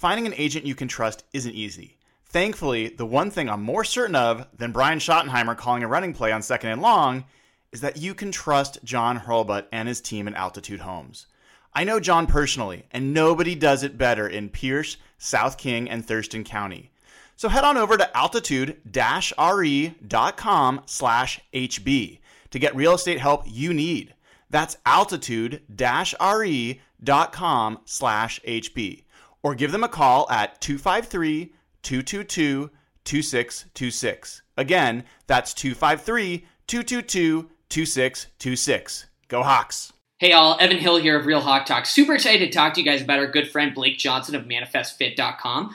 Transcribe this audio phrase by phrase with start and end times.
[0.00, 1.98] Finding an agent you can trust isn't easy.
[2.24, 6.32] Thankfully, the one thing I'm more certain of than Brian Schottenheimer calling a running play
[6.32, 7.24] on second and long
[7.70, 11.26] is that you can trust John Hurlbut and his team at Altitude Homes.
[11.74, 16.44] I know John personally, and nobody does it better in Pierce, South King, and Thurston
[16.44, 16.90] County.
[17.36, 22.18] So head on over to altitude-re.com slash HB
[22.50, 24.14] to get real estate help you need.
[24.48, 29.02] That's altitude-re.com slash HB
[29.42, 32.70] or give them a call at 253 222
[33.04, 34.42] 2626.
[34.56, 39.06] Again, that's 253 222 2626.
[39.28, 39.92] Go Hawks!
[40.18, 41.86] Hey all, Evan Hill here of Real Hawk Talk.
[41.86, 45.74] Super excited to talk to you guys about our good friend Blake Johnson of ManifestFit.com.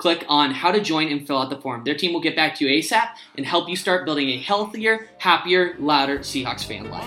[0.00, 1.84] click on how to join and fill out the form.
[1.84, 5.10] Their team will get back to you ASAP and help you start building a healthier,
[5.18, 7.04] happier, louder Seahawks fan life.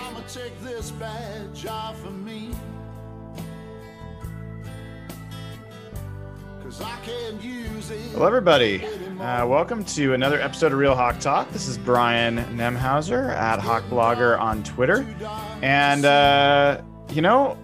[8.11, 8.85] Hello, everybody.
[9.19, 11.52] Uh, welcome to another episode of Real Hawk Talk.
[11.52, 15.03] This is Brian Nemhauser at Hawk Blogger on Twitter.
[15.63, 17.57] And, uh, you know,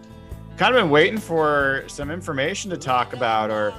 [0.58, 3.76] kind of been waiting for some information to talk about or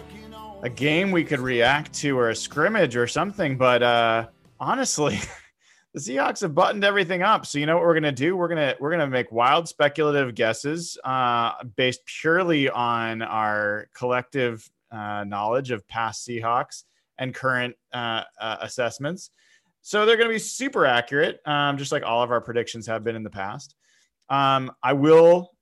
[0.62, 3.56] a game we could react to or a scrimmage or something.
[3.56, 5.18] But uh, honestly,
[5.94, 7.46] the Seahawks have buttoned everything up.
[7.46, 8.36] So you know what we're gonna do?
[8.36, 15.24] We're gonna we're gonna make wild speculative guesses uh, based purely on our collective uh,
[15.24, 16.84] knowledge of past Seahawks
[17.18, 19.30] and current uh, uh, assessments.
[19.82, 23.02] So they're going to be super accurate, um, just like all of our predictions have
[23.02, 23.74] been in the past.
[24.28, 25.52] Um, I will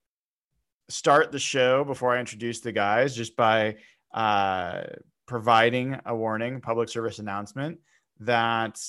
[0.89, 3.77] start the show before I introduce the guys just by
[4.13, 4.83] uh,
[5.27, 7.79] providing a warning, public service announcement
[8.21, 8.81] that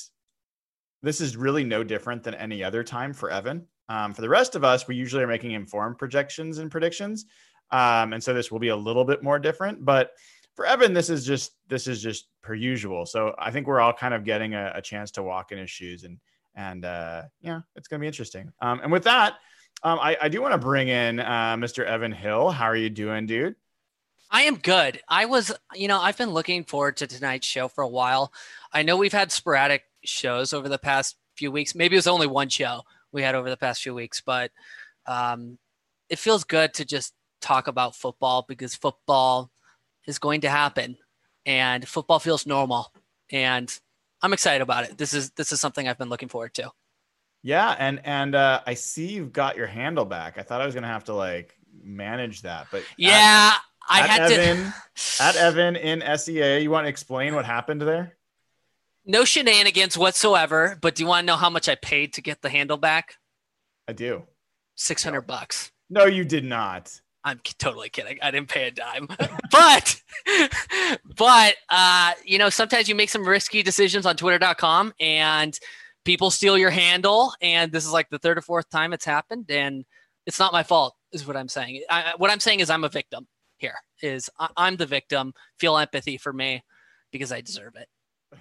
[1.01, 3.65] this is really no different than any other time for Evan.
[3.87, 7.25] Um, for the rest of us, we usually are making informed projections and predictions.
[7.71, 10.11] Um, and so this will be a little bit more different, but
[10.55, 13.05] for Evan, this is just this is just per usual.
[13.05, 15.69] So I think we're all kind of getting a, a chance to walk in his
[15.69, 16.19] shoes, and
[16.53, 18.51] and uh, yeah, it's gonna be interesting.
[18.59, 19.35] Um, and with that,
[19.83, 21.85] um, I, I do want to bring in uh, Mr.
[21.85, 22.49] Evan Hill.
[22.49, 23.55] How are you doing, dude?
[24.31, 25.01] I am good.
[25.07, 28.31] I was, you know, I've been looking forward to tonight's show for a while.
[28.71, 31.75] I know we've had sporadic shows over the past few weeks.
[31.75, 34.51] Maybe it was only one show we had over the past few weeks, but
[35.07, 35.57] um,
[36.09, 39.49] it feels good to just talk about football because football
[40.05, 40.97] is going to happen
[41.45, 42.93] and football feels normal
[43.31, 43.79] and
[44.21, 44.97] I'm excited about it.
[44.97, 46.71] This is this is something I've been looking forward to.
[47.41, 50.37] Yeah, and and uh, I see you've got your handle back.
[50.37, 53.53] I thought I was gonna have to like manage that, but yeah,
[53.89, 54.73] I at had Evan, to.
[55.21, 58.17] At Evan in SEA, you want to explain what happened there?
[59.05, 60.77] No shenanigans whatsoever.
[60.81, 63.15] But do you want to know how much I paid to get the handle back?
[63.87, 64.23] I do.
[64.75, 65.27] Six hundred no.
[65.27, 65.71] bucks.
[65.89, 67.01] No, you did not.
[67.23, 68.17] I'm totally kidding.
[68.21, 69.07] I didn't pay a dime,
[69.51, 70.01] but,
[71.17, 75.59] but, uh, you know, sometimes you make some risky decisions on twitter.com and
[76.05, 77.33] people steal your handle.
[77.41, 79.51] And this is like the third or fourth time it's happened.
[79.51, 79.83] And
[80.25, 81.83] it's not my fault is what I'm saying.
[81.89, 83.27] I, what I'm saying is I'm a victim
[83.59, 85.33] here is I, I'm the victim.
[85.59, 86.63] Feel empathy for me
[87.11, 87.87] because I deserve it.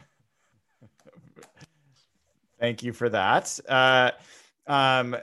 [2.61, 3.59] Thank you for that.
[3.69, 4.13] Uh,
[4.67, 5.17] um,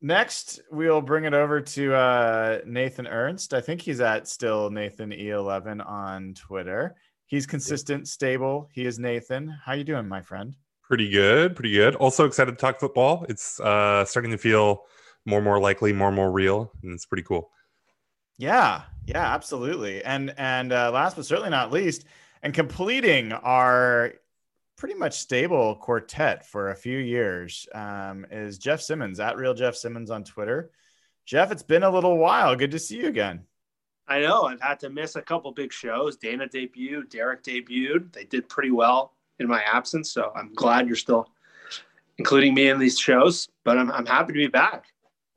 [0.00, 3.54] next, we'll bring it over to uh, Nathan Ernst.
[3.54, 6.96] I think he's at still Nathan E11 on Twitter.
[7.26, 8.68] He's consistent, stable.
[8.72, 9.54] He is Nathan.
[9.64, 10.56] How you doing, my friend?
[10.82, 11.94] Pretty good, pretty good.
[11.96, 13.26] Also excited to talk football.
[13.28, 14.84] It's uh, starting to feel
[15.26, 17.50] more and more likely, more and more real, and it's pretty cool.
[18.38, 20.02] Yeah, yeah, absolutely.
[20.04, 22.04] And and uh, last but certainly not least,
[22.42, 24.14] and completing our
[24.76, 29.74] pretty much stable quartet for a few years um, is Jeff Simmons at Real Jeff
[29.74, 30.70] Simmons on Twitter.
[31.26, 32.54] Jeff, it's been a little while.
[32.54, 33.42] Good to see you again.
[34.06, 36.16] I know I've had to miss a couple big shows.
[36.16, 38.12] Dana debuted, Derek debuted.
[38.12, 41.28] They did pretty well in my absence, so I'm glad you're still
[42.16, 43.48] including me in these shows.
[43.64, 44.84] But I'm I'm happy to be back.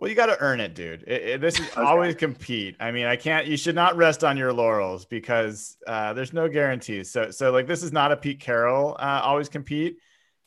[0.01, 1.03] Well, you got to earn it, dude.
[1.03, 1.81] It, it, this is Okay.
[1.81, 2.75] always compete.
[2.80, 3.45] I mean, I can't.
[3.45, 7.12] You should not rest on your laurels because uh, there's no guarantees.
[7.12, 8.95] So, so like this is not a Pete Carroll.
[9.00, 9.98] Uh, always compete.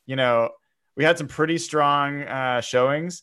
[0.06, 0.51] You know,
[0.97, 3.23] we had some pretty strong uh, showings.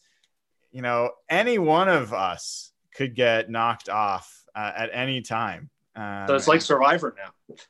[0.71, 5.69] You know, any one of us could get knocked off uh, at any time.
[5.97, 7.55] Um, So it's like Survivor now.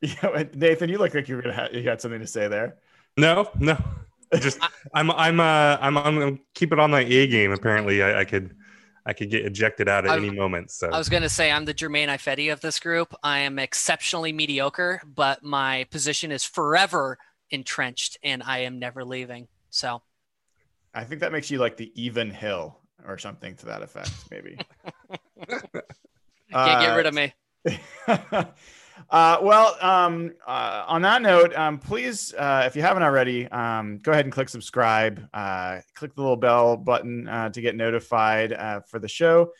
[0.00, 2.76] Yeah, Nathan, you look like you were gonna ha- you got something to say there.
[3.16, 3.78] No, no.
[4.40, 4.58] Just
[4.94, 7.52] I'm I'm uh I'm I'm gonna keep it on my A game.
[7.52, 8.54] Apparently, I, I could
[9.06, 10.70] I could get ejected out at I'm- any moment.
[10.70, 13.14] So I was going to say I'm the Germain Ifedi of this group.
[13.22, 17.18] I am exceptionally mediocre, but my position is forever
[17.50, 19.48] entrenched and I am never leaving.
[19.70, 20.02] So
[20.94, 24.56] I think that makes you like the Evan Hill or something to that effect, maybe.
[26.50, 27.34] can't get rid of me.
[29.10, 33.98] uh, well, um, uh, on that note, um, please, uh, if you haven't already, um,
[33.98, 35.28] go ahead and click subscribe.
[35.32, 39.52] Uh, click the little bell button uh, to get notified uh, for the show.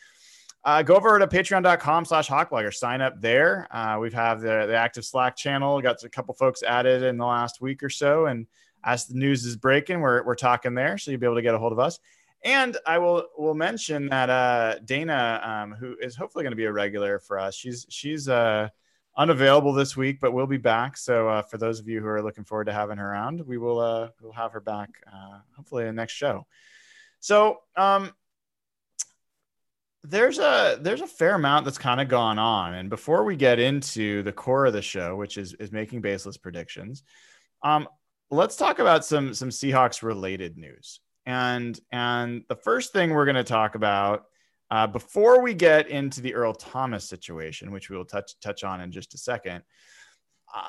[0.85, 2.73] Go over to patreon.com slash hawkblogger.
[2.73, 3.69] Sign up there.
[4.00, 5.81] We've have the, the active Slack channel.
[5.82, 8.26] Got a couple folks added in the last week or so.
[8.26, 8.46] And
[8.82, 10.96] as the news is breaking, we're, we're talking there.
[10.96, 11.99] So you'll be able to get a hold of us.
[12.44, 16.73] And I will will mention that Dana, um, who is hopefully going to be a
[16.73, 18.69] regular for us, she's she's uh,
[19.17, 20.97] unavailable this week, but we'll be back.
[20.97, 23.59] So uh, for those of you who are looking forward to having her around, we
[23.59, 26.47] will uh, we'll have her back uh, hopefully in the next show.
[27.21, 28.13] So um,
[30.03, 33.59] there's a there's a fair amount that's kind of gone on, and before we get
[33.59, 37.03] into the core of the show, which is is making baseless predictions,
[37.63, 37.89] um,
[38.31, 41.01] let's talk about some some Seahawks related news.
[41.27, 44.25] And and the first thing we're going to talk about
[44.71, 48.81] uh, before we get into the Earl Thomas situation, which we will touch touch on
[48.81, 49.63] in just a second,
[50.55, 50.69] uh,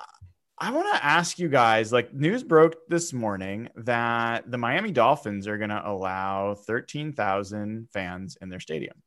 [0.57, 1.91] I want to ask you guys.
[1.91, 7.89] Like news broke this morning that the Miami Dolphins are going to allow thirteen thousand
[7.91, 9.01] fans in their stadium.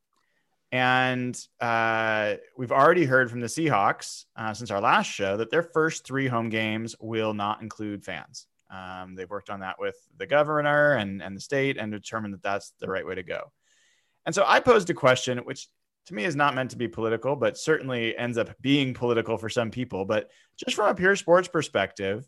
[0.71, 5.63] And uh, we've already heard from the Seahawks uh, since our last show that their
[5.63, 8.47] first three home games will not include fans.
[8.71, 12.43] Um, they've worked on that with the governor and, and the state and determined that
[12.43, 13.51] that's the right way to go.
[14.27, 15.69] And so I posed a question, which
[16.07, 19.49] to me is not meant to be political, but certainly ends up being political for
[19.49, 20.05] some people.
[20.05, 22.27] But just from a pure sports perspective,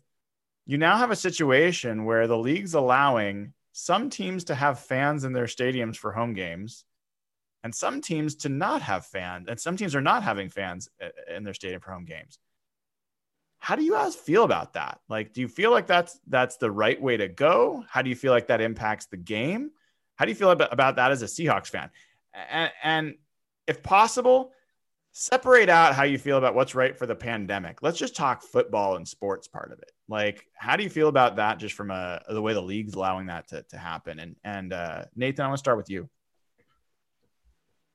[0.65, 5.33] you now have a situation where the league's allowing some teams to have fans in
[5.33, 6.85] their stadiums for home games
[7.63, 10.89] and some teams to not have fans and some teams are not having fans
[11.33, 12.37] in their stadium for home games.
[13.59, 14.99] How do you guys feel about that?
[15.09, 17.83] Like do you feel like that's that's the right way to go?
[17.89, 19.71] How do you feel like that impacts the game
[20.21, 21.89] how do you feel about, that as a seahawks fan?
[22.51, 23.15] And, and
[23.65, 24.51] if possible
[25.13, 27.81] separate out how you feel about what's right for the pandemic.
[27.81, 29.91] Let's just talk football and sports part of it.
[30.07, 33.25] Like how do you feel about that just from a the way the league's allowing
[33.25, 34.19] that to, to happen?
[34.19, 36.07] And and uh, nathan i want to start with you.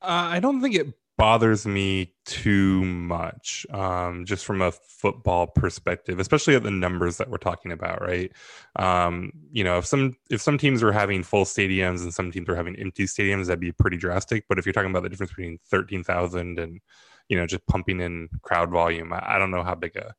[0.03, 6.21] Uh, I don't think it bothers me too much, um, just from a football perspective,
[6.21, 8.31] especially at the numbers that we're talking about, right?
[8.77, 12.49] Um, you know, if some if some teams are having full stadiums and some teams
[12.49, 14.45] are having empty stadiums, that'd be pretty drastic.
[14.49, 16.81] But if you're talking about the difference between thirteen thousand and
[17.29, 20.15] you know just pumping in crowd volume, I, I don't know how big a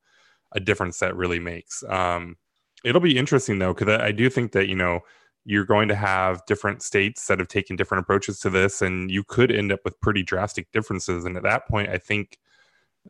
[0.53, 1.83] a difference that really makes.
[1.83, 2.37] Um,
[2.83, 5.01] it'll be interesting though, because I, I do think that you know
[5.47, 9.23] you're going to have different states that have taken different approaches to this and you
[9.23, 12.37] could end up with pretty drastic differences and at that point i think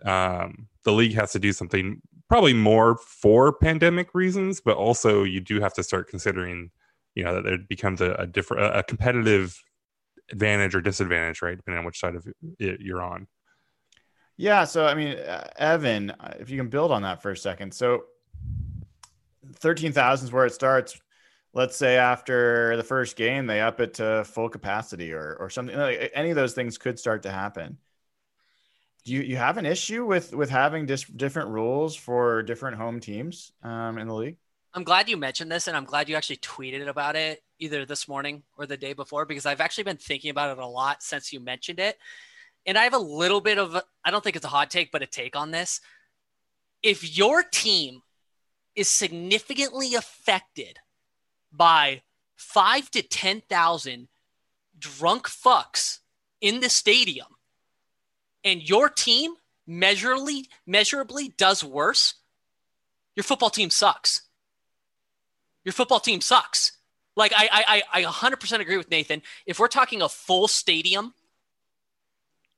[0.05, 5.41] um, the league has to do something probably more for pandemic reasons but also you
[5.41, 6.69] do have to start considering
[7.15, 9.59] you know that it becomes a, a different a competitive
[10.31, 12.27] advantage or disadvantage right depending on which side of
[12.59, 13.27] it you're on
[14.37, 14.65] Yeah.
[14.65, 17.73] So, I mean, uh, Evan, uh, if you can build on that for a second.
[17.73, 18.03] So,
[19.55, 20.99] 13,000 is where it starts.
[21.53, 25.75] Let's say after the first game, they up it to full capacity or, or something.
[25.75, 27.77] Like, any of those things could start to happen.
[29.05, 32.99] Do you, you have an issue with, with having dis- different rules for different home
[32.99, 34.37] teams um, in the league?
[34.73, 38.07] I'm glad you mentioned this, and I'm glad you actually tweeted about it either this
[38.07, 41.33] morning or the day before because I've actually been thinking about it a lot since
[41.33, 41.97] you mentioned it.
[42.65, 45.01] And I have a little bit of, I don't think it's a hot take, but
[45.01, 45.79] a take on this.
[46.83, 48.01] If your team
[48.75, 50.77] is significantly affected
[51.51, 52.01] by
[52.35, 54.07] five to 10,000
[54.77, 55.99] drunk fucks
[56.41, 57.27] in the stadium,
[58.43, 59.33] and your team
[59.65, 62.15] measurably, measurably does worse,
[63.15, 64.21] your football team sucks
[65.67, 66.71] your football team sucks.
[67.17, 69.21] Like I, I, I 100% agree with Nathan.
[69.45, 71.13] If we're talking a full stadium,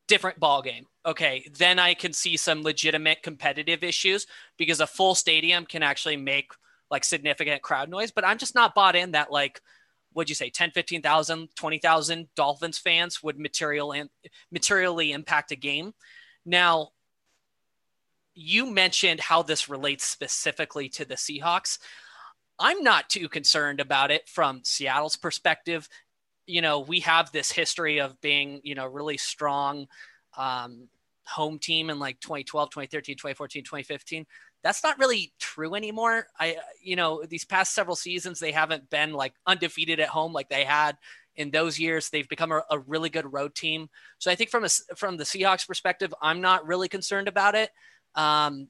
[0.08, 0.86] different ball game.
[1.04, 4.28] Okay, then I can see some legitimate competitive issues
[4.58, 6.52] because a full stadium can actually make
[6.90, 8.12] like significant crowd noise.
[8.12, 9.62] But I'm just not bought in that like
[10.14, 14.10] what'd you say 10 15,000 20,000 Dolphins fans would material and
[14.52, 15.94] materially impact a game.
[16.46, 16.90] Now
[18.34, 21.78] you mentioned how this relates specifically to the Seahawks.
[22.58, 25.88] I'm not too concerned about it from Seattle's perspective.
[26.46, 29.88] You know we have this history of being you know really strong
[30.38, 30.88] um,
[31.30, 34.26] home team in like 2012 2013 2014 2015
[34.64, 36.28] that's not really true anymore.
[36.40, 40.50] I, you know, these past several seasons, they haven't been like undefeated at home like
[40.50, 40.98] they had
[41.36, 42.10] in those years.
[42.10, 43.90] They've become a, a really good road team.
[44.18, 47.70] So I think from a, from the Seahawks perspective, I'm not really concerned about it.
[48.16, 48.68] Um,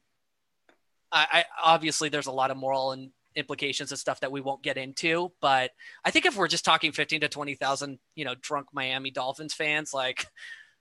[1.11, 4.61] I, I obviously there's a lot of moral and implications and stuff that we won't
[4.61, 5.71] get into, but
[6.05, 9.93] I think if we're just talking 15 to 20,000, you know, drunk Miami Dolphins fans,
[9.93, 10.27] like,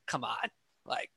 [0.06, 0.48] come on,
[0.84, 1.10] like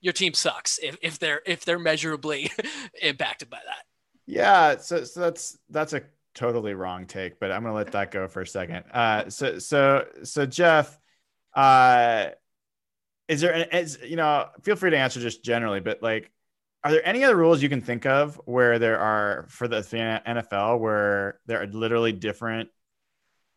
[0.00, 2.50] your team sucks if, if they're if they're measurably
[3.02, 3.84] impacted by that.
[4.26, 6.02] Yeah, so so that's that's a
[6.34, 8.84] totally wrong take, but I'm gonna let that go for a second.
[8.92, 10.98] Uh, so so so Jeff,
[11.54, 12.26] uh,
[13.28, 16.30] is there is you know feel free to answer just generally, but like,
[16.84, 20.78] are there any other rules you can think of where there are for the NFL
[20.78, 22.68] where there are literally different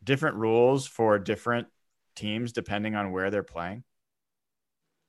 [0.02, 1.68] different rules for different
[2.14, 3.84] teams depending on where they're playing?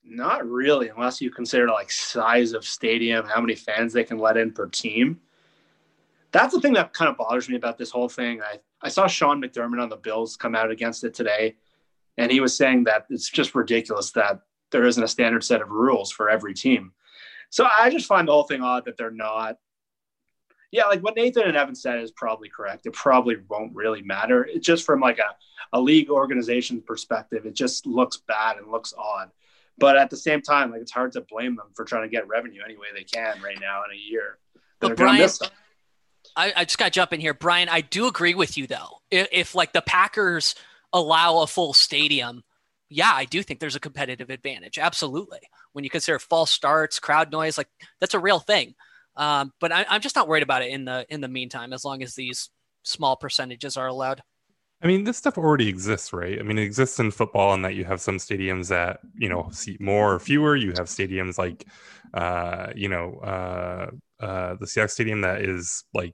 [0.08, 4.38] Not really, unless you consider like size of stadium, how many fans they can let
[4.38, 5.20] in per team.
[6.32, 8.42] That's the thing that kind of bothers me about this whole thing.
[8.42, 11.56] I, I saw Sean McDermott on the Bills come out against it today,
[12.18, 15.72] and he was saying that it's just ridiculous that there isn't a standard set of
[15.72, 16.92] rules for every team.
[17.50, 19.58] So I just find the whole thing odd that they're not.
[20.72, 22.86] Yeah, like what Nathan and Evan said is probably correct.
[22.86, 24.46] It probably won't really matter.
[24.46, 25.36] It just from like a,
[25.72, 29.32] a league organization perspective, it just looks bad and looks odd.
[29.78, 32.28] But at the same time, like it's hard to blame them for trying to get
[32.28, 34.38] revenue any way they can right now in a year.
[34.80, 35.30] But Brian,
[36.36, 37.70] I, I, just got to jump in here, Brian.
[37.70, 39.00] I do agree with you though.
[39.12, 40.56] If, if like the Packers
[40.94, 42.44] allow a full stadium,
[42.90, 44.78] yeah, I do think there's a competitive advantage.
[44.78, 45.40] Absolutely,
[45.74, 47.68] when you consider false starts, crowd noise, like
[48.00, 48.76] that's a real thing.
[49.18, 51.84] Um, but I, I'm just not worried about it in the in the meantime, as
[51.84, 52.50] long as these
[52.84, 54.22] small percentages are allowed.
[54.82, 56.38] I mean, this stuff already exists, right?
[56.38, 59.50] I mean, it exists in football in that you have some stadiums that you know
[59.52, 60.56] seat more or fewer.
[60.56, 61.66] You have stadiums like,
[62.14, 63.90] uh, you know, uh,
[64.24, 66.14] uh, the Seahawks stadium that is like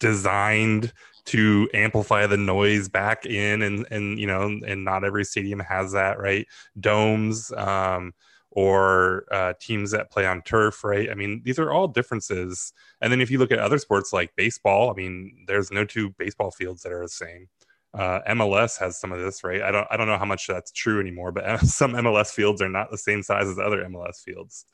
[0.00, 0.92] designed
[1.26, 5.92] to amplify the noise back in, and and you know, and not every stadium has
[5.92, 6.46] that, right?
[6.78, 7.52] Domes.
[7.52, 8.12] Um,
[8.52, 11.08] or uh, teams that play on turf, right?
[11.08, 12.72] I mean, these are all differences.
[13.00, 16.10] And then if you look at other sports like baseball, I mean, there's no two
[16.18, 17.48] baseball fields that are the same.
[17.92, 19.62] Uh, MLS has some of this, right?
[19.62, 22.68] I don't I don't know how much that's true anymore, but some MLS fields are
[22.68, 24.64] not the same size as other MLS fields.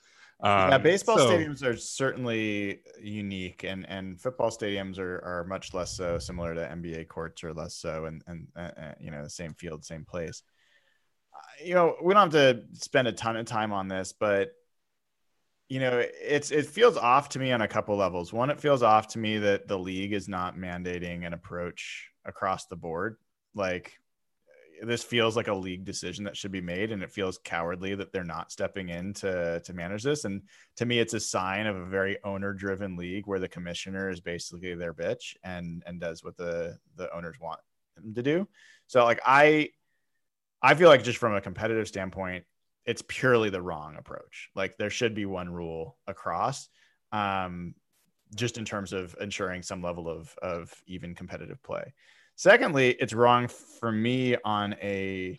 [0.40, 5.72] Um, yeah, baseball so, stadiums are certainly unique, and and football stadiums are are much
[5.72, 6.18] less so.
[6.18, 9.54] Similar to NBA courts, or less so, and and uh, uh, you know the same
[9.54, 10.42] field, same place.
[11.34, 14.50] Uh, you know, we don't have to spend a ton of time on this, but
[15.68, 18.32] you know, it's it feels off to me on a couple levels.
[18.32, 22.66] One, it feels off to me that the league is not mandating an approach across
[22.66, 23.16] the board.
[23.54, 23.98] Like
[24.82, 28.12] this feels like a league decision that should be made and it feels cowardly that
[28.12, 30.42] they're not stepping in to to manage this and
[30.76, 34.20] to me it's a sign of a very owner driven league where the commissioner is
[34.20, 37.60] basically their bitch and and does what the the owners want
[37.96, 38.46] them to do
[38.86, 39.68] so like i
[40.62, 42.44] i feel like just from a competitive standpoint
[42.86, 46.68] it's purely the wrong approach like there should be one rule across
[47.12, 47.74] um
[48.34, 51.92] just in terms of ensuring some level of of even competitive play
[52.36, 55.38] Secondly, it's wrong for me on a,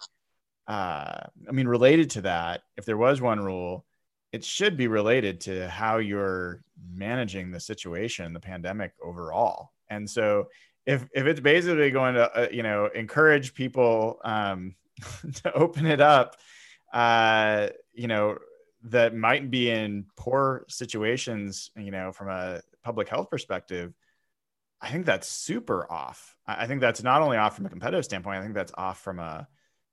[0.68, 3.86] uh, I mean, related to that, if there was one rule,
[4.32, 9.70] it should be related to how you're managing the situation, the pandemic overall.
[9.90, 10.48] And so,
[10.88, 14.76] if if it's basically going to, uh, you know, encourage people um,
[15.44, 16.36] to open it up,
[16.94, 18.38] uh, you know,
[18.84, 23.94] that might be in poor situations, you know, from a public health perspective
[24.82, 26.36] I think that's super off.
[26.46, 28.40] I think that's not only off from a competitive standpoint.
[28.40, 29.48] I think that's off from a,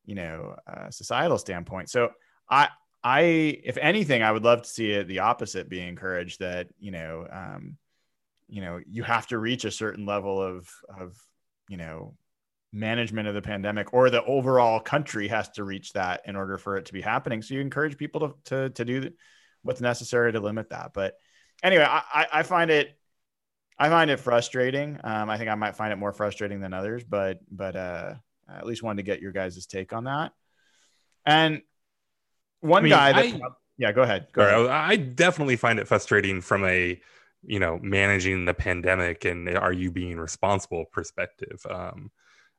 [0.05, 1.89] you know, a societal standpoint.
[1.89, 2.11] So
[2.51, 2.69] I,
[3.03, 6.41] I, if anything, I would love to see it the opposite be encouraged.
[6.41, 7.77] That you know, um,
[8.49, 11.17] you know, you have to reach a certain level of of
[11.69, 12.15] you know
[12.75, 16.77] management of the pandemic, or the overall country has to reach that in order for
[16.77, 17.41] it to be happening.
[17.41, 19.11] So you encourage people to to to do
[19.63, 20.93] what's necessary to limit that.
[20.93, 21.15] But
[21.63, 22.99] anyway, I, I find it
[23.79, 24.99] I find it frustrating.
[25.03, 28.15] Um, I think I might find it more frustrating than others, but but uh,
[28.53, 30.33] at least wanted to get your guys' take on that.
[31.25, 31.63] And
[32.61, 33.41] one I mean, guy that, I,
[33.79, 34.29] yeah, go ahead.
[34.33, 34.71] Go ahead.
[34.71, 37.01] I definitely find it frustrating from a
[37.47, 41.65] you know managing the pandemic and are you being responsible perspective.
[41.69, 42.11] Um,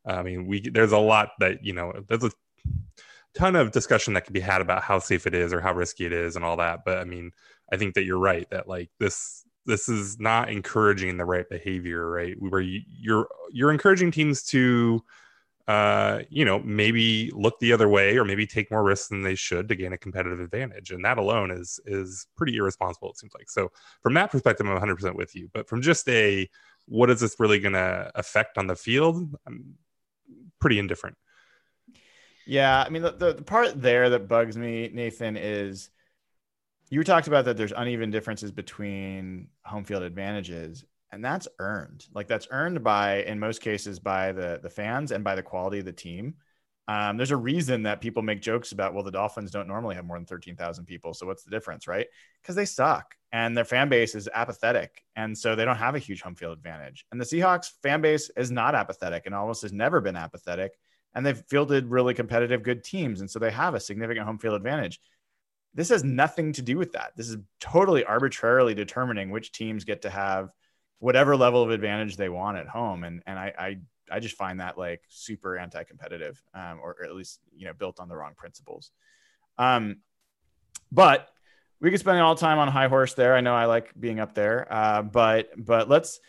[0.05, 2.31] I mean, we there's a lot that you know there's a
[3.35, 6.05] ton of discussion that can be had about how safe it is or how risky
[6.05, 6.85] it is and all that.
[6.85, 7.31] But I mean,
[7.71, 12.09] I think that you're right that like this this is not encouraging the right behavior,
[12.09, 12.35] right?
[12.39, 15.03] Where you, you're you're encouraging teams to
[15.67, 19.33] uh, you know, maybe look the other way or maybe take more risks than they
[19.33, 20.91] should to gain a competitive advantage.
[20.91, 23.50] And that alone is is pretty irresponsible, it seems like.
[23.50, 23.71] So
[24.03, 25.50] from that perspective, I'm 100% with you.
[25.53, 26.47] But from just a
[26.88, 29.35] what is this really going to affect on the field?
[29.47, 29.74] I'm
[30.65, 31.15] pretty indifferent.
[32.48, 35.91] Yeah, I mean the, the, the part there that bugs me, Nathan, is
[36.89, 42.27] you talked about that there's uneven differences between home field advantages and that's earned like
[42.27, 45.86] that's earned by in most cases by the the fans and by the quality of
[45.86, 46.34] the team
[46.88, 50.06] um, there's a reason that people make jokes about well the dolphins don't normally have
[50.06, 52.08] more than 13000 people so what's the difference right
[52.42, 56.00] because they suck and their fan base is apathetic and so they don't have a
[56.00, 59.74] huge home field advantage and the seahawks fan base is not apathetic and almost has
[59.74, 60.74] never been apathetic
[61.13, 64.56] and they've fielded really competitive good teams and so they have a significant home field
[64.56, 65.00] advantage
[65.75, 67.12] this has nothing to do with that.
[67.15, 70.50] This is totally arbitrarily determining which teams get to have
[71.00, 73.04] whatever level of advantage they want at home.
[73.04, 73.77] And and I I,
[74.12, 78.07] I just find that like super anti-competitive, um, or, at least you know built on
[78.09, 78.91] the wrong principles.
[79.57, 79.97] Um,
[80.91, 81.29] but
[81.79, 83.35] we could spend all time on high horse there.
[83.35, 86.19] I know I like being up there, uh, but but let's.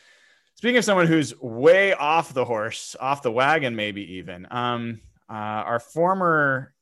[0.54, 5.32] Speaking of someone who's way off the horse, off the wagon, maybe even, um, uh,
[5.34, 6.72] our former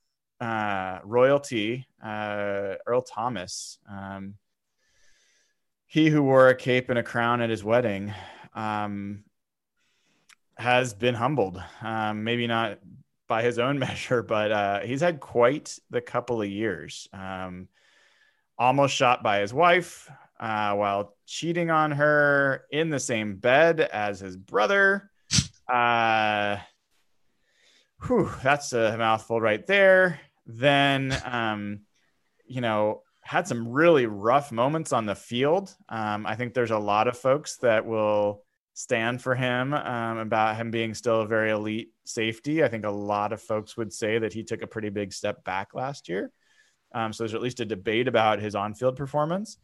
[0.40, 4.34] uh, royalty, uh, Earl Thomas, um,
[5.86, 8.14] he who wore a cape and a crown at his wedding,
[8.54, 9.24] um,
[10.56, 11.62] has been humbled.
[11.82, 12.78] Um, maybe not
[13.28, 17.08] by his own measure, but uh, he's had quite the couple of years.
[17.12, 17.68] Um,
[18.58, 24.20] almost shot by his wife uh, while cheating on her in the same bed as
[24.20, 25.10] his brother.
[25.72, 26.58] Uh,
[28.06, 30.20] whew, that's a mouthful right there.
[30.46, 31.80] Then, um,
[32.46, 35.74] you know, had some really rough moments on the field.
[35.88, 38.43] Um, I think there's a lot of folks that will
[38.74, 42.62] stand for him um, about him being still a very elite safety.
[42.62, 45.44] I think a lot of folks would say that he took a pretty big step
[45.44, 46.30] back last year.
[46.92, 49.58] Um, so there's at least a debate about his on field performance.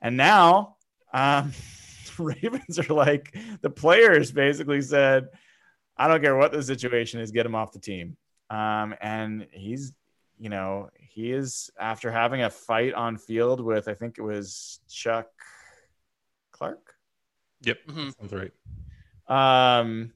[0.00, 0.76] And now,
[1.12, 1.52] um,
[2.18, 5.28] Ravens are like, the players basically said,
[5.96, 8.16] I don't care what the situation is, get him off the team.
[8.50, 9.92] Um, and he's,
[10.38, 14.78] you know, he is after having a fight on field with, I think it was
[14.88, 15.26] Chuck
[16.52, 16.97] Clark.
[17.62, 18.10] Yep, mm-hmm.
[18.18, 18.52] sounds right.
[19.28, 20.12] Um,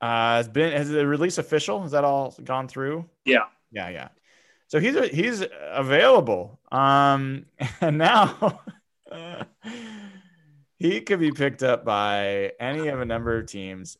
[0.00, 1.82] uh, has been has the release official?
[1.82, 3.08] Has that all gone through?
[3.24, 4.08] Yeah, yeah, yeah.
[4.68, 6.60] So he's he's available.
[6.70, 7.46] Um,
[7.80, 8.60] and now
[10.78, 13.98] he could be picked up by any of a number of teams,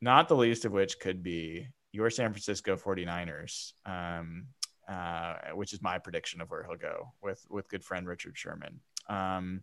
[0.00, 4.46] not the least of which could be your San Francisco 49ers, um,
[4.88, 8.80] uh, which is my prediction of where he'll go with with good friend Richard Sherman.
[9.08, 9.62] Um,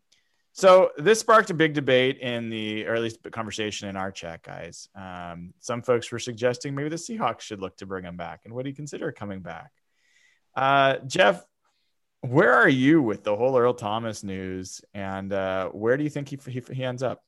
[0.58, 4.42] so this sparked a big debate in the, or at least conversation in our chat,
[4.42, 4.90] guys.
[4.96, 8.56] Um, some folks were suggesting maybe the Seahawks should look to bring him back, and
[8.56, 9.72] would he consider coming back?
[10.56, 11.46] Uh, Jeff,
[12.22, 16.30] where are you with the whole Earl Thomas news, and uh, where do you think
[16.30, 17.24] he, he, he ends up?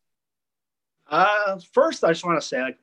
[1.07, 2.79] Uh, first, I just want to say, like,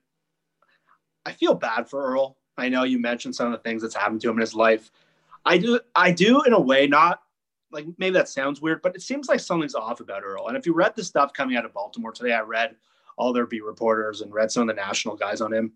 [1.25, 2.37] I feel bad for Earl.
[2.57, 4.93] I know you mentioned some of the things that's happened to him in his life.
[5.45, 7.21] I do, I do in a way, not
[7.77, 10.49] like maybe that sounds weird, but it seems like something's off about Earl.
[10.49, 12.75] And if you read the stuff coming out of Baltimore today, I read
[13.19, 15.73] all their beat reporters and read some of the national guys on him.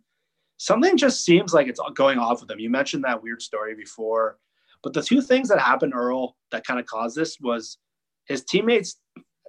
[0.56, 2.58] Something just seems like it's going off with him.
[2.58, 4.38] You mentioned that weird story before,
[4.82, 7.78] but the two things that happened Earl that kind of caused this was
[8.26, 8.96] his teammates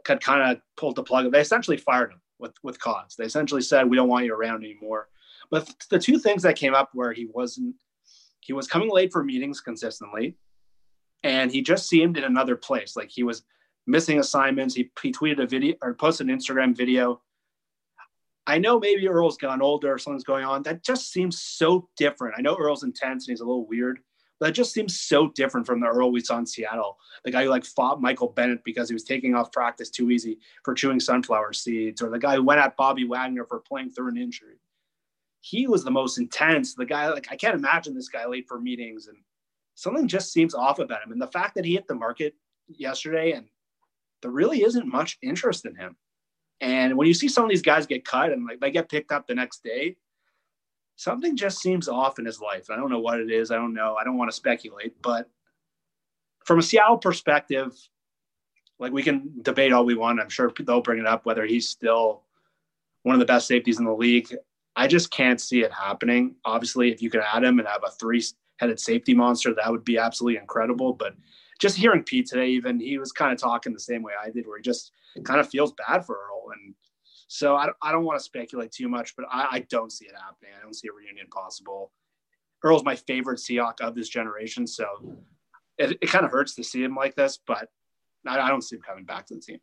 [0.05, 1.31] had kind of pulled the plug.
[1.31, 3.15] They essentially fired him with with cause.
[3.17, 5.07] They essentially said, "We don't want you around anymore."
[5.49, 7.75] But the two things that came up where he wasn't,
[8.39, 10.37] he was coming late for meetings consistently,
[11.23, 12.95] and he just seemed in another place.
[12.95, 13.43] Like he was
[13.87, 14.75] missing assignments.
[14.75, 17.21] He, he tweeted a video or posted an Instagram video.
[18.47, 20.63] I know maybe Earl's gotten older or something's going on.
[20.63, 22.35] That just seems so different.
[22.37, 23.99] I know Earl's intense and he's a little weird,
[24.39, 26.97] but that just seems so different from the Earl we saw in Seattle.
[27.23, 30.39] The guy who like fought Michael Bennett because he was taking off practice too easy
[30.65, 34.09] for chewing sunflower seeds, or the guy who went at Bobby Wagner for playing through
[34.09, 34.57] an injury
[35.41, 36.75] he was the most intense.
[36.75, 39.17] The guy, like, I can't imagine this guy late for meetings, and
[39.81, 41.11] something just seems off about him.
[41.11, 42.35] And the fact that he hit the market
[42.67, 43.47] yesterday, and
[44.21, 45.95] there really isn't much interest in him.
[46.61, 49.11] And when you see some of these guys get cut and like they get picked
[49.11, 49.95] up the next day,
[50.97, 52.69] something just seems off in his life.
[52.69, 53.49] I don't know what it is.
[53.49, 53.95] I don't know.
[53.99, 55.27] I don't want to speculate, but
[56.45, 57.75] from a Seattle perspective,
[58.77, 60.19] like we can debate all we want.
[60.19, 62.23] I'm sure they'll bring it up whether he's still
[63.01, 64.31] one of the best safeties in the league
[64.75, 66.35] I just can't see it happening.
[66.45, 67.91] Obviously, if you could add him and have a
[68.61, 70.93] three-headed safety monster, that would be absolutely incredible.
[70.93, 71.15] But
[71.59, 74.47] just hearing Pete today, even he was kind of talking the same way I did,
[74.47, 74.91] where he just
[75.23, 76.51] kind of feels bad for Earl.
[76.51, 76.75] And
[77.27, 80.15] so I, I don't want to speculate too much, but I, I don't see it
[80.15, 80.51] happening.
[80.57, 81.91] I don't see a reunion possible.
[82.63, 84.85] Earl's my favorite Seahawk of this generation, so
[85.79, 87.69] it, it kind of hurts to see him like this, but
[88.27, 89.59] I, I don't see him coming back to the team.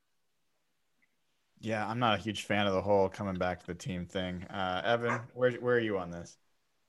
[1.60, 4.44] Yeah, I'm not a huge fan of the whole coming back to the team thing.
[4.44, 6.36] Uh, Evan, where where are you on this?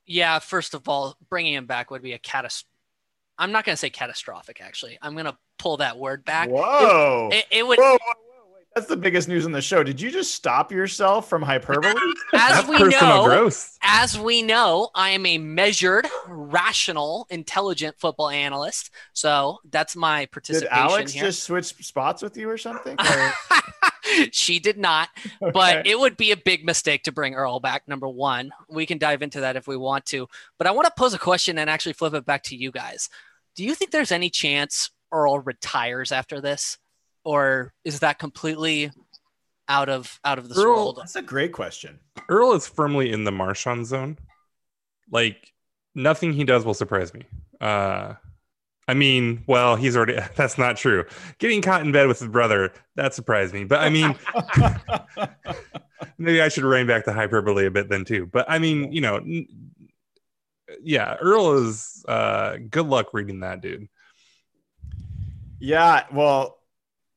[0.10, 2.66] Yeah, first of all, bringing him back would be a catastrophe.
[3.38, 4.60] I'm not going to say catastrophic.
[4.60, 6.50] Actually, I'm going to pull that word back.
[6.50, 7.30] Whoa!
[7.32, 7.78] It, it, it would.
[7.78, 8.66] Whoa, whoa, whoa, wait.
[8.76, 9.84] That's the biggest news on the show.
[9.84, 11.94] Did you just stop yourself from hyperbole?
[12.34, 13.78] As That's we know, growth.
[13.84, 18.90] as we know, I am a measured, rational, intelligent football analyst.
[19.14, 20.68] So that's my participation.
[20.68, 21.24] Did participation Alex here.
[21.24, 22.98] just switch spots with you or something?
[23.10, 23.34] Or-
[24.32, 25.90] she did not, but Okay.
[25.92, 27.88] it would be a big mistake to bring Earl back.
[27.88, 30.28] Number one, we can dive into that if we want to.
[30.58, 33.10] But I want to pose a question and actually flip it back to you guys.
[33.56, 36.78] Do you think there's any chance Earl retires after this,
[37.24, 38.92] or is that completely
[39.68, 40.98] out of out of this Earl- world?
[41.02, 42.00] That's a great question.
[42.30, 44.18] Earl is firmly in the Marshawn zone.
[45.12, 45.52] Like
[45.96, 47.24] nothing he does will surprise me.
[47.60, 48.14] Uh,
[48.90, 50.18] I mean, well, he's already.
[50.36, 51.06] That's not true.
[51.38, 53.64] Getting caught in bed with his brother that surprised me.
[53.64, 54.16] But I mean,
[56.18, 58.26] maybe I should rein back the hyperbole a bit then too.
[58.26, 59.48] But I mean, you know, n-
[60.82, 62.04] yeah, Earl is.
[62.08, 63.88] Uh, good luck reading that, dude.
[65.60, 66.59] Yeah, well,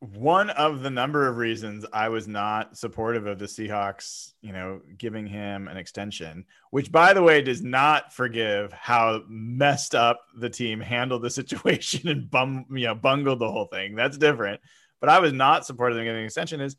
[0.02, 4.80] one of the number of reasons I was not supportive of the Seahawks, you know,
[4.98, 10.50] giving him an extension, which by the way does not forgive how messed up the
[10.50, 13.94] team handled the situation and bum, you know, bungled the whole thing.
[13.94, 14.60] That's different.
[14.98, 16.74] But I was not supportive of getting an extension is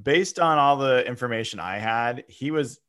[0.00, 2.80] based on all the information I had, he was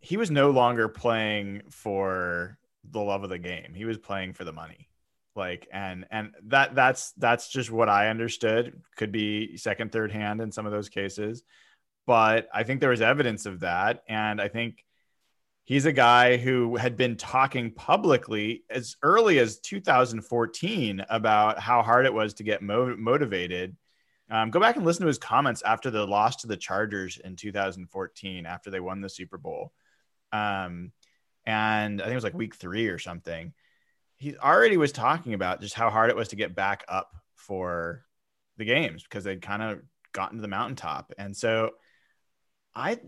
[0.00, 2.56] he was no longer playing for
[2.88, 3.74] the love of the game.
[3.74, 4.87] He was playing for the money
[5.38, 8.80] like and and that that's that's just what i understood.
[8.96, 11.42] Could be second third hand in some of those cases.
[12.06, 14.02] But i think there was evidence of that.
[14.08, 14.84] And i think
[15.64, 22.04] he's a guy who had been talking publicly as early as 2014 about how hard
[22.04, 23.76] it was to get mo- motivated.
[24.30, 27.36] Um, go back and listen to his comments after the loss to the chargers in
[27.36, 29.72] 2014 after they won the super bowl.
[30.32, 30.92] Um,
[31.48, 33.52] and i think it was like week three or something
[34.18, 38.04] he already was talking about just how hard it was to get back up for
[38.56, 39.80] the games because they'd kind of
[40.12, 41.12] gotten to the mountaintop.
[41.16, 41.70] And so
[42.74, 42.98] I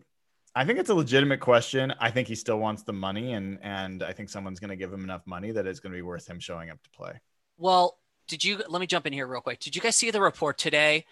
[0.55, 1.93] I think it's a legitimate question.
[2.01, 4.93] I think he still wants the money and and I think someone's going to give
[4.93, 7.21] him enough money that it's going to be worth him showing up to play.
[7.59, 9.59] Well, did you let me jump in here real quick?
[9.59, 11.05] Did you guys see the report today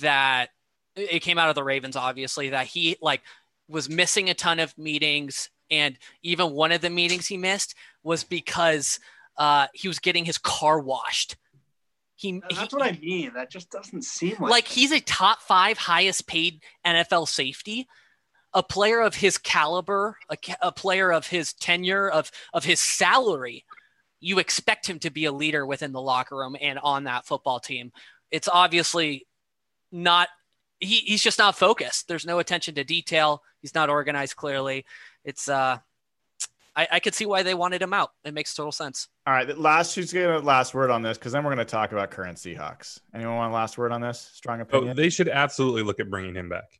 [0.00, 0.50] that
[0.96, 3.22] it came out of the Ravens obviously that he like
[3.68, 8.24] was missing a ton of meetings and even one of the meetings he missed was
[8.24, 9.00] because
[9.38, 11.36] uh, he was getting his car washed.
[12.14, 13.32] He, that's he- what I mean.
[13.34, 17.86] That just doesn't seem like, like he's a top five highest paid NFL safety,
[18.54, 23.64] a player of his caliber, a, a player of his tenure, of of his salary.
[24.20, 27.60] You expect him to be a leader within the locker room and on that football
[27.60, 27.92] team.
[28.30, 29.26] It's obviously
[29.92, 30.28] not.
[30.80, 32.08] He, he's just not focused.
[32.08, 33.42] There's no attention to detail.
[33.60, 34.84] He's not organized clearly.
[35.24, 35.78] It's uh,
[36.76, 38.10] I, I could see why they wanted him out.
[38.24, 39.08] It makes total sense.
[39.26, 41.70] All right, last who's getting the last word on this because then we're going to
[41.70, 43.00] talk about current Seahawks.
[43.14, 44.20] Anyone want a last word on this?
[44.34, 44.96] Strong Oh, opinion.
[44.96, 46.78] they should absolutely look at bringing him back.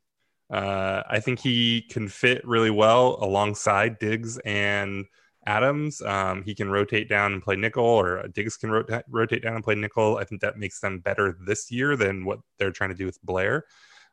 [0.51, 5.05] Uh, I think he can fit really well alongside Diggs and
[5.45, 6.01] Adams.
[6.01, 9.63] Um, he can rotate down and play nickel, or Diggs can rota- rotate down and
[9.63, 10.17] play nickel.
[10.17, 13.21] I think that makes them better this year than what they're trying to do with
[13.23, 13.65] Blair.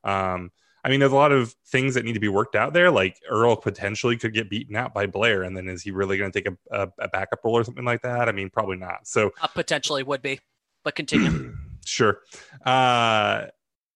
[0.03, 0.51] Um,
[0.85, 2.91] I mean, there's a lot of things that need to be worked out there.
[2.91, 6.31] Like Earl potentially could get beaten out by Blair, and then is he really going
[6.31, 8.29] to take a, a, a backup role or something like that?
[8.29, 9.07] I mean, probably not.
[9.07, 10.41] So Uh, potentially would be,
[10.85, 11.55] but continue.
[11.87, 12.21] sure.
[12.67, 13.47] Uh,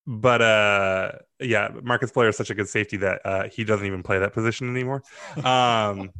[0.07, 4.03] but uh, yeah, Marcus Blair is such a good safety that uh, he doesn't even
[4.03, 5.03] play that position anymore.
[5.45, 6.11] Um,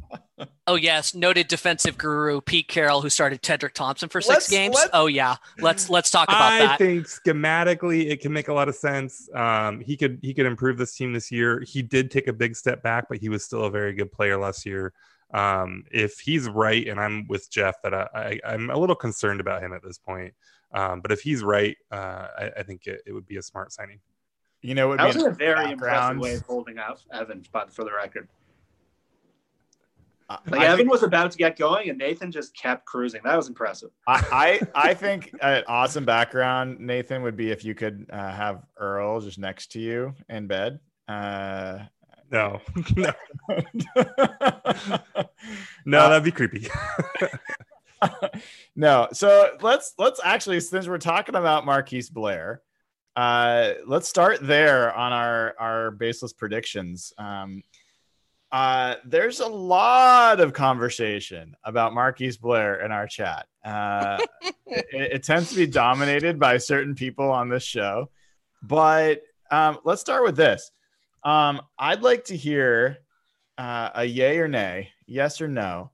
[0.67, 4.75] Oh yes, noted defensive guru Pete Carroll, who started Tedric Thompson for 6 Let's- games.
[4.75, 6.71] let's- oh yeah, let's let's talk about I that.
[6.71, 9.29] I think schematically it can make a lot of sense.
[9.33, 11.61] Um, he could he could improve this team this year.
[11.61, 14.37] He did take a big step back, but he was still a very good player
[14.37, 14.93] last year.
[15.31, 19.39] Um, if he's right, and I'm with Jeff that I, I I'm a little concerned
[19.39, 20.33] about him at this point.
[20.71, 23.71] Um, but if he's right, uh, I, I think it, it would be a smart
[23.71, 23.99] signing.
[24.61, 27.43] you know, it that would was be a very impressive way of holding out Evan,
[27.51, 28.27] but for the record.
[30.29, 33.21] I- Like I Evan think- was about to get going and Nathan just kept cruising.
[33.23, 33.89] That was impressive.
[34.07, 38.63] I, I I think an awesome background, Nathan, would be if you could uh, have
[38.77, 40.79] Earl just next to you in bed.
[41.07, 41.79] Uh,
[42.31, 42.61] No,
[42.95, 43.11] no,
[45.85, 46.67] no, that'd be creepy.
[48.75, 49.07] no.
[49.13, 52.61] So let's let's actually, since we're talking about Marquise Blair,
[53.15, 57.13] uh, let's start there on our our baseless predictions.
[57.17, 57.63] Um,
[58.51, 63.45] uh, there's a lot of conversation about Marquise Blair in our chat.
[63.63, 64.17] Uh,
[64.65, 68.09] it, it, tends to be dominated by certain people on this show,
[68.63, 70.71] but um, let's start with this.
[71.23, 72.97] Um, I'd like to hear
[73.57, 75.91] uh, a yay or nay, yes or no.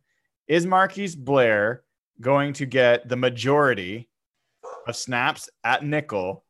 [0.48, 1.84] Is Marquise Blair
[2.22, 4.08] going to get the majority
[4.88, 6.46] of snaps at nickel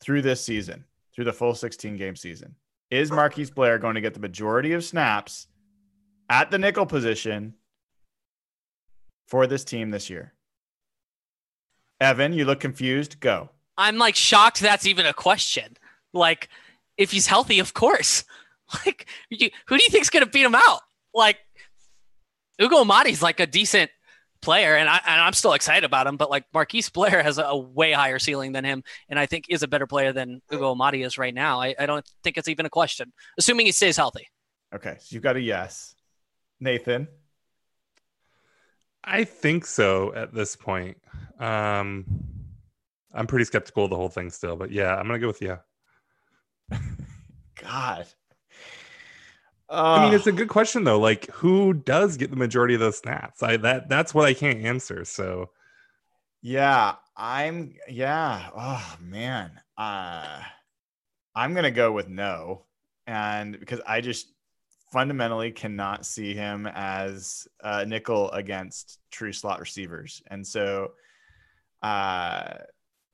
[0.00, 2.54] through this season, through the full 16 game season?
[2.90, 5.46] Is Marquise Blair going to get the majority of snaps
[6.30, 7.54] at the nickel position
[9.26, 10.32] for this team this year?
[12.00, 13.20] Evan, you look confused.
[13.20, 13.50] Go.
[13.76, 15.76] I'm like shocked that's even a question.
[16.12, 16.48] Like,
[16.96, 18.24] if he's healthy, of course.
[18.84, 20.80] Like, you, who do you think's going to beat him out?
[21.14, 21.38] Like,
[22.60, 23.90] Ugo Amadi's like a decent
[24.40, 26.16] player, and, I, and I'm still excited about him.
[26.16, 29.46] But like Marquise Blair has a, a, way higher ceiling than him, and I think
[29.48, 31.60] is a better player than Ugo Amadi is right now.
[31.60, 34.26] I, I don't think it's even a question, assuming he stays healthy.
[34.74, 35.94] Okay, so you've got a yes,
[36.60, 37.08] Nathan.
[39.02, 40.98] I think so at this point.
[41.38, 42.04] Um,
[43.14, 45.58] I'm pretty skeptical of the whole thing still, but yeah, I'm gonna go with yeah.
[47.62, 48.06] God.
[49.70, 50.98] I mean, it's a good question though.
[50.98, 53.42] Like, who does get the majority of those snaps?
[53.42, 55.04] I that that's what I can't answer.
[55.04, 55.50] So,
[56.40, 57.74] yeah, I'm.
[57.88, 58.48] Yeah.
[58.56, 59.50] Oh man.
[59.76, 60.40] Uh,
[61.34, 62.64] I'm gonna go with no,
[63.06, 64.32] and because I just
[64.92, 70.92] fundamentally cannot see him as a nickel against true slot receivers, and so,
[71.82, 72.54] uh,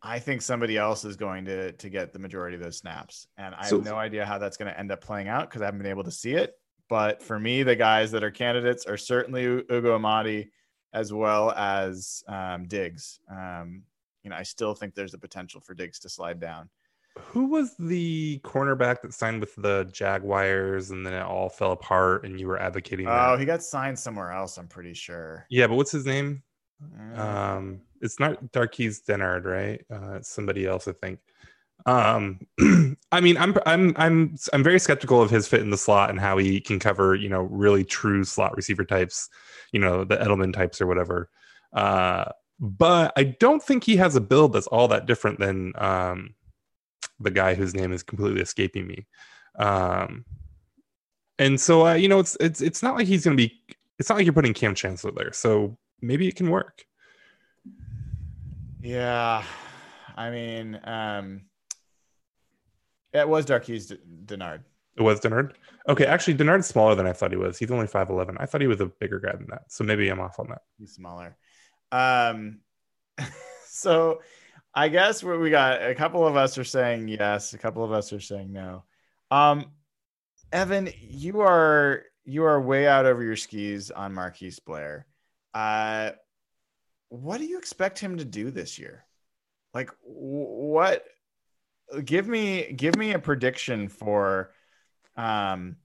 [0.04, 3.54] I think somebody else is going to to get the majority of those snaps, and
[3.54, 5.64] I so, have no idea how that's going to end up playing out because I
[5.64, 6.54] haven't been able to see it.
[6.90, 10.50] But for me, the guys that are candidates are certainly Ugo Amadi
[10.92, 13.18] as well as um, Diggs.
[13.30, 13.82] Um,
[14.22, 16.68] you know, I still think there's a potential for Diggs to slide down.
[17.18, 22.24] Who was the cornerback that signed with the Jaguars and then it all fell apart
[22.24, 23.06] and you were advocating?
[23.06, 23.40] Oh, that?
[23.40, 24.56] he got signed somewhere else.
[24.56, 25.46] I'm pretty sure.
[25.48, 26.42] Yeah, but what's his name?
[26.96, 27.18] Mm.
[27.18, 29.84] Um, it's not Darqueze Dennard, right?
[29.90, 31.20] Uh, somebody else, I think.
[31.86, 32.46] Um,
[33.12, 36.20] I mean, I'm I'm I'm I'm very skeptical of his fit in the slot and
[36.20, 39.28] how he can cover, you know, really true slot receiver types,
[39.72, 41.28] you know, the Edelman types or whatever.
[41.72, 42.26] Uh,
[42.60, 46.34] but I don't think he has a build that's all that different than um,
[47.20, 49.06] the guy whose name is completely escaping me.
[49.58, 50.24] Um,
[51.38, 53.60] and so, uh, you know, it's it's it's not like he's going to be.
[53.98, 56.84] It's not like you're putting Kam Chancellor there, so maybe it can work.
[58.80, 59.42] Yeah,
[60.16, 61.42] I mean, um,
[63.12, 64.64] it was Darqueze Dennard.
[64.96, 65.54] It was Dennard.
[65.88, 67.58] Okay, actually, Dennard's smaller than I thought he was.
[67.58, 68.36] He's only five eleven.
[68.38, 69.62] I thought he was a bigger guy than that.
[69.68, 70.62] So maybe I'm off on that.
[70.78, 71.36] He's smaller.
[71.90, 72.60] Um,
[73.68, 74.20] so
[74.74, 77.92] I guess what we got a couple of us are saying yes, a couple of
[77.92, 78.84] us are saying no.
[79.30, 79.72] Um,
[80.52, 85.06] Evan, you are you are way out over your skis on Marquise Blair.
[85.54, 86.10] Uh,
[87.08, 89.04] what do you expect him to do this year?
[89.72, 91.04] Like what
[92.04, 94.52] give me give me a prediction for
[95.16, 95.76] um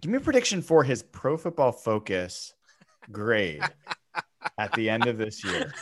[0.00, 2.54] give me a prediction for his pro football focus
[3.10, 3.62] grade
[4.58, 5.72] at the end of this year.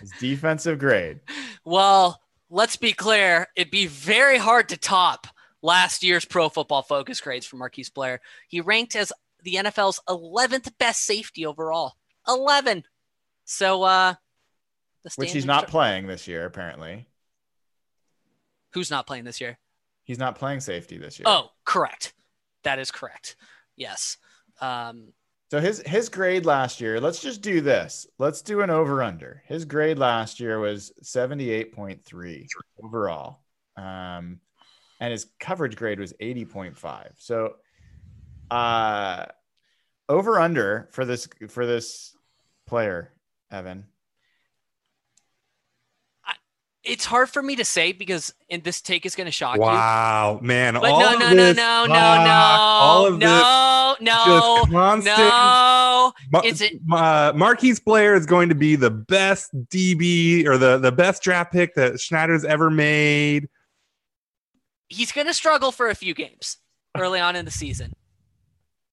[0.00, 1.20] His defensive grade.
[1.64, 5.26] Well, let's be clear, it'd be very hard to top
[5.62, 8.20] last year's pro football focus grades for Marquise Blair.
[8.48, 9.12] He ranked as
[9.44, 11.94] the NFL's 11th best safety overall.
[12.28, 12.84] 11.
[13.44, 14.14] So, uh,
[15.16, 17.06] which he's not playing this year, apparently.
[18.72, 19.58] Who's not playing this year?
[20.04, 21.24] He's not playing safety this year.
[21.26, 22.12] Oh, correct.
[22.64, 23.36] That is correct.
[23.76, 24.18] Yes.
[24.60, 25.12] Um,
[25.50, 27.00] so his his grade last year.
[27.00, 28.06] Let's just do this.
[28.18, 29.42] Let's do an over under.
[29.46, 32.46] His grade last year was seventy eight point three
[32.82, 33.40] overall,
[33.76, 34.38] um,
[35.00, 37.14] and his coverage grade was eighty point five.
[37.16, 37.56] So,
[38.50, 39.26] uh,
[40.08, 42.16] over under for this for this
[42.66, 43.12] player
[43.50, 43.84] Evan?
[46.82, 49.66] it's hard for me to say because in this take is going to shock wow,
[49.66, 49.76] you.
[49.76, 50.74] Wow, man!
[50.74, 56.12] But all no, no, no, no, no, no, all of no, this no, constant, no.
[56.44, 60.92] Is it uh, Marquise Blair is going to be the best DB or the the
[60.92, 63.48] best draft pick that Schneider's ever made?
[64.88, 66.56] He's going to struggle for a few games
[66.96, 67.92] early on in the season,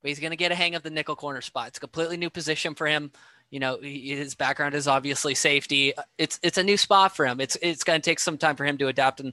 [0.07, 1.67] but he's going to get a hang of the nickel corner spot.
[1.67, 3.11] It's a completely new position for him
[3.49, 7.55] you know his background is obviously safety it's it's a new spot for him it's
[7.61, 9.31] it's going to take some time for him to adapt and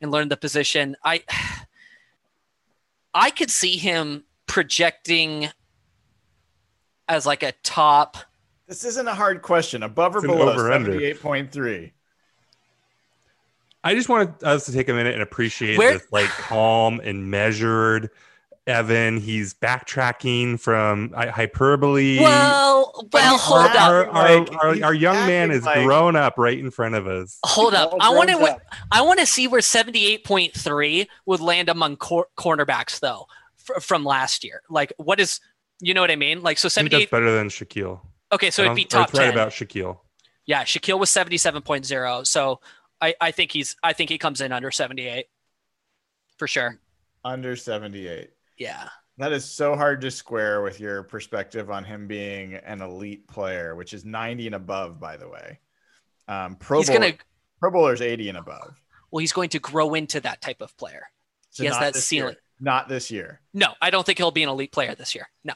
[0.00, 1.20] and learn the position i
[3.12, 5.48] I could see him projecting
[7.08, 8.18] as like a top.
[8.68, 9.82] This isn't a hard question.
[9.82, 10.90] Above or below over-under.
[10.92, 11.92] seventy-eight point three.
[13.82, 17.30] I just wanted us to take a minute and appreciate Where- this like calm and
[17.30, 18.10] measured
[18.66, 19.18] Evan.
[19.18, 22.18] He's backtracking from hyperbole.
[22.20, 25.84] Well, well, he's hold not- up, our, our, Like, our, our young man is like-
[25.84, 27.38] grown up right in front of us.
[27.44, 27.94] hold up.
[28.00, 28.58] I want to.
[28.90, 33.26] I want to see where seventy-eight point three would land among cor- cornerbacks though
[33.56, 34.62] fr- from last year.
[34.68, 35.40] Like, what is,
[35.80, 36.42] you know what I mean?
[36.42, 36.98] Like, so I think seventy-eight.
[37.02, 38.00] that's better than Shaquill.
[38.32, 39.34] Okay, so it'd be don't- or top it's right ten.
[39.34, 39.98] about Shaquill.
[40.46, 42.24] Yeah, Shaquill was 77.0.
[42.26, 42.60] So
[43.00, 45.26] I, I think he's I think he comes in under 78.
[46.36, 46.78] For sure.
[47.24, 48.30] Under seventy-eight.
[48.58, 48.88] Yeah.
[49.18, 53.74] That is so hard to square with your perspective on him being an elite player,
[53.74, 55.58] which is 90 and above, by the way.
[56.28, 57.12] Um, Pro, he's Bowl, gonna
[57.60, 58.74] Pro Bowler's 80 and above.
[59.10, 61.06] well, he's going to grow into that type of player.
[61.50, 62.22] So He has that this year.
[62.24, 62.36] ceiling.
[62.60, 63.40] Not this year.
[63.54, 65.28] No, I don't think he'll be an elite player this year.
[65.44, 65.54] No.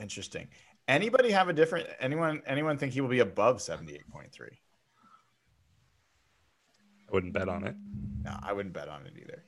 [0.00, 0.48] Interesting.
[0.88, 4.58] Anybody have a different anyone anyone think he will be above 78.3?
[7.08, 7.74] I wouldn't bet on it.
[8.22, 9.44] No, I wouldn't bet on it either.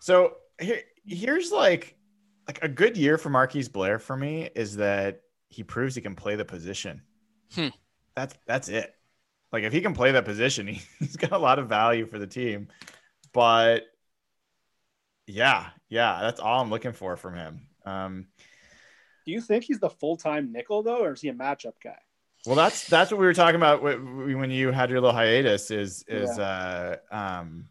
[0.00, 1.96] So here, here's like
[2.46, 6.14] like a good year for Marquise Blair for me is that he proves he can
[6.14, 7.02] play the position.
[7.54, 7.68] Hmm.
[8.14, 8.94] That's that's it.
[9.52, 12.18] Like if he can play that position, he, he's got a lot of value for
[12.18, 12.68] the team.
[13.32, 13.84] But
[15.26, 17.66] yeah, yeah, that's all I'm looking for from him.
[17.86, 18.26] Um,
[19.24, 21.98] Do you think he's the full time nickel though, or is he a matchup guy?
[22.46, 25.70] Well, that's that's what we were talking about when you had your little hiatus.
[25.70, 27.64] Is is uh um,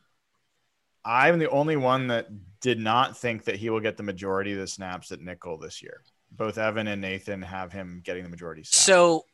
[1.06, 2.28] I'm the only one that
[2.64, 5.84] did not think that he will get the majority of the snaps at nickel this
[5.84, 6.02] year.
[6.32, 8.64] Both Evan and Nathan have him getting the majority.
[8.64, 8.86] Snaps.
[8.86, 9.26] So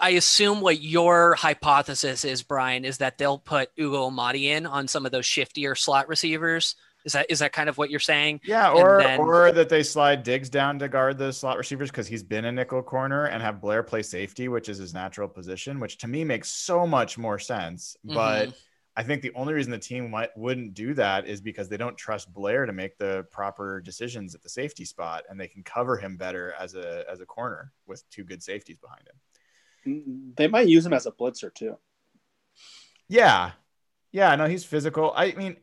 [0.00, 4.88] I- assume what your hypothesis is, Brian, is that they'll put Ugo Amadi in on
[4.88, 6.74] some of those shiftier slot receivers.
[7.04, 8.40] Is that is that kind of what you're saying?
[8.44, 12.06] yeah, or then- or that they slide Diggs down to guard the slot receivers because
[12.08, 15.78] he's been a nickel corner and have Blair play safety, which is his natural position,
[15.78, 17.96] which to me makes so much more sense.
[18.02, 18.54] But Mhm.
[18.94, 21.96] I think the only reason the team might, wouldn't do that is because they don't
[21.96, 25.96] trust Blair to make the proper decisions at the safety spot, and they can cover
[25.96, 29.16] him better as a as a corner with two good safeties behind him.
[29.86, 31.78] Mm, They might use him as a blitzer too.
[33.08, 33.52] Yeah,
[34.12, 35.12] yeah, no, he's physical.
[35.14, 35.56] I mean,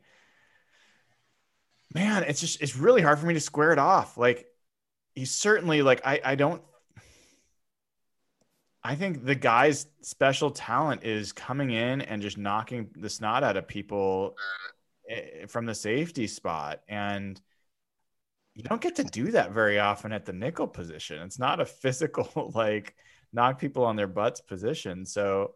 [1.94, 4.16] man, it's just it's really hard for me to square it off.
[4.16, 4.46] Like,
[5.14, 6.62] he's certainly like I I don't.
[8.82, 13.56] I think the guy's special talent is coming in and just knocking the snot out
[13.56, 14.36] of people
[15.08, 16.80] eh, from the safety spot.
[16.88, 17.40] And
[18.54, 21.22] you don't get to do that very often at the nickel position.
[21.22, 22.94] It's not a physical, like,
[23.32, 25.04] knock people on their butts position.
[25.04, 25.52] So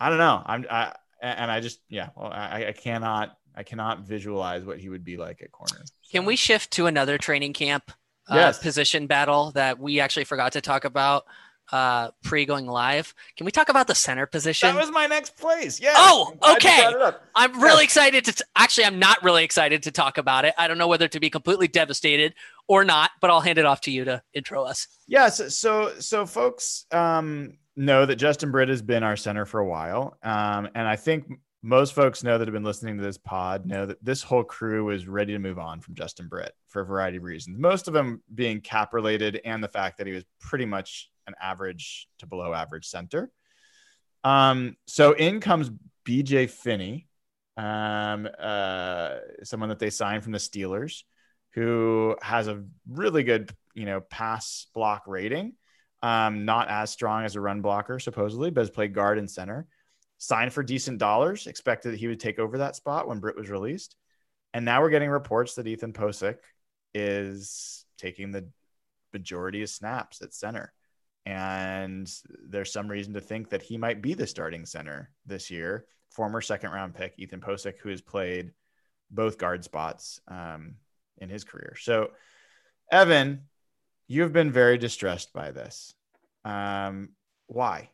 [0.00, 0.42] I don't know.
[0.44, 4.88] I'm, I, and I just, yeah, well, I, I cannot, I cannot visualize what he
[4.88, 5.84] would be like at corner.
[6.10, 7.90] Can we shift to another training camp
[8.30, 8.58] uh, Yes.
[8.58, 11.24] position battle that we actually forgot to talk about
[11.72, 13.14] uh, pre going live?
[13.36, 14.74] Can we talk about the center position?
[14.74, 15.80] That was my next place.
[15.80, 15.94] Yeah.
[15.96, 16.80] Oh, I'm glad you okay.
[16.82, 17.24] brought it up.
[17.34, 18.44] I'm really excited to.
[18.56, 20.54] actually, I'm not really excited to talk about it.
[20.58, 22.34] I don't know whether to be completely devastated
[22.66, 24.86] or not, but I'll hand it off to you to intro us.
[25.06, 29.60] Yeah, so so, so folks um, know that Justin Britt has been our center for
[29.60, 31.26] a while, um, and I think
[31.62, 34.90] most folks know that have been listening to this pod know that this whole crew
[34.90, 37.58] is ready to move on from Justin Britt for a variety of reasons.
[37.58, 41.34] Most of them being cap related, and the fact that he was pretty much an
[41.40, 43.30] average to below average center.
[44.24, 45.70] Um, so in comes
[46.04, 47.06] BJ Finney,
[47.56, 51.02] um, uh, someone that they signed from the Steelers
[51.52, 55.54] who has a really good, you know, pass block rating.
[56.00, 59.66] Um, not as strong as a run blocker, supposedly, but has played guard and center.
[60.18, 63.50] Signed for decent dollars, expected that he would take over that spot when Britt was
[63.50, 63.96] released.
[64.54, 66.38] And now we're getting reports that Ethan Pocic
[66.94, 68.48] is taking the
[69.12, 70.72] majority of snaps at center.
[71.28, 72.10] And
[72.48, 75.84] there's some reason to think that he might be the starting center this year.
[76.10, 78.52] Former second round pick, Ethan Pocic, who has played
[79.10, 80.76] both guard spots um,
[81.18, 81.76] in his career.
[81.78, 82.12] So,
[82.90, 83.42] Evan,
[84.06, 85.92] you've been very distressed by this.
[86.46, 87.10] Um,
[87.46, 87.90] why?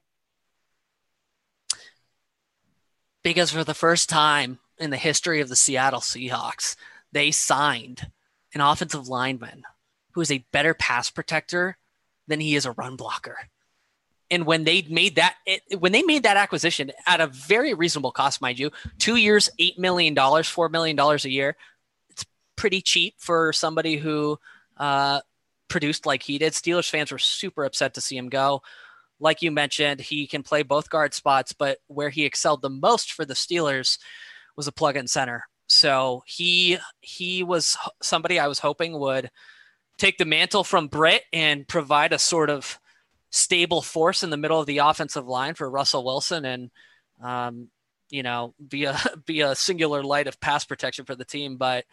[3.24, 6.76] Because for the first time in the history of the Seattle Seahawks,
[7.10, 8.12] they signed
[8.54, 9.64] an offensive lineman
[10.12, 11.78] who is a better pass protector
[12.26, 13.36] than he is a run blocker.
[14.30, 18.10] And when they made that, it, when they made that acquisition at a very reasonable
[18.10, 21.56] cost, mind you, two years, eight million dollars, four million dollars a year,
[22.10, 22.24] it's
[22.56, 24.38] pretty cheap for somebody who
[24.78, 25.20] uh,
[25.68, 26.52] produced like he did.
[26.52, 28.62] Steelers fans were super upset to see him go.
[29.20, 33.12] Like you mentioned, he can play both guard spots, but where he excelled the most
[33.12, 33.98] for the Steelers
[34.56, 35.44] was a plug-in center.
[35.66, 39.30] So he he was somebody I was hoping would
[39.98, 42.78] take the mantle from Britt and provide a sort of
[43.30, 46.70] stable force in the middle of the offensive line for Russell Wilson and
[47.22, 47.68] um,
[48.10, 51.56] you know be a be a singular light of pass protection for the team.
[51.56, 51.84] But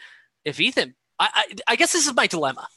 [0.46, 2.68] if Ethan, I, I, I guess this is my dilemma.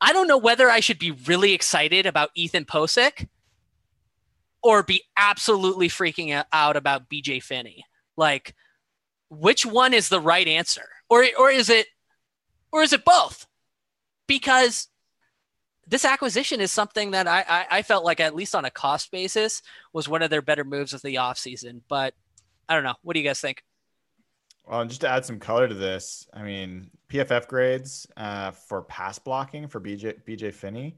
[0.00, 3.28] I don't know whether I should be really excited about Ethan Pocic
[4.62, 7.84] or be absolutely freaking out about BJ Finney.
[8.16, 8.54] Like,
[9.30, 11.86] which one is the right answer, or or is it,
[12.72, 13.46] or is it both?
[14.26, 14.88] Because
[15.86, 19.10] this acquisition is something that I, I, I felt like at least on a cost
[19.12, 19.62] basis
[19.92, 21.82] was one of their better moves of the offseason.
[21.88, 22.14] But
[22.68, 22.94] I don't know.
[23.02, 23.62] What do you guys think?
[24.64, 29.18] Well, just to add some color to this, I mean, PFF grades uh, for pass
[29.18, 30.96] blocking for BJ BJ Finney,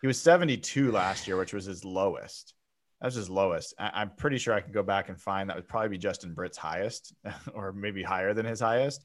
[0.00, 2.54] he was 72 last year, which was his lowest.
[3.00, 3.74] That's his lowest.
[3.78, 6.32] I- am pretty sure I could go back and find that would probably be Justin
[6.32, 7.12] Britt's highest,
[7.54, 9.04] or maybe higher than his highest.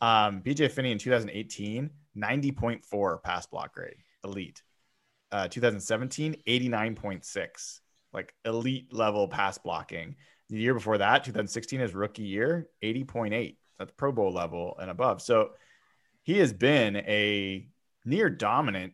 [0.00, 4.62] Um, BJ Finney in 2018, 90.4 pass block grade, elite.
[5.32, 7.80] Uh, 2017, 89.6,
[8.12, 10.14] like elite level pass blocking.
[10.48, 15.22] The year before that, 2016, his rookie year, 80.8 That's Pro Bowl level and above.
[15.22, 15.50] So
[16.22, 17.66] he has been a
[18.04, 18.92] near dominant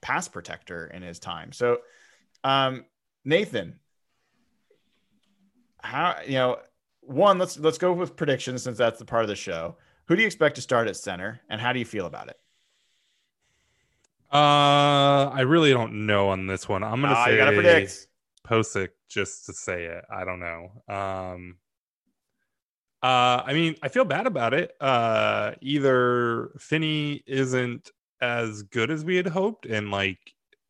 [0.00, 1.52] pass protector in his time.
[1.52, 1.78] So,
[2.44, 2.84] um,
[3.24, 3.78] Nathan,
[5.80, 6.58] how you know
[7.00, 7.38] one?
[7.38, 9.76] Let's let's go with predictions since that's the part of the show.
[10.08, 12.36] Who do you expect to start at center, and how do you feel about it?
[14.32, 16.82] Uh, I really don't know on this one.
[16.82, 18.08] I'm gonna say you gotta predict.
[18.46, 20.04] Pocic just to say it.
[20.10, 20.70] I don't know.
[20.88, 21.56] Um,
[23.02, 24.72] uh, I mean, I feel bad about it.
[24.80, 27.90] Uh, either Finney isn't
[28.20, 30.18] as good as we had hoped, and like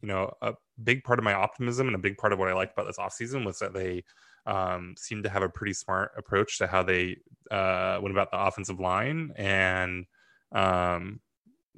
[0.02, 2.54] you know, a big part of my optimism and a big part of what I
[2.54, 4.02] liked about this offseason was that they
[4.46, 7.16] um, seemed to have a pretty smart approach to how they
[7.50, 10.06] uh, went about the offensive line, and
[10.52, 11.20] um,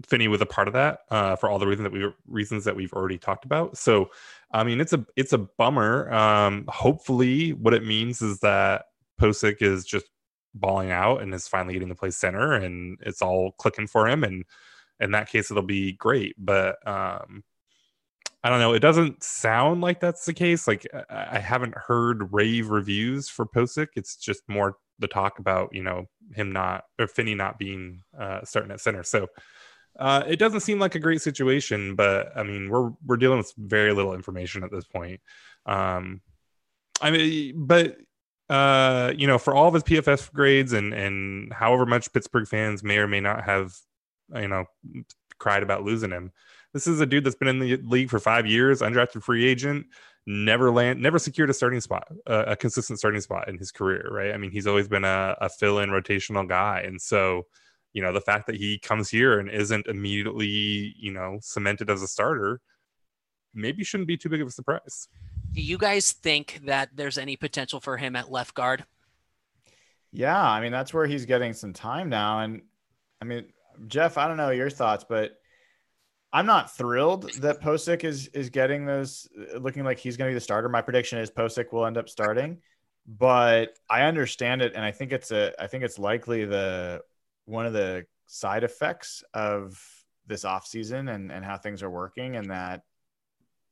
[0.09, 2.77] Finney was a part of that uh, for all the reasons that we reasons that
[2.77, 3.77] we've already talked about.
[3.77, 4.11] So,
[4.53, 6.13] I mean, it's a it's a bummer.
[6.13, 8.87] Um, hopefully, what it means is that
[9.21, 10.07] Pocic is just
[10.55, 14.25] balling out and is finally getting to play center, and it's all clicking for him.
[14.25, 14.45] And
[15.01, 16.35] in that case, it'll be great.
[16.39, 17.45] But um,
[18.43, 18.73] I don't know.
[18.73, 20.67] It doesn't sound like that's the case.
[20.67, 23.89] Like I haven't heard rave reviews for Pocic.
[23.97, 28.45] It's just more the talk about you know him not or Finney not being uh,
[28.45, 29.03] starting at center.
[29.03, 29.29] So
[29.99, 33.53] uh, it doesn't seem like a great situation, but I mean, we're we're dealing with
[33.59, 35.21] very little information at this point.
[35.67, 36.23] Um,
[37.03, 37.99] I mean, but
[38.49, 42.83] uh, you know, for all of his PFF grades and and however much Pittsburgh fans
[42.83, 43.75] may or may not have,
[44.35, 44.65] you know,
[45.39, 46.33] cried about losing him,
[46.73, 49.87] this is a dude that's been in the league for five years, undrafted free agent,
[50.27, 54.09] never land, never secured a starting spot, uh, a consistent starting spot in his career.
[54.11, 54.33] Right?
[54.33, 57.47] I mean, he's always been a, a fill-in rotational guy, and so
[57.93, 62.03] you know the fact that he comes here and isn't immediately you know cemented as
[62.03, 62.61] a starter
[63.55, 65.09] maybe shouldn't be too big of a surprise
[65.53, 68.85] do you guys think that there's any potential for him at left guard
[70.13, 72.63] yeah i mean that's where he's getting some time now and
[73.21, 73.45] i mean
[73.89, 75.40] jeff i don't know your thoughts but
[76.33, 79.29] i'm not thrilled that Pocic is is getting those
[79.59, 80.69] looking like he's going to be the starter.
[80.69, 82.59] My prediction is Pocic will end up starting
[83.07, 87.01] but i understand it and i think it's a i think it's likely the
[87.47, 89.83] one of the side effects of
[90.27, 92.83] this offseason and, and how things are working and that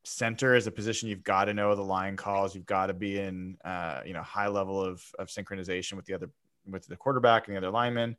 [0.08, 2.54] center is a position you've got to know the line calls.
[2.54, 6.14] You've got to be in uh, you know high level of, of synchronization with the
[6.14, 6.30] other
[6.66, 8.16] with the quarterback and the other lineman.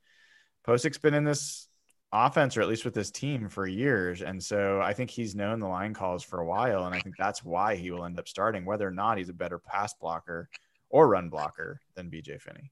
[0.66, 1.68] Pocic's been in this
[2.12, 5.60] offense or at least with this team for years and so i think he's known
[5.60, 8.28] the line calls for a while and i think that's why he will end up
[8.28, 10.50] starting whether or not he's a better pass blocker
[10.90, 12.72] or run blocker than bj finney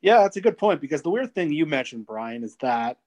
[0.00, 2.98] yeah, that's a good point because the weird thing you mentioned, Brian, is that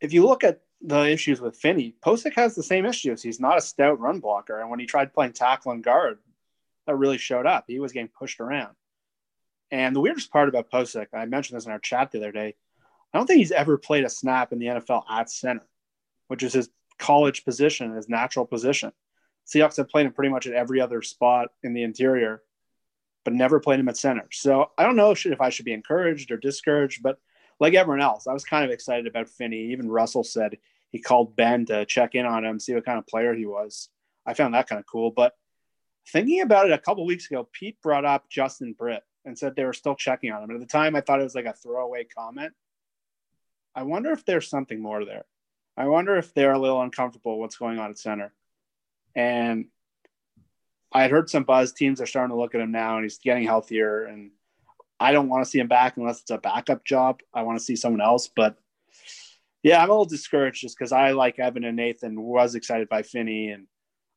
[0.00, 3.22] if you look at the issues with Finney, Pocic has the same issues.
[3.22, 4.60] He's not a stout run blocker.
[4.60, 6.18] And when he tried playing tackle and guard,
[6.86, 7.64] that really showed up.
[7.66, 8.76] He was getting pushed around.
[9.70, 12.56] And the weirdest part about Pocic, I mentioned this in our chat the other day,
[13.16, 15.66] I don't think he's ever played a snap in the NFL at center,
[16.28, 18.92] which is his college position, his natural position.
[19.46, 22.42] Seahawks have played him pretty much at every other spot in the interior
[23.26, 24.28] but never played him at center.
[24.30, 27.18] So I don't know if I should be encouraged or discouraged, but
[27.58, 29.72] like everyone else, I was kind of excited about Finney.
[29.72, 30.58] Even Russell said
[30.92, 33.88] he called Ben to check in on him, see what kind of player he was.
[34.24, 35.10] I found that kind of cool.
[35.10, 35.34] But
[36.06, 39.64] thinking about it a couple weeks ago, Pete brought up Justin Britt and said they
[39.64, 40.50] were still checking on him.
[40.50, 42.52] And at the time, I thought it was like a throwaway comment.
[43.76, 45.24] I wonder if there's something more there.
[45.76, 48.32] I wonder if they're a little uncomfortable what's going on at center.
[49.14, 49.66] And
[50.90, 51.72] I had heard some buzz.
[51.72, 54.06] Teams are starting to look at him now, and he's getting healthier.
[54.06, 54.30] And
[54.98, 57.20] I don't want to see him back unless it's a backup job.
[57.34, 58.30] I want to see someone else.
[58.34, 58.56] But
[59.62, 63.02] yeah, I'm a little discouraged just because I like Evan and Nathan was excited by
[63.02, 63.66] Finney and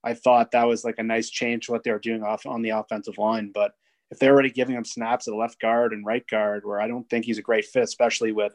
[0.04, 2.62] I thought that was like a nice change to what they were doing off on
[2.62, 3.52] the offensive line.
[3.54, 3.74] But
[4.12, 7.10] if they're already giving him snaps at left guard and right guard, where I don't
[7.10, 8.54] think he's a great fit, especially with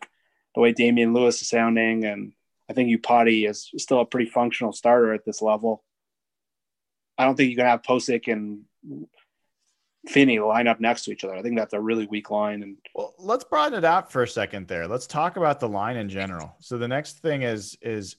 [0.55, 2.33] the way Damien Lewis is sounding, and
[2.69, 5.85] I think Iupati is still a pretty functional starter at this level.
[7.19, 8.63] I don't think you can have Pocic and
[10.09, 11.35] Finney line up next to each other.
[11.35, 12.63] I think that's a really weak line.
[12.63, 14.87] And well, let's broaden it out for a second there.
[14.87, 16.57] Let's talk about the line in general.
[16.61, 18.17] So the next thing is is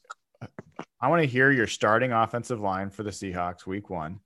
[0.99, 4.19] I want to hear your starting offensive line for the Seahawks week one.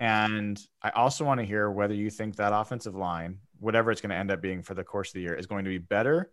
[0.00, 4.10] And I also want to hear whether you think that offensive line, whatever it's going
[4.10, 6.32] to end up being for the course of the year, is going to be better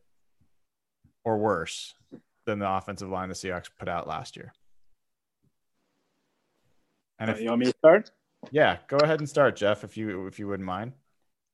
[1.24, 1.94] or worse
[2.46, 4.54] than the offensive line the Seahawks put out last year.
[7.20, 8.12] And if you want me to start?
[8.52, 10.94] Yeah, go ahead and start, Jeff, if you if you wouldn't mind.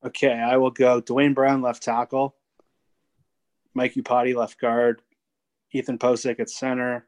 [0.04, 2.36] Okay, I will go Duane Brown left tackle,
[3.74, 5.02] Mike Iupati left guard,
[5.72, 7.06] Ethan Pocic at center.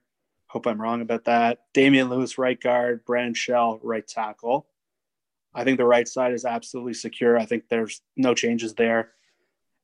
[0.48, 1.60] Hope I'm wrong about that.
[1.74, 4.66] Damien Lewis right guard, Brandon Shell right tackle.
[5.54, 7.38] I think the right side is absolutely secure.
[7.38, 9.12] I think there's no changes there,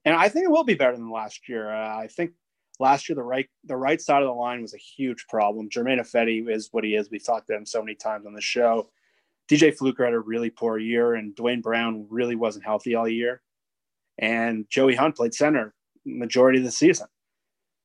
[0.05, 1.71] and I think it will be better than last year.
[1.71, 2.33] Uh, I think
[2.81, 5.69] last year the right the right side of the line was a huge problem.
[5.71, 7.11] Germain Ifedi is what he is.
[7.11, 8.89] We've talked to him so many times on the show.
[9.51, 13.43] DJ Fluker had a really poor year, and Duane Brown really wasn't healthy all year.
[14.19, 15.75] And Joey Hunt played center
[16.07, 17.07] majority of the season.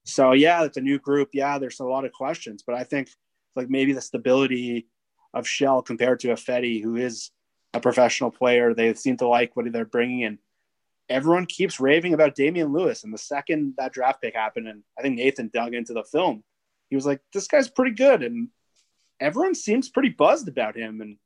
[0.05, 1.29] So yeah, it's a new group.
[1.33, 3.09] Yeah, there's a lot of questions, but I think
[3.55, 4.87] like maybe the stability
[5.33, 7.31] of Shell compared to Ifedi, who is
[7.73, 10.39] a professional player, they seem to like what they're bringing in.
[11.09, 15.01] Everyone keeps raving about Damien Lewis, and the second that draft pick happened, and I
[15.01, 16.43] think Nathan dug into the film,
[16.89, 18.49] he was like, "This guy's pretty good," and
[19.19, 21.01] everyone seems pretty buzzed about him.
[21.01, 21.17] And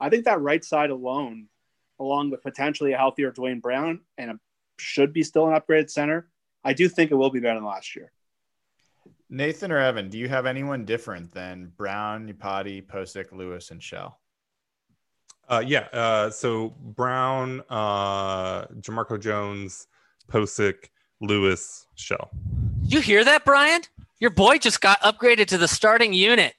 [0.00, 1.48] I think that right side alone,
[1.98, 4.40] along with potentially a healthier Duane Brown and a,
[4.78, 6.28] should be still an upgraded center,
[6.64, 8.12] I do think it will be better than last year.
[9.28, 14.20] Nathan or Evan, do you have anyone different than Brown, Iupati, Pocic, Lewis, and Shell?
[15.52, 15.86] Uh, yeah.
[15.92, 19.86] Uh, so Brown, uh, Jamarco Jones,
[20.26, 20.88] Pocic,
[21.20, 22.30] Lewis, Shell.
[22.82, 23.82] You hear that, Brian?
[24.18, 26.54] Your boy just got upgraded to the starting unit.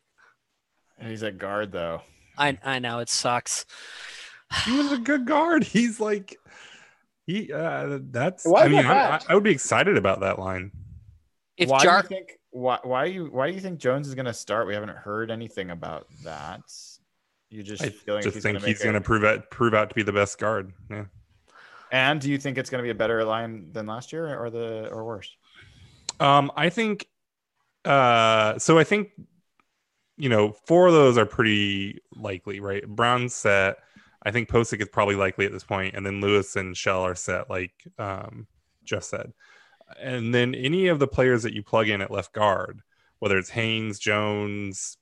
[1.01, 2.01] He's a guard though.
[2.37, 3.65] I I know it sucks.
[4.65, 5.63] He was a good guard.
[5.63, 6.37] He's like
[7.25, 10.71] he uh that's I mean I, I, would be excited about that line.
[11.57, 14.13] If why Jar- do you think why why you why do you think Jones is
[14.13, 14.67] gonna start?
[14.67, 16.61] We haven't heard anything about that.
[17.53, 20.01] You just I just he's think gonna he's gonna prove out prove out to be
[20.01, 20.73] the best guard.
[20.89, 21.05] Yeah.
[21.91, 24.89] And do you think it's gonna be a better line than last year or the
[24.89, 25.29] or worse?
[26.19, 27.07] Um I think
[27.85, 29.11] uh so I think
[30.17, 32.87] you know, four of those are pretty likely, right?
[32.87, 33.77] Brown's set.
[34.23, 37.15] I think Pocic is probably likely at this point, and then Lewis and Shell are
[37.15, 38.47] set, like um,
[38.83, 39.33] Jeff said.
[39.99, 42.81] And then any of the players that you plug in at left guard,
[43.19, 44.97] whether it's Haynes, Jones,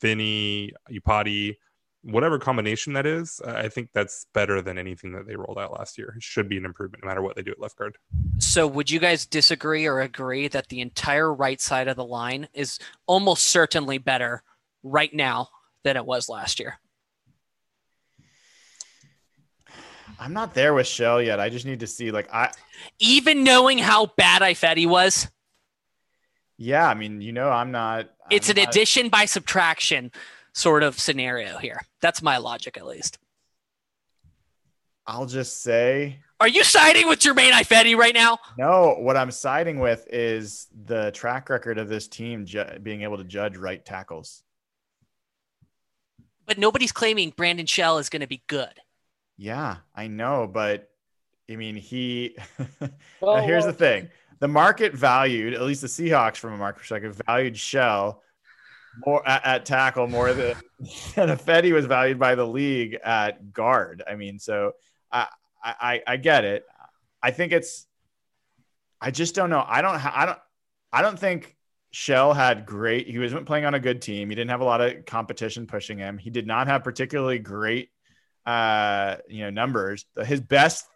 [0.00, 1.56] Finney, Iupati,
[2.02, 5.96] whatever combination that is, I think that's better than anything that they rolled out last
[5.98, 6.14] year.
[6.16, 7.96] It should be an improvement no matter what they do at left guard.
[8.38, 12.48] So, would you guys disagree or agree that the entire right side of the line
[12.52, 14.42] is almost certainly better
[14.82, 15.48] right now
[15.84, 16.78] than it was last year?
[20.18, 21.40] I'm not there with Shell yet.
[21.40, 22.52] I just need to see like I
[22.98, 25.28] even knowing how bad Ifedi was.
[26.58, 28.10] Yeah, I mean, you know, I'm not.
[28.30, 30.12] It's I'm an not, addition by subtraction
[30.52, 31.80] sort of scenario here.
[32.00, 33.18] That's my logic, at least.
[35.06, 36.20] I'll just say.
[36.40, 38.38] Are you siding with Germain Ifedi right now?
[38.58, 43.18] No, what I'm siding with is the track record of this team ju- being able
[43.18, 44.42] to judge right tackles.
[46.46, 48.72] But nobody's claiming Brandon Shell is going to be good.
[49.36, 50.88] Yeah, I know, but
[51.50, 52.36] I mean, he.
[53.20, 56.80] well, here's well, the thing: the market valued, at least the Seahawks, from a market
[56.80, 58.22] perspective, valued Shell
[59.04, 60.56] more at, at, tackle more than
[61.14, 64.02] than Ifedi was valued by the league at guard.
[64.08, 64.72] I mean, so
[65.10, 65.28] I
[65.62, 66.64] I I get it.
[67.22, 67.86] I think it's.
[69.00, 69.64] I just don't know.
[69.66, 70.04] I don't.
[70.04, 70.38] I don't.
[70.92, 71.56] I don't think
[71.92, 73.06] Shell had great.
[73.06, 74.28] He wasn't playing on a good team.
[74.28, 76.18] He didn't have a lot of competition pushing him.
[76.18, 77.90] He did not have particularly great
[78.44, 80.04] uh, you know, numbers.
[80.24, 80.86] His best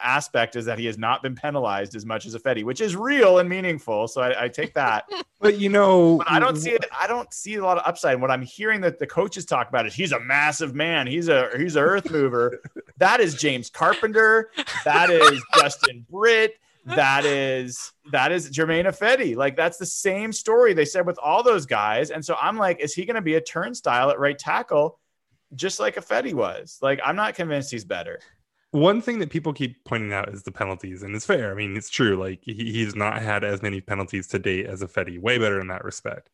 [0.00, 3.38] aspect is that he has not been penalized as much as Ifedi, which is real
[3.38, 4.06] and meaningful.
[4.06, 5.04] So I, I take that.
[5.40, 6.84] but you know, but I don't see it.
[6.98, 8.20] I don't see a lot of upside.
[8.20, 11.06] What I'm hearing that the coaches talk about is he's a massive man.
[11.06, 12.60] He's a he's an earth mover.
[12.98, 14.50] that is James Carpenter.
[14.84, 16.54] That is Justin Britt.
[16.84, 19.36] That is that is Germain Ifedi.
[19.36, 22.10] Like that's the same story they said with all those guys.
[22.10, 24.98] And so I'm like, is he going to be a turnstile at right tackle?
[25.54, 26.78] Just like Ifedi was.
[26.82, 28.20] Like, I'm not convinced he's better.
[28.70, 31.52] one thing that people keep pointing out is the penalties, and it's fair.
[31.52, 32.16] I mean, it's true.
[32.16, 35.68] Like he, he's not had as many penalties to date as Ifedi, way better in
[35.68, 36.30] that respect.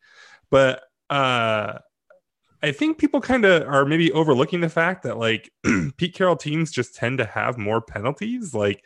[0.51, 1.79] But uh,
[2.63, 5.51] I think people kind of are maybe overlooking the fact that like
[5.97, 8.55] Pete Carroll teams just tend to have more penalties.
[8.55, 8.85] Like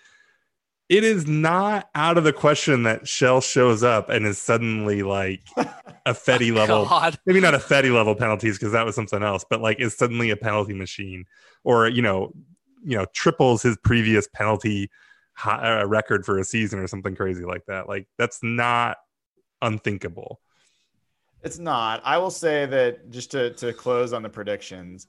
[0.89, 5.45] it is not out of the question that Shell shows up and is suddenly like
[6.07, 7.19] Ifedi level, God.
[7.25, 10.37] maybe not Ifedi level penalties because that was something else, but like is suddenly a
[10.37, 11.25] penalty machine
[11.65, 12.33] or you know,
[12.85, 14.91] you know, triples his previous penalty
[15.35, 17.89] hi- uh, record for a season or something crazy like that.
[17.89, 18.99] Like that's not
[19.61, 20.41] unthinkable.
[21.43, 22.03] It's not.
[22.05, 25.07] I will say that just to to close on the predictions,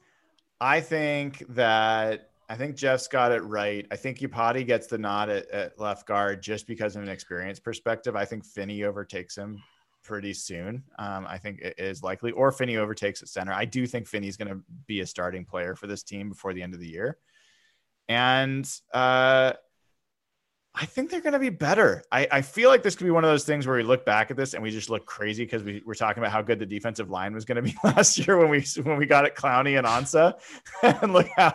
[0.61, 3.85] I think that I think Jeff's got it right.
[3.89, 7.59] I think Iupati gets the nod at, at left guard just because of an experience
[7.59, 8.15] perspective.
[8.15, 9.61] I think Finney overtakes him
[10.03, 10.83] pretty soon.
[10.99, 13.53] Um, I think it is likely, or Finney overtakes at center.
[13.53, 16.61] I do think Finney's going to be a starting player for this team before the
[16.61, 17.17] end of the year,
[18.09, 19.53] and uh,
[20.75, 22.03] I think they're going to be better.
[22.11, 24.31] I, I feel like this could be one of those things where we look back
[24.31, 26.65] at this and we just look crazy because we were talking about how good the
[26.65, 29.77] defensive line was going to be last year when we when we got it Clowney
[29.77, 30.33] and Ansah,
[31.01, 31.53] and look how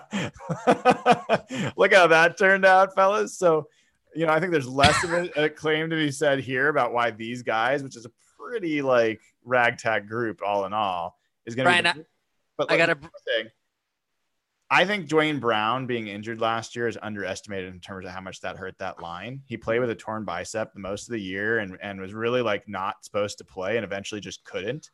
[1.77, 3.37] look how that turned out, fellas.
[3.37, 3.67] So,
[4.15, 6.93] you know, I think there's less of a, a claim to be said here about
[6.93, 11.83] why these guys, which is a pretty like ragtag group, all in all, is going
[11.83, 11.95] to.
[11.95, 12.05] Be.
[12.57, 13.51] But I gotta- thing.
[14.71, 18.41] I think Duane Brown being injured last year is underestimated in terms of how much
[18.43, 19.41] that hurt that line.
[19.47, 22.43] He played with a torn bicep the most of the year and, and was really
[22.43, 24.91] like not supposed to play and eventually just couldn't.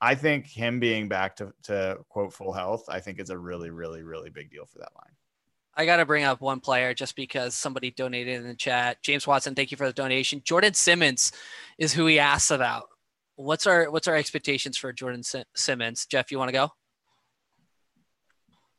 [0.00, 3.68] I think him being back to, to quote full health, I think is a really,
[3.68, 5.12] really, really big deal for that line.
[5.74, 9.02] I got to bring up one player just because somebody donated in the chat.
[9.02, 10.40] James Watson, thank you for the donation.
[10.44, 11.32] Jordan Simmons
[11.78, 12.88] is who he asks about.
[13.36, 16.06] What's our what's our expectations for Jordan Sim- Simmons?
[16.06, 16.70] Jeff, you want to go?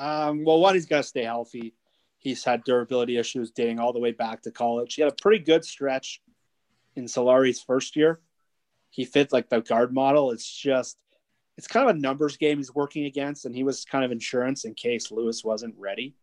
[0.01, 1.75] Um, well, one, he's got to stay healthy.
[2.17, 4.95] He's had durability issues dating all the way back to college.
[4.95, 6.21] He had a pretty good stretch
[6.95, 8.19] in Solari's first year.
[8.89, 10.31] He fit like the guard model.
[10.31, 10.97] It's just,
[11.55, 14.65] it's kind of a numbers game he's working against, and he was kind of insurance
[14.65, 16.15] in case Lewis wasn't ready.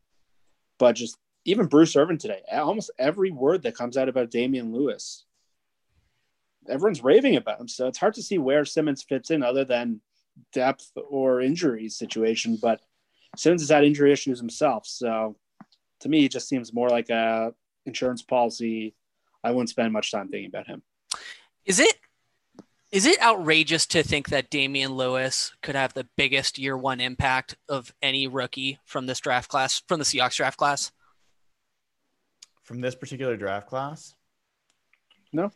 [0.78, 5.24] But just even Bruce Irvin today, almost every word that comes out about Damien Lewis,
[6.68, 7.68] everyone's raving about him.
[7.68, 10.00] So it's hard to see where Simmons fits in other than
[10.52, 12.58] depth or injury situation.
[12.60, 12.80] But
[13.36, 15.36] Simmons has had injury issues himself, so
[16.00, 17.52] to me, it just seems more like a
[17.86, 18.94] insurance policy.
[19.42, 20.82] I wouldn't spend much time thinking about him.
[21.64, 21.96] Is it
[22.90, 27.56] is it outrageous to think that Damien Lewis could have the biggest year one impact
[27.68, 30.90] of any rookie from this draft class, from the Seahawks draft class?
[32.62, 34.14] From this particular draft class?
[35.32, 35.50] No.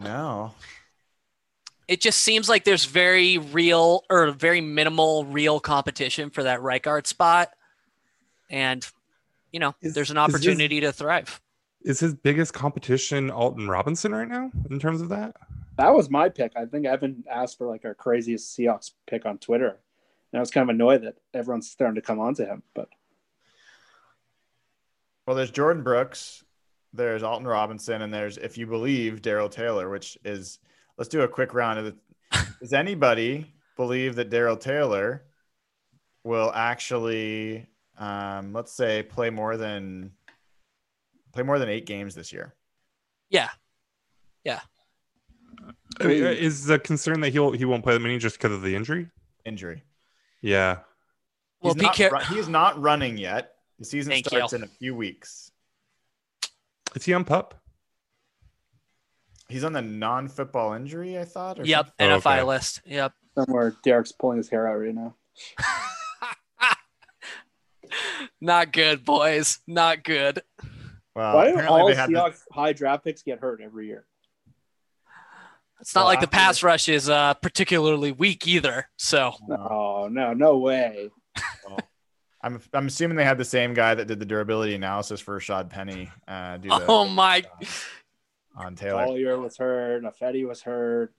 [0.00, 0.54] No.
[1.88, 6.82] It just seems like there's very real or very minimal real competition for that right
[6.82, 7.50] guard spot.
[8.50, 8.86] And,
[9.52, 11.40] you know, Is- there's an is this- opportunity to thrive.
[11.82, 15.36] Is his biggest competition Alton Robinson right now in terms of that?
[15.76, 16.52] That was my pick.
[16.56, 19.68] I think Evan asked for like our craziest Seahawks pick on Twitter,
[20.32, 22.64] and I was kind of annoyed that everyone's starting to come on to him.
[22.74, 22.88] But
[25.26, 26.42] Well, there's Jordyn Brooks,
[26.92, 30.58] there's Alton Robinson, and there's, if you believe, Daryl Taylor, which is,
[30.98, 32.46] let's do a quick round of the.
[32.60, 35.24] Does anybody believe that Daryl Taylor
[36.24, 37.66] will actually,
[37.98, 40.12] um, let's say, play more than
[41.32, 42.54] play more than eight games this year?
[43.30, 43.50] Yeah.
[46.00, 48.62] I mean, is the concern that he'll he won't play that many just because of
[48.62, 49.08] the injury?
[49.44, 49.82] Injury.
[50.42, 50.78] Yeah.
[51.62, 53.54] Well, he's, be not, care- ru- he's not running yet.
[53.78, 54.58] The season Thank starts you.
[54.58, 55.50] in a few weeks.
[56.94, 57.60] Is he on pup?
[59.48, 61.60] He's on the non-football injury, I thought.
[61.60, 61.92] or Yep.
[62.00, 62.42] Oh, NFI okay.
[62.42, 62.80] list.
[62.84, 63.12] Yep.
[63.38, 65.14] somewhere Derek's pulling his hair out right now.
[68.40, 69.60] Not good, boys.
[69.66, 70.42] Not good.
[71.14, 73.86] Well, Why do apparently all they had the- Seahawks high draft picks get hurt every
[73.86, 74.04] year?
[75.80, 78.88] It's not Well, like the after- pass rush is uh, particularly weak either.
[78.96, 81.10] So Oh no, no way.
[82.42, 85.68] I'm I'm assuming they had the same guy that did the durability analysis for Rashaad
[85.70, 86.10] Penny.
[86.26, 87.44] Uh, do the, Oh my!
[88.56, 89.04] On Taylor.
[89.04, 90.02] Collier was hurt.
[90.02, 91.14] Nafetti was hurt.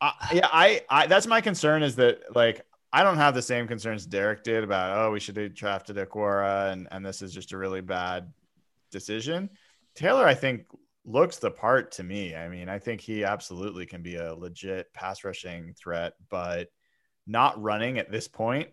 [0.00, 3.68] I, yeah, I, I that's my concern is that like I don't have the same
[3.68, 7.52] concerns Derek did about oh we should have drafted Okwara and and this is just
[7.52, 8.32] a really bad
[8.90, 9.48] decision.
[9.94, 10.66] Taylor, I think
[11.04, 12.34] looks the part to me.
[12.34, 16.68] I mean, I think he absolutely can be a legit pass rushing threat, but
[17.26, 18.68] not running at this point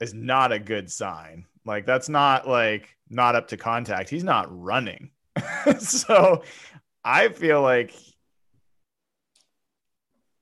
[0.00, 1.46] is not a good sign.
[1.64, 4.08] Like that's not like not up to contact.
[4.08, 5.10] He's not running.
[5.78, 6.42] so
[7.06, 7.94] I feel like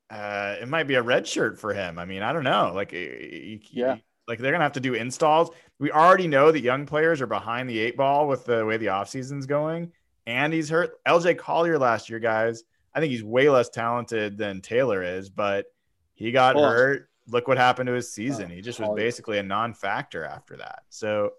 [0.08, 1.98] uh, it might be a red shirt for him.
[1.98, 2.72] I mean, I don't know.
[2.74, 3.96] Like, he, Yeah.
[4.26, 5.50] Like they're gonna have to do installs.
[5.78, 8.86] We already know that young players are behind the eight ball with the way the
[8.86, 9.92] offseason's going,
[10.26, 10.92] and he's hurt.
[11.06, 12.62] LJ Collier last year, guys.
[12.94, 15.66] I think he's way less talented than Taylor is, but
[16.14, 17.10] he got Well, hurt.
[17.28, 18.46] Look what happened to his season.
[18.50, 20.84] Oh, he just was basically a non-factor after that.
[20.88, 21.32] So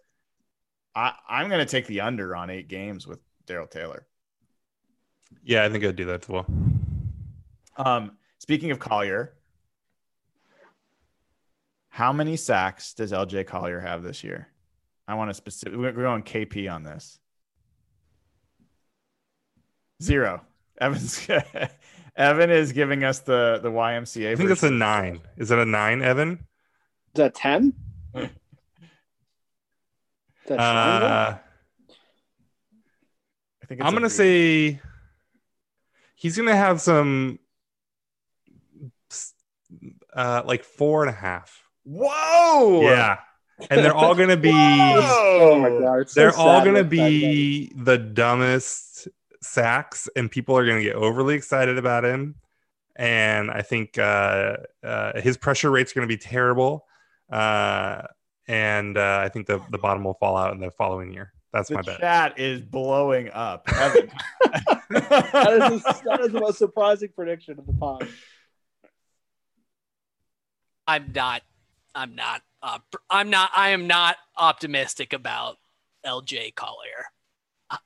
[0.94, 4.06] I, I'm gonna take the under on eight games with Daryl Taylor.
[5.44, 6.46] Yeah, I think I'd do that as well.
[7.78, 9.34] Um, speaking of Collier,
[11.90, 14.48] how many sacks does LJ Collier have this year?
[15.08, 15.78] I want to specific.
[15.78, 17.20] We're going KP on this.
[20.02, 20.42] Zero.
[20.82, 21.26] Evan's
[22.18, 24.32] Evan is giving us the the YMCA.
[24.32, 25.22] I think it's a nine.
[25.38, 26.32] Is it a nine, Evan?
[26.34, 26.40] Is
[27.16, 27.74] that 10?
[30.48, 30.60] That?
[30.60, 31.38] Uh,
[33.64, 34.74] I think it's I'm gonna three.
[34.74, 34.82] say
[36.26, 37.38] he's gonna have some
[40.12, 41.62] uh like four and a half.
[41.84, 42.82] Whoa!
[42.82, 43.20] Yeah.
[43.70, 46.00] And they're all gonna be oh my god.
[46.00, 47.10] it's they're all gonna with that guy.
[47.10, 49.08] be the dumbest
[49.40, 52.36] sacks and people are gonna get overly excited about him.
[52.96, 56.88] And I think uh, uh, his pressure rate's gonna be terrible.
[57.32, 58.02] Uh,
[58.48, 61.34] and uh, I think the, the bottom will fall out in the following year.
[61.56, 62.00] That's The my bet.
[62.02, 63.68] chat is blowing up.
[64.88, 68.08] That, is the, that is the most surprising prediction of the pod.
[70.88, 71.42] I'm not.
[71.96, 72.42] I'm not.
[72.62, 72.80] Uh,
[73.10, 73.50] I'm not.
[73.56, 75.56] I am not optimistic about
[76.06, 77.06] LJ Collier.
[77.70, 77.80] I-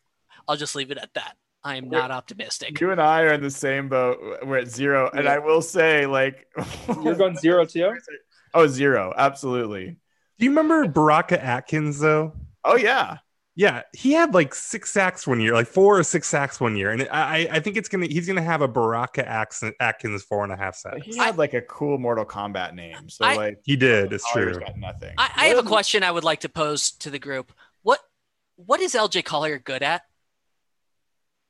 [0.47, 1.38] I'll just leave it at that.
[1.63, 2.80] I am not optimistic.
[2.82, 4.20] You and I are in the same boat.
[4.45, 5.09] We're at zero.
[5.13, 6.47] And I will say, like,
[7.03, 7.95] You're going zero too?
[8.53, 9.13] oh, zero.
[9.15, 9.97] Absolutely.
[10.38, 12.34] Do you remember Baraka Atkins though?
[12.65, 13.17] Oh, yeah.
[13.60, 16.91] Yeah, he had like six sacks one year, like four or six sacks one year,
[16.91, 20.53] and I, I think it's gonna he's gonna have a Baraka Atkins, Atkins four and
[20.53, 20.99] a half sacks.
[21.03, 23.10] He had like a cool Mortal Kombat name.
[23.10, 24.14] So, I- like, He did.
[24.14, 24.66] It's Collier's true.
[24.66, 25.14] got nothing.
[25.18, 27.51] I, I have a question I would like to pose to the group.
[27.82, 27.99] What
[28.55, 30.03] What is LJ Collier good at?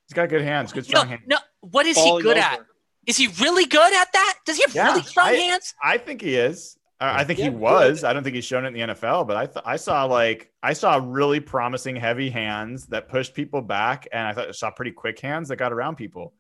[0.08, 1.22] He's got good hands, good No, strong hands.
[1.28, 1.38] no.
[1.62, 2.46] What is Falling he good over.
[2.48, 2.60] at?
[3.06, 4.40] Is he really good at that?
[4.48, 5.76] Does he have Yeah, really strong I- hands?
[5.84, 6.76] I think he is.
[7.02, 8.04] I think Yeah, he was.
[8.04, 10.52] I don't think he's shown it in the NFL, but I th- I saw like
[10.62, 14.70] I saw really promising heavy hands that pushed people back, and I thought I saw
[14.70, 16.34] pretty quick hands that got around people.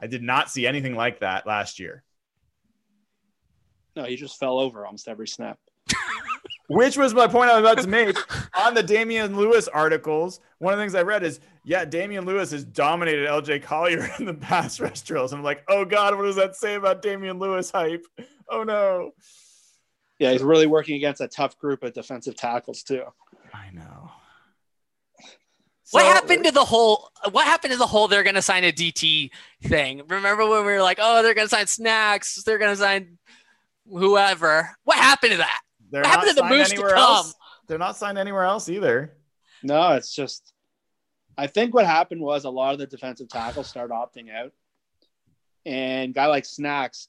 [0.00, 2.02] I did not see anything like that last year.
[3.94, 5.58] No, he just fell over almost every snap.
[6.68, 8.16] Which was my point I was about to make
[8.54, 10.40] on the Damien Lewis articles.
[10.58, 14.26] One of the things I read is, yeah, Damien Lewis has dominated LJ Collier in
[14.26, 15.32] the pass rush drills.
[15.32, 18.04] I'm like, oh God, what does that say about Damien Lewis hype?
[18.50, 19.12] Oh no.
[20.18, 23.04] Yeah, he's really working against a tough group of defensive tackles too.
[23.54, 24.10] I know.
[25.90, 27.10] What happened to the whole?
[27.30, 28.08] What happened to the whole?
[28.08, 29.30] They're going to sign a DT
[29.64, 30.02] thing.
[30.08, 32.42] Remember when we were like, "Oh, they're going to sign snacks.
[32.42, 33.18] They're going to sign
[33.88, 35.60] whoever." What happened to that?
[35.90, 37.00] They're What happened not to the signed moves to anywhere come?
[37.02, 37.34] else.
[37.68, 39.16] They're not signed anywhere else either.
[39.62, 40.52] No, it's just
[41.38, 44.52] I think what happened was a lot of the defensive tackles started opting out.
[45.64, 47.08] And guy like Snacks,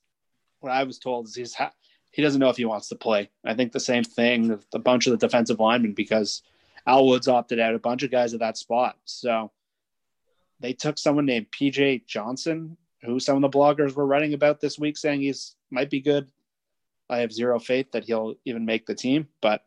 [0.60, 1.74] what I was told is he's ha-
[2.12, 3.30] he doesn't know if he wants to play.
[3.46, 6.42] I think the same thing with a bunch of the defensive linemen because
[6.88, 8.98] Al Woods opted out, a bunch of guys at that spot.
[9.06, 9.52] So
[10.60, 14.80] they took someone named PJ Johnson, who some of the bloggers were writing about this
[14.80, 16.32] week, saying he's might be good.
[17.10, 19.64] I have zero faith that he'll even make the team, but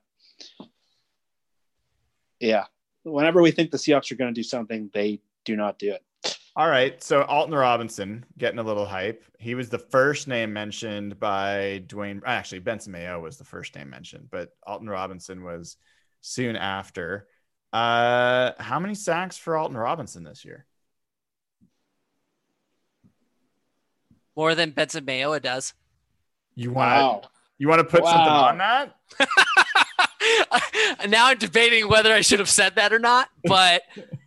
[2.39, 2.67] yeah,
[3.05, 6.03] whenever we think the Seahawks are going to do something, they do not do it.
[6.55, 7.03] All right.
[7.03, 9.25] So Alton Robinson getting a little hype.
[9.39, 12.21] He was the first name mentioned by Dwayne.
[12.27, 15.77] Actually, Benson Mayowa was the first name mentioned, but Alton Robinson was
[16.21, 17.27] soon after.
[17.73, 20.67] Uh, how many sacks for Alton Robinson this year?
[24.37, 25.73] More than Benson Mayowa it does.
[26.55, 27.23] You want Wow.
[27.57, 28.95] you want to put something on that?
[31.09, 33.29] now I'm debating whether I should have said that or not.
[33.45, 33.83] But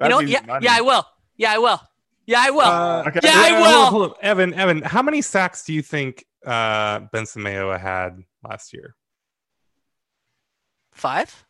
[0.00, 0.64] you That'd know, yeah, money.
[0.64, 1.06] yeah, I will.
[1.36, 1.80] Yeah, I will.
[2.26, 2.60] Yeah, I will.
[2.62, 3.20] Uh, Okay.
[3.22, 3.86] yeah, I hold will.
[3.86, 4.16] hold on.
[4.22, 8.18] Evan, Evan, how many sacks do you think uh, Benson Mayowa had
[8.48, 8.94] last year?
[10.92, 11.44] Five.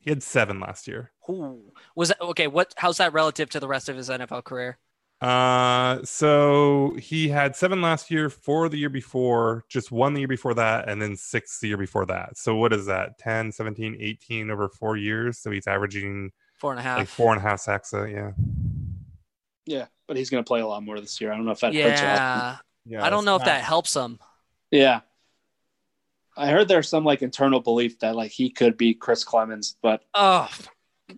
[0.00, 1.10] He had seven last year.
[1.28, 1.72] Ooh.
[1.96, 2.46] Was that okay?
[2.46, 2.74] What?
[2.76, 4.78] How's that relative to the rest of his NFL career?
[5.20, 10.28] Uh, so he had seven last year, four the year before, just one the year
[10.28, 12.36] before that, and then six the year before that.
[12.36, 13.18] So what is that?
[13.18, 15.38] 10, 17, 18 over four years.
[15.38, 16.98] So he's averaging Four and a half.
[16.98, 17.92] like four and a half sacks.
[17.94, 18.30] A, yeah.
[19.66, 21.32] Yeah, but he's going to play a lot more this year.
[21.32, 22.20] I don't know if that hurts or helps.
[22.20, 24.18] yeah, Yeah, I don't it's know if that helps him.
[24.70, 25.00] Yeah.
[26.36, 30.02] I heard there's some like internal belief that like he could be Chris Clemons, but
[30.14, 30.48] Oh,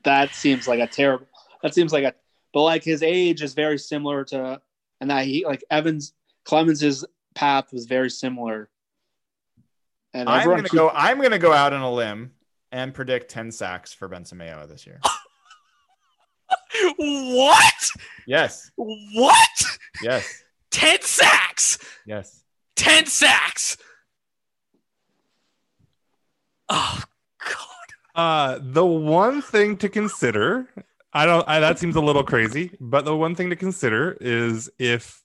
[0.04, 1.26] that seems like a terrible.
[1.62, 2.14] That seems like a.
[2.52, 4.60] But like his age is very similar to,
[5.00, 6.12] and that he like Evans
[6.44, 8.70] Clemons's path was very similar.
[10.14, 10.90] And I'm gonna go.
[10.90, 12.32] I'm gonna go out on a limb
[12.72, 15.00] and predict 10 sacks for Benson Mayowa this year.
[16.96, 17.90] what?
[18.26, 18.70] Yes.
[18.76, 19.64] What?
[20.02, 20.42] Yes.
[20.70, 21.78] 10 sacks.
[22.06, 22.42] Yes.
[22.76, 23.76] 10 sacks.
[26.68, 27.02] Oh,
[27.40, 28.14] God.
[28.14, 30.68] Uh, the one thing to consider,
[31.12, 34.70] I don't, I, that seems a little crazy, but the one thing to consider is
[34.78, 35.22] if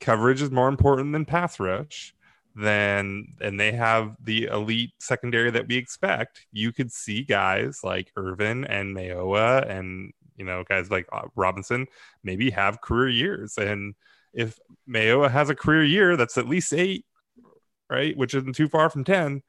[0.00, 2.14] coverage is more important than pass rush,
[2.54, 8.10] then and they have the elite secondary that we expect, you could see guys like
[8.16, 11.86] Irvin and Mayowa and you know guys like uh, Robinson
[12.24, 13.58] maybe have career years.
[13.58, 13.94] And
[14.34, 14.58] if
[14.88, 17.04] Mayowa has a career year that's at least eight,
[17.88, 19.42] right, which isn't too far from ten,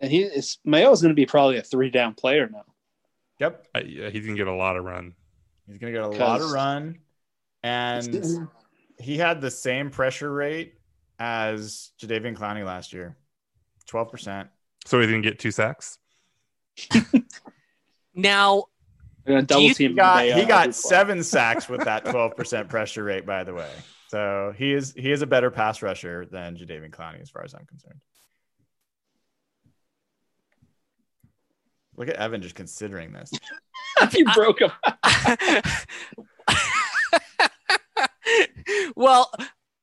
[0.00, 2.64] and he is Mayowa's going to be probably a three down player now.
[3.38, 3.66] Yep.
[3.74, 5.14] uh, yeah, he's gonna get a lot of run.
[5.66, 6.98] He's gonna get a lot of run,
[7.62, 8.48] and
[8.98, 10.74] he had the same pressure rate
[11.18, 13.16] as Jadeveon Clowney last year,
[13.86, 14.48] twelve percent.
[14.84, 15.98] So he didn't get two sacks.
[18.18, 18.64] Now,
[19.24, 21.68] They're going to Do you- double team He got Mayowa he every got seven sacks
[21.68, 23.26] with that twelve percent pressure rate.
[23.26, 23.70] By the way,
[24.08, 27.52] so he is he is a better pass rusher than Jadeveon Clowney, as far as
[27.54, 28.00] I'm concerned.
[31.96, 33.30] Look at Evan just considering this.
[34.14, 34.70] you broke him.
[38.96, 39.30] well,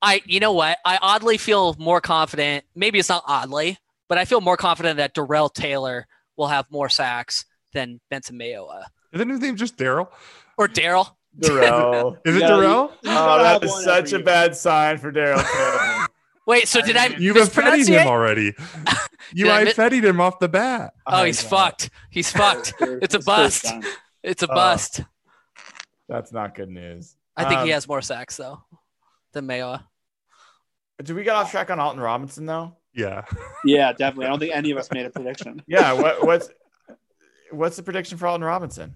[0.02, 0.78] I you know what?
[0.86, 2.66] I oddly feel more confident.
[2.76, 3.78] Maybe it's not oddly,
[4.10, 6.08] but I feel more confident that Darrell Taylor
[6.38, 8.84] will have more sacks than Benson Mayowa
[9.14, 10.10] Isn't his name just Daryl?
[10.58, 11.16] or Daryl.
[11.40, 12.18] Darrell.
[12.26, 12.92] Is it Yeah, Darrell?
[13.04, 14.26] You Oh, gotta that have is one such a year.
[14.26, 16.08] bad sign for Daryl Taylor.
[16.46, 18.02] Wait, so did I You've offended mispronunciate?
[18.02, 18.54] him already.
[19.34, 20.94] You Did I I him off the bat.
[21.06, 21.50] Oh, he's I know.
[21.50, 21.90] fucked.
[22.10, 22.74] He's fucked.
[22.80, 23.66] It's a bust.
[24.24, 24.56] It's a Oh.
[24.56, 25.02] bust.
[26.10, 27.16] That's not good news.
[27.36, 28.62] I think he Um, has more sacks though
[29.32, 29.84] than Mayowa.
[31.04, 32.78] Did we get off track on Alton Robinson though?
[32.94, 33.24] Yeah.
[33.66, 34.26] Yeah, definitely.
[34.26, 35.64] I don't think any of us made a prediction.
[35.68, 35.94] Yeah.
[35.94, 36.50] What, what's
[37.52, 38.94] what's the prediction for Alton Robinson?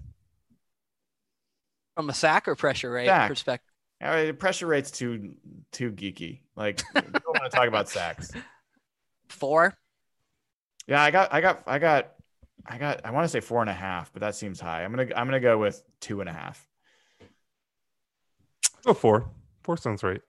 [1.96, 3.28] From a sack or pressure rate Sack.
[3.30, 3.72] perspective.
[4.00, 5.34] I mean, pressure rate's too
[5.72, 6.40] too geeky.
[6.54, 8.30] Like we don't want to talk about sacks.
[9.28, 9.74] Four.
[10.88, 12.14] Yeah, I got I got I got
[12.66, 14.84] I got I want to say four and a half, but that seems high.
[14.84, 16.66] I'm gonna I'm gonna go with two and a half.
[18.84, 19.28] Go four.
[19.62, 20.22] Four sounds right.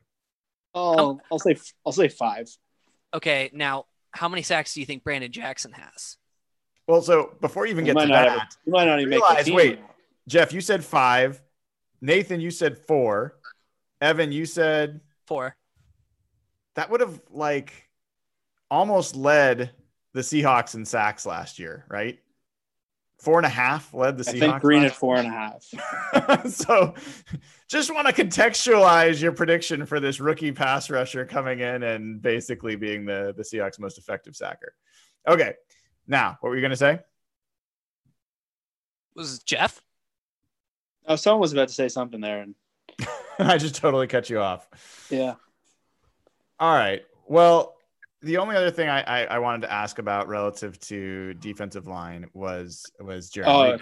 [0.76, 1.56] Oh, I'll say
[1.86, 2.48] I'll say five.
[3.14, 6.18] Okay, now how many sacks do you think Branden Jackson has?
[6.88, 9.00] Well, so before you even You get might to not that, have You might not
[9.00, 9.56] even make the realize, team.
[9.56, 9.80] wait.
[10.28, 11.42] Jeff, you said five.
[12.02, 13.36] Nathan, you said four.
[14.02, 15.56] Evan, you said Four.
[16.76, 17.90] that would have like
[18.72, 19.72] almost led
[20.14, 22.20] the Seahawks in sacks last year, right?
[23.20, 24.40] Four and a half led the I Seahawks.
[24.40, 26.50] think Green at last four and a half.
[26.52, 26.94] so
[27.68, 32.76] just want to contextualize your prediction for this rookie pass rusher coming in and basically
[32.76, 34.74] being the, the Seahawks most effective sacker.
[35.28, 35.54] Okay.
[36.08, 37.00] Now, what were you going to say?
[39.16, 39.82] Was it Jeff?
[41.06, 42.56] Oh, someone was about to say something there, and
[43.40, 44.68] I just totally cut you off.
[45.10, 45.34] yeah,
[46.60, 47.04] All right.
[47.28, 47.76] Well,
[48.22, 52.28] the only other thing I, I, I wanted to ask about relative to defensive line
[52.34, 53.52] was was Jeremy.
[53.54, 53.78] Oh.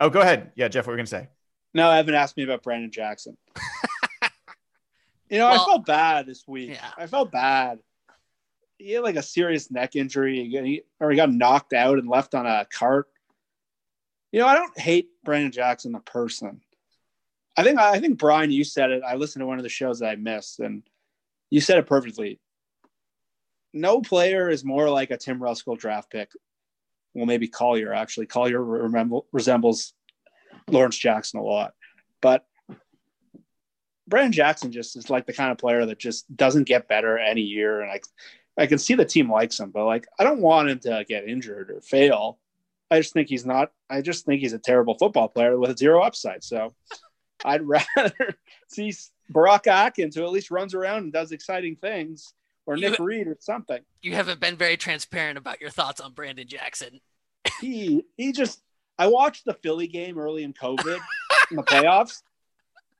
[0.00, 0.52] oh, go ahead.
[0.56, 1.28] Yeah, Jeff, what were you going to say?
[1.74, 3.36] no, Evan asked me about Branden Jackson.
[5.30, 6.70] you know, Well- I felt bad this week.
[6.70, 6.90] Yeah.
[6.96, 7.78] I felt bad.
[8.78, 12.08] He had like a serious neck injury, He- he, or he got knocked out and
[12.08, 13.06] left on a cart.
[14.32, 16.60] You know, I don't hate Branden Jackson the person.
[17.56, 19.02] I think I think Brian, you said it.
[19.06, 20.82] I listened to one of the shows that I missed, and
[21.50, 22.40] you said it perfectly.
[23.72, 26.30] No player is more like a Tim Ruskell draft pick.
[27.14, 28.26] Well, maybe Collier actually.
[28.26, 28.62] Collier
[29.32, 29.94] resembles
[30.70, 31.74] Lawrence Jackson a lot,
[32.20, 32.46] but
[34.10, 37.42] Branden Jackson just is like the kind of player that just doesn't get better any
[37.42, 38.00] year, and I,
[38.58, 41.28] I can see the team likes him, but like I don't want him to get
[41.28, 42.38] injured or fail.
[42.90, 43.72] I just think he's not.
[43.88, 46.44] I just think he's a terrible football player with zero upside.
[46.44, 46.74] So
[47.44, 48.36] I'd rather
[48.68, 48.92] see
[49.30, 52.34] Baraka Atkins, who at least runs around and does exciting things,
[52.66, 53.80] or Nick Reed or something.
[54.02, 57.00] You haven't been very transparent about your thoughts on Branden Jackson.
[57.60, 58.62] He he just.
[58.98, 60.98] I watched the Philly game early in COVID
[61.50, 62.22] in the playoffs.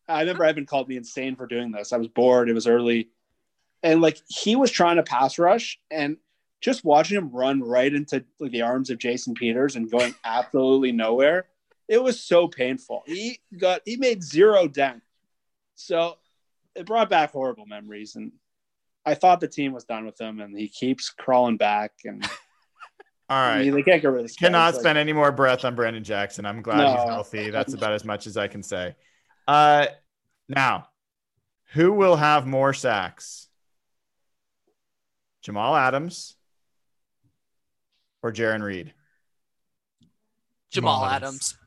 [0.09, 1.93] I remember Evan called me insane for doing this.
[1.93, 2.49] I was bored.
[2.49, 3.11] It was early,
[3.83, 6.17] and like he was trying to pass rush, and
[6.61, 10.93] just watching him run right into like the arms of Jason Peters and going absolutely
[10.93, 11.47] nowhere.
[11.89, 13.03] It was so painful.
[13.07, 15.03] He got he made zero dent.
[15.75, 16.19] So
[16.75, 18.33] it brought back horrible memories, and
[19.05, 22.23] I thought the team was done with him, and he keeps crawling back, and
[23.29, 24.37] all right, I mean, they can't get rid of this.
[24.37, 26.47] Cannot It's like- spend any more breath on Branden Jackson.
[26.47, 27.51] I'm glad he's healthy.
[27.51, 28.95] That's about as much as I can say.
[29.49, 29.87] Uh,
[30.49, 30.89] now,
[31.73, 33.49] who will have more sacks?
[35.43, 36.37] Jamal Adams
[38.23, 38.95] or Jarran Reed?
[40.71, 41.57] Jamal, Jamal Adams.
[41.57, 41.59] Adams.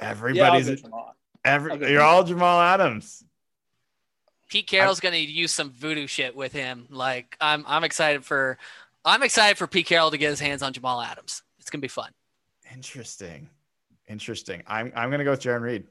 [0.00, 1.14] Everybody's go Jamal.
[1.44, 3.22] every, you're all Jamal Adams.
[4.50, 6.86] Pete Carroll's gonna use some voodoo shit with him.
[6.90, 8.58] Like I'm I'm excited for
[9.04, 11.42] I'm excited for Pete Carroll to get his hands on Jamal Adams.
[11.58, 12.10] It's gonna be fun.
[12.72, 13.48] Interesting.
[14.08, 14.62] Interesting.
[14.66, 15.84] I'm I'm gonna go with Jarran Reed.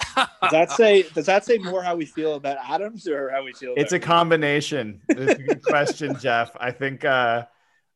[0.16, 3.52] Does that say does that say more how we feel about Adams or how we
[3.52, 3.74] feel?
[3.76, 5.02] It's a about combination.
[5.10, 6.56] It's a good question, Jeff.
[6.58, 7.44] I think uh,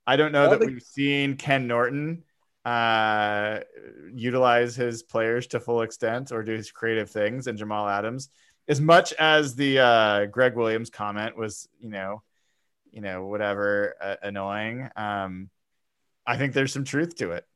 [0.06, 2.22] I don't know Well, that the- we've seen Ken Norton
[2.66, 3.60] uh,
[4.14, 8.28] utilize his players to full extent or do his creative things, and Jamal Adams.
[8.66, 12.22] As much as the uh, Gregg Williams comment was, you know,
[12.90, 14.88] you know, whatever uh, annoying.
[14.96, 15.50] Um,
[16.26, 17.46] I think there's some truth to it.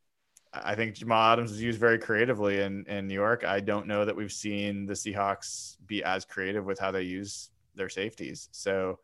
[0.53, 3.45] I think Jamal Adams is used very creatively in, in New York.
[3.45, 7.51] I don't know that we've seen the Seahawks be as creative with how they use
[7.75, 8.49] their safeties.
[8.53, 8.99] So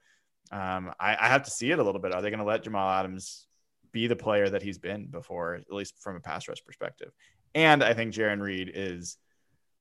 [0.51, 2.13] um, I, I have to see it a little bit.
[2.13, 3.47] Are they going to let Jamal Adams
[3.93, 7.13] be the player that he's been before, at least from a pass rush perspective?
[7.55, 9.19] And I think Jarran Reed is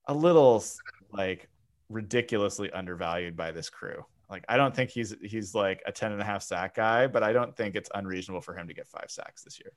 [0.06, 0.64] a little
[1.12, 1.50] like
[1.90, 4.06] ridiculously undervalued by this crew.
[4.30, 7.24] Like I don't think he's he's like a 10 and a half sack guy, but
[7.24, 9.72] I don't think it's unreasonable for him to get five sacks this year.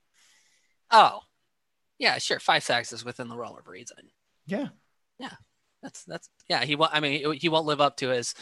[0.91, 1.21] Oh.
[1.99, 2.39] Yeah, sure.
[2.41, 3.99] Five sacks is within the realm of reason.
[4.47, 4.69] Yeah.
[5.19, 5.33] Yeah.
[5.83, 8.35] That's that's yeah, he won't I mean he won't live up to his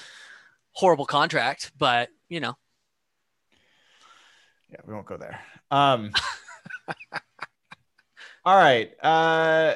[0.72, 2.54] horrible contract, but you know.
[4.70, 5.40] Yeah, we won't go there.
[5.70, 6.12] Um
[8.44, 8.92] All right.
[9.02, 9.74] Uh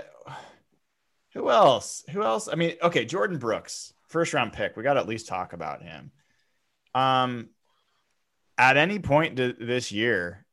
[1.38, 2.04] who else?
[2.10, 2.48] Who else?
[2.48, 4.76] I mean, okay, Jordyn Brooks, first round pick.
[4.76, 6.10] We got to at least talk about him.
[6.94, 7.50] Um
[8.56, 10.44] at any point th- this year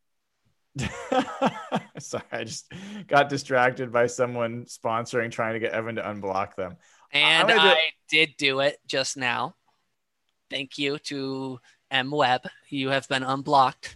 [1.99, 2.71] Sorry, I just
[3.07, 6.75] got distracted by someone sponsoring trying to get Evan to unblock them.
[7.13, 7.77] And gonna I
[8.09, 9.55] did do it just now.
[10.49, 11.59] Thank you to
[11.89, 12.41] M Web.
[12.67, 13.95] You have been unblocked.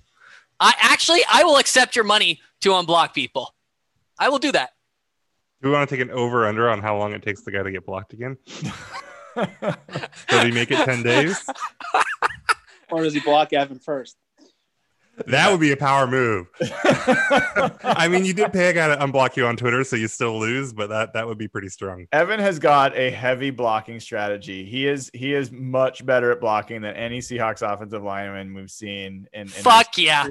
[0.59, 3.53] I actually I will accept your money to unblock people.
[4.17, 4.71] I will do that.
[5.61, 7.63] Do we want to take an over under on how long it takes the guy
[7.63, 8.37] to get blocked again?
[9.35, 11.45] Does he make it 10 days?
[12.91, 14.17] or does he block Evan first?
[15.27, 16.47] That would be a power move.
[17.83, 20.39] I mean, you did pay a guy to unblock you on Twitter, so you still
[20.39, 22.07] lose, but that that would be pretty strong.
[22.13, 24.63] Evan has got a heavy blocking strategy.
[24.65, 29.27] He is he is much better at blocking than any Seahawks offensive lineman we've seen.
[29.33, 30.29] In, in Fuck yeah.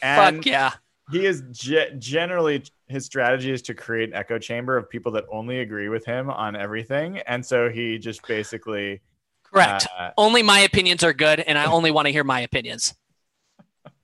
[0.00, 0.72] and Fuck yeah.
[1.10, 5.24] He is ge- generally his strategy is to create an echo chamber of people that
[5.30, 9.00] only agree with him on everything, and so he just basically
[9.42, 9.86] Correct.
[9.96, 12.94] uh, only my opinions are good and I only want to hear my opinions.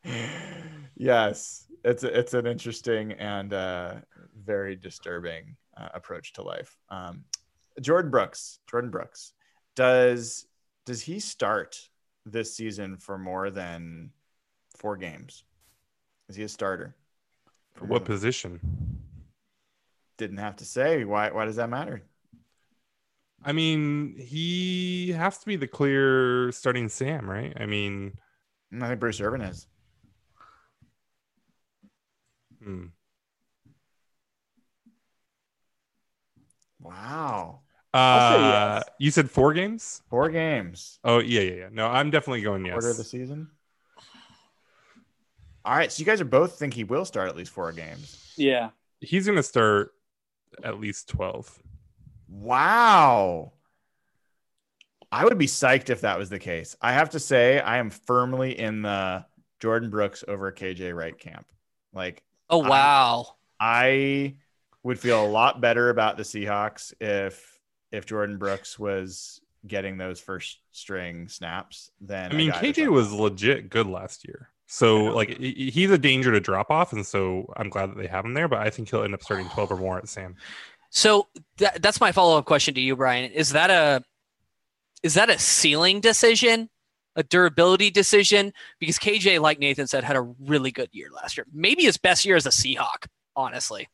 [0.96, 3.94] yes, it's a, it's an interesting and uh,
[4.42, 6.76] very disturbing uh, approach to life.
[6.88, 7.24] Um,
[7.80, 9.32] Jordyn Brooks, Jordyn Brooks,
[9.74, 10.46] does
[10.86, 11.88] does he start
[12.24, 14.11] this season for more than
[14.76, 15.44] four games?
[16.29, 16.95] Is he a starter?
[17.75, 18.61] For What position?
[20.16, 21.05] Didn't have to say.
[21.05, 21.31] Why?
[21.31, 22.03] Why does that matter?
[23.45, 27.53] I mean, he has to be the clear starting Sam, right?
[27.59, 28.16] I mean,
[28.81, 29.66] I think Bruce Irvin is.
[32.62, 32.87] hmm.
[36.81, 37.61] Wow,
[37.95, 38.85] uh, yes.
[38.99, 40.03] you said four games?
[40.11, 40.99] four games.
[41.05, 41.68] Oh, yeah, yeah, yeah.
[41.70, 42.72] No, I'm definitely going yes.
[42.72, 43.49] Quarter of the season.
[45.65, 48.33] All right, so you guys are both think he will start at least four games.
[48.37, 48.71] Yeah.
[49.01, 49.93] He's going to start
[50.62, 51.59] at least 12.
[52.29, 53.53] Wow.
[55.11, 56.77] I would be psyched if that was the case.
[56.83, 59.25] I have to say, I am firmly in the
[59.61, 61.47] Jordyn Brooks over KJ Wright camp.
[61.93, 63.37] Like, Oh wow.
[63.59, 64.37] I
[64.83, 67.59] would feel a lot better about the Seahawks if
[67.91, 73.12] if Jordyn Brooks was getting those first string snaps Then I mean, guy KJ was
[73.12, 74.51] legit good last year.
[74.67, 76.93] I So, like, he's a danger to drop off.
[76.93, 79.23] And so I'm glad that they have him there, but I think he'll end up
[79.23, 80.37] starting 12 or more at Sam.
[80.91, 81.27] So
[81.59, 83.31] that, that's my follow up question to you, Brian.
[83.33, 84.05] Is that a
[85.03, 86.71] is that a ceiling decision,
[87.17, 88.53] a durability decision?
[88.81, 91.47] Because KJ, like Nathan said, had a really good year last year.
[91.53, 93.89] Maybe his best year as a Seahawk, honestly.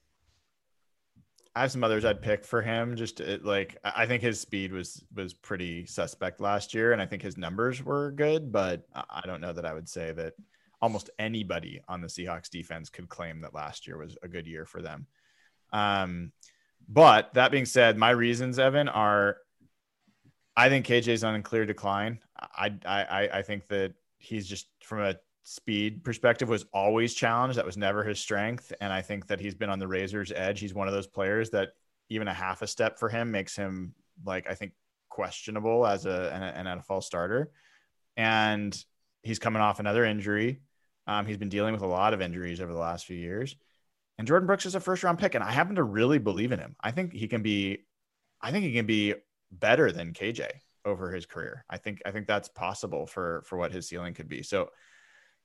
[1.57, 2.97] I have some others I'd pick for him.
[2.97, 7.01] Just to, like I I think his speed was was pretty suspect last year, and
[7.01, 8.53] I think his numbers were good.
[8.53, 10.35] But I I don't know that I would say that
[10.83, 14.65] almost anybody on the Seahawks defense could claim that last year was a good year
[14.65, 15.07] for them.
[15.73, 16.33] Um,
[16.89, 19.37] but that being said, my reasons, Evan, are
[20.57, 22.19] I think KJ's on a clear decline.
[22.39, 27.57] I I I- think that he's just from a speed perspective was always challenged.
[27.59, 28.73] That was never his strength.
[28.81, 30.61] And I think that he's been on the razor's edge.
[30.61, 31.71] He's one of those players that
[32.09, 34.73] even a half a step for him makes him like I think
[35.09, 37.51] questionable as a an, an NFL starter.
[38.17, 38.77] and
[39.23, 40.61] he's coming off another injury.
[41.11, 43.57] Um, he's been dealing with a lot of injuries over the last few years.
[44.17, 46.61] And Jordyn Brooks is a first round pick, and I happen to really believe in
[46.61, 46.77] him.
[46.81, 47.79] I think he can be,
[48.41, 49.15] I think he can be
[49.51, 50.49] better than KJ
[50.85, 51.65] over his career.
[51.69, 54.45] I think I think that's possible for for what his ceiling could be.
[54.45, 54.71] So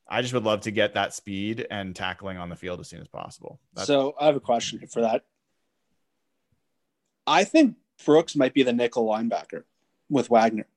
[0.07, 3.01] I just would love to get that speed and tackling on the field as soon
[3.01, 3.59] as possible.
[3.73, 5.23] That's, so I have a question for that.
[7.25, 9.63] I think Brooks might be the nickel linebacker
[10.09, 10.67] with Wagner.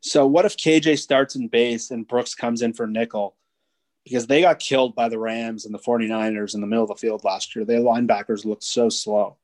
[0.00, 3.36] So what if KJ starts in base and Brooks comes in for nickel?
[4.06, 6.94] Because they got killed by the Rams and the 49ers in the middle of the
[6.94, 7.64] field last year.
[7.64, 9.36] Their linebackers looked so slow.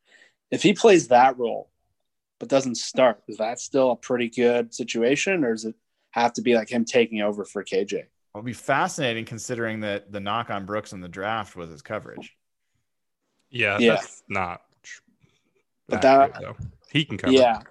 [0.53, 1.69] If he plays that role
[2.39, 5.75] but doesn't start, is that still a pretty good situation or does it
[6.13, 8.05] have to be like him taking over for KJ?
[8.35, 12.37] It'll be fascinating considering that the knock on Brooks in the draft was his coverage.
[13.51, 13.97] Yeah, Yeah.
[13.97, 14.63] that's not.
[15.89, 16.57] But that- though.
[16.93, 17.33] he can cover.
[17.33, 17.63] Yeah,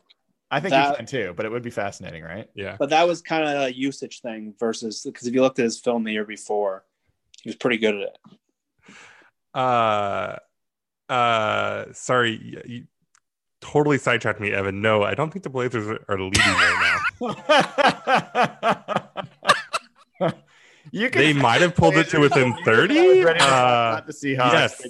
[0.53, 2.49] I think That- he can too, but it would be fascinating, right?
[2.53, 2.75] yeah.
[2.77, 5.79] but that was kind of a usage thing versus because if you looked at his
[5.79, 6.83] film the year before,
[7.41, 8.17] he was pretty good at it.
[9.53, 10.35] Uh,
[11.09, 12.83] uh, sorry, y- you
[13.61, 14.81] totally sidetracked me, Evan.
[14.81, 17.31] No, I don't think the Blazers are- are leading right now.
[20.91, 22.95] you can They might have pulled it to within 30.
[23.23, 24.51] Ready to Uh, not the Seahawks.
[24.53, 24.81] yes,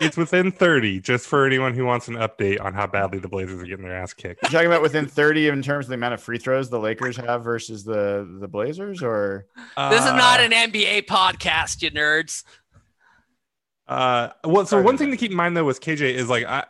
[0.00, 1.00] it's within 30.
[1.00, 3.96] Just for anyone who wants an update on how badly the Blazers are getting their
[3.96, 4.42] ass kicked.
[4.42, 7.16] You're talking about within 30 in terms of the amount of free throws the Lakers
[7.16, 12.44] have versus the the Blazers, or This is not Uh, an NBA podcast, you nerds.
[13.88, 16.64] Uh, well, so one thing to keep in mind though with KJ is like I,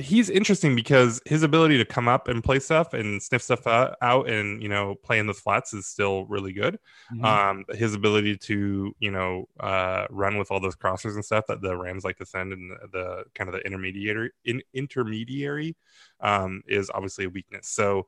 [0.00, 4.28] he's interesting because his ability to come up and play stuff and sniff stuff out,
[4.28, 6.78] and you know play in the flats is still really good.
[7.12, 7.24] Mm-hmm.
[7.24, 11.62] Um, his ability to you know uh, run with all those crossers and stuff that
[11.62, 15.76] the Rams like to send and the, the kind of the intermediary in intermediary
[16.20, 17.68] um, is obviously a weakness.
[17.68, 18.06] So.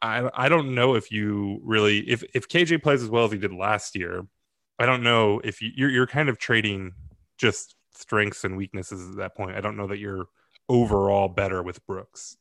[0.00, 3.38] I, I don't know if you really if if KJ plays as well as he
[3.38, 4.24] did last year,
[4.78, 6.92] I don't know if you, you're you're kind of trading
[7.36, 9.56] just strengths and weaknesses at that point.
[9.56, 10.26] I don't know that you're
[10.68, 12.36] overall better with Brooks.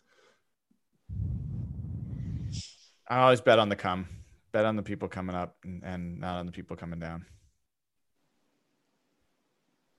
[3.10, 4.08] I always bet on the come,
[4.52, 7.26] bet on the people coming up, and, and not on the people coming down.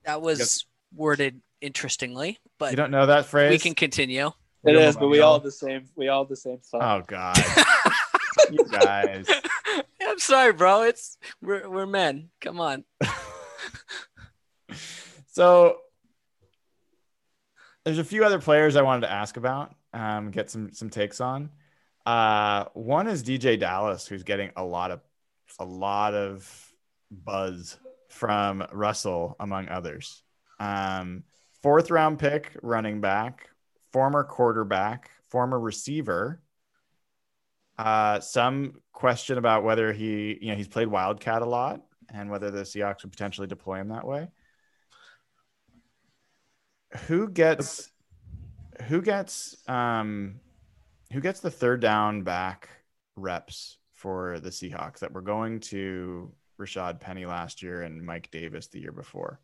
[0.05, 0.65] That was Yes.
[0.95, 3.49] worded interestingly, but You don't know that phrase?
[3.49, 4.31] we can continue.
[4.63, 5.89] It is, but we all have the same.
[5.95, 7.01] We all have the same thought.
[7.01, 7.43] Oh God,
[8.51, 9.25] you guys.
[10.01, 10.81] I'm sorry, bro.
[10.83, 12.29] It's we're we're men.
[12.41, 12.83] Come on.
[15.31, 15.77] So
[17.85, 21.21] there's a few other players I wanted to ask about, um, get some some takes
[21.21, 21.49] on.
[22.05, 25.01] Uh, one is DeeJay Dallas, who's getting a lot of
[25.59, 26.73] a lot of
[27.11, 27.77] buzz
[28.09, 30.23] from Russell, among others.
[30.59, 31.23] Um,
[31.61, 33.49] fourth round pick, running back,
[33.91, 36.41] former quarterback, former receiver.
[37.77, 41.81] Uh, some question about whether he, you know, he's played Wildcat a lot
[42.13, 44.27] and whether the Seahawks would potentially deploy him that way
[47.07, 47.91] who gets
[48.87, 50.39] who gets um
[51.11, 52.69] who gets the third down back
[53.15, 58.67] reps for the Seahawks that were going to Rashaad Penny last year and Mike Davis
[58.67, 59.39] the year before?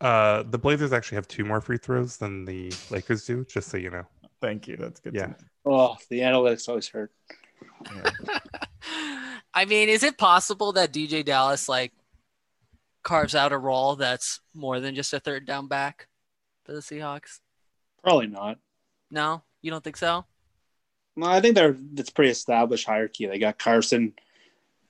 [0.00, 3.76] Uh, the Blazers actually have two more free throws than the Lakers do, just so
[3.76, 4.04] you know.
[4.40, 4.76] Thank you.
[4.76, 5.14] That's good.
[5.14, 5.26] Yeah.
[5.26, 5.34] know.
[5.64, 7.12] Oh, the analytics always hurt.
[7.94, 8.10] Yeah.
[9.54, 11.92] I mean, is it possible that DeeJay Dallas like
[13.06, 16.08] carves out a role that's more than just a third down back
[16.64, 17.38] for the Seahawks?
[18.02, 18.58] Probably not.
[19.12, 20.24] No, you don't think so?
[21.14, 23.26] No, I think they're it's pretty established hierarchy.
[23.26, 24.12] They got Carson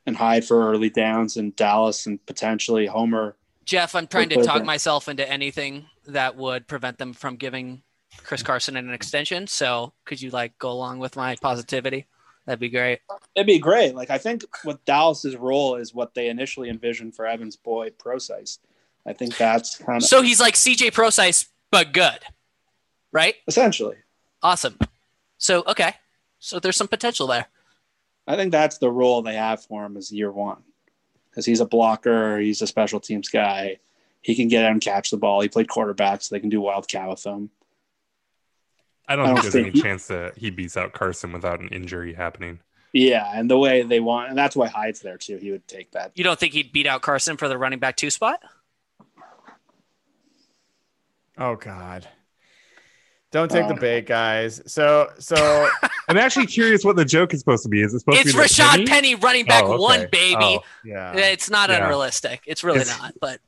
[0.06, 3.36] and Hyde for early downs, and Dallas and potentially Homer.
[3.66, 7.82] Jeff, I'm trying to talk myself into anything that would prevent them from giving
[8.22, 9.46] Chris Carson an extension.
[9.46, 12.06] So could you like go along with my positivity?
[12.46, 13.00] That'd be great.
[13.34, 13.94] It'd be great.
[13.94, 18.60] Like I think what Dallas's role is what they initially envisioned for Evans Boy Prosise.
[19.04, 22.20] I think that's kind of So he's like CJ Prosise, but good,
[23.12, 23.34] right?
[23.48, 23.96] essentially.
[24.42, 24.78] Awesome.
[25.38, 25.94] So okay,
[26.38, 27.46] so there's some potential there.
[28.28, 30.62] I think that's the role they have for him as year one,
[31.30, 32.38] because he's a blocker.
[32.38, 33.78] He's a special teams guy.
[34.22, 35.40] He can get out and catch the ball.
[35.40, 37.50] He played quarterback, so they can do wildcat with him.
[39.08, 41.32] I don't I think don't there's think any he- chance that he beats out Carson
[41.32, 42.58] without an injury happening.
[42.92, 45.36] Yeah, and the way they want, and that's why Hyde's there too.
[45.36, 46.12] He would take that.
[46.14, 48.40] You don't think he'd beat out Carson for the running back two spot?
[51.38, 52.08] Oh God.
[53.32, 53.78] Don't take the Oh.
[53.78, 54.62] bait, guys.
[54.66, 55.68] So so
[56.08, 57.82] I'm actually curious what the joke is supposed to be.
[57.82, 59.82] Is it supposed It's to be that Rashaad Penny, running back Oh, okay.
[59.82, 60.36] one, baby.
[60.40, 61.12] Oh, yeah.
[61.14, 61.82] It's not Yeah.
[61.84, 62.42] unrealistic.
[62.46, 63.14] It's really It's- not.
[63.20, 63.40] But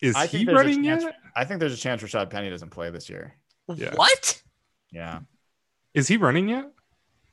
[0.00, 1.02] is I he think there's a running chance.
[1.02, 1.16] yet?
[1.36, 3.34] I think there's a chance Rashaad Penny doesn't play this year.
[3.74, 3.94] Yeah.
[3.94, 4.40] what?
[4.94, 5.20] Yeah.
[5.92, 6.70] Is he running yet?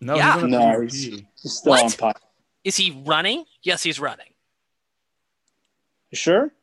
[0.02, 0.34] No, Yeah.
[0.40, 0.94] he's No, he's-
[1.42, 1.84] He's still What?
[1.84, 2.22] on pot.
[2.64, 3.46] Is he running?
[3.64, 4.34] Yes, he's running.
[6.12, 6.54] You sure?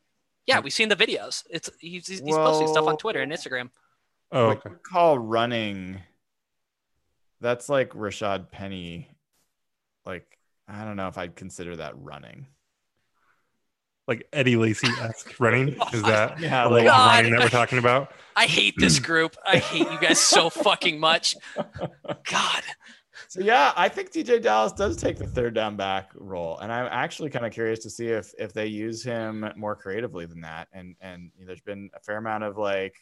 [0.45, 1.43] Yeah, we've seen the videos.
[1.49, 3.69] It's he's, he's, he's posting stuff on Twitter and Instagram.
[4.31, 4.69] Oh, What okay.
[4.71, 6.01] you call running.
[7.41, 9.09] That's like Rashaad Penny.
[10.05, 12.47] Like, I don't know if I'd consider that running.
[14.09, 15.77] Like Eddie Lacy esque running.
[15.93, 17.15] Is that Yeah, the like- level of God.
[17.17, 18.11] running that we're talking about?
[18.35, 19.35] I hate this group.
[19.47, 21.35] I hate you guys so fucking much.
[21.55, 22.63] God.
[23.27, 26.87] So yeah, I think DeeJay Dallas does take the third down back role, and I'm
[26.89, 30.67] actually kind of curious to see if if they use him more creatively than that.
[30.73, 32.95] And and there's been a fair amount of like,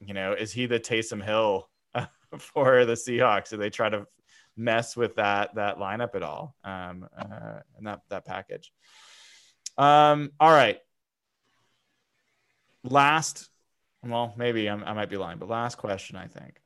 [0.00, 1.68] you know, is he the Taysom Hill
[2.38, 3.50] for the Seahawks?
[3.50, 4.06] Do they try to
[4.56, 6.54] mess with that that lineup at all?
[6.64, 8.72] Um, uh, and that that package.
[9.78, 10.80] Um, all right.
[12.84, 13.48] Last,
[14.04, 16.60] well, maybe I'm, I might be lying, but last question, I think.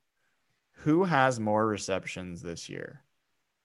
[0.79, 3.03] Who has more receptions this year?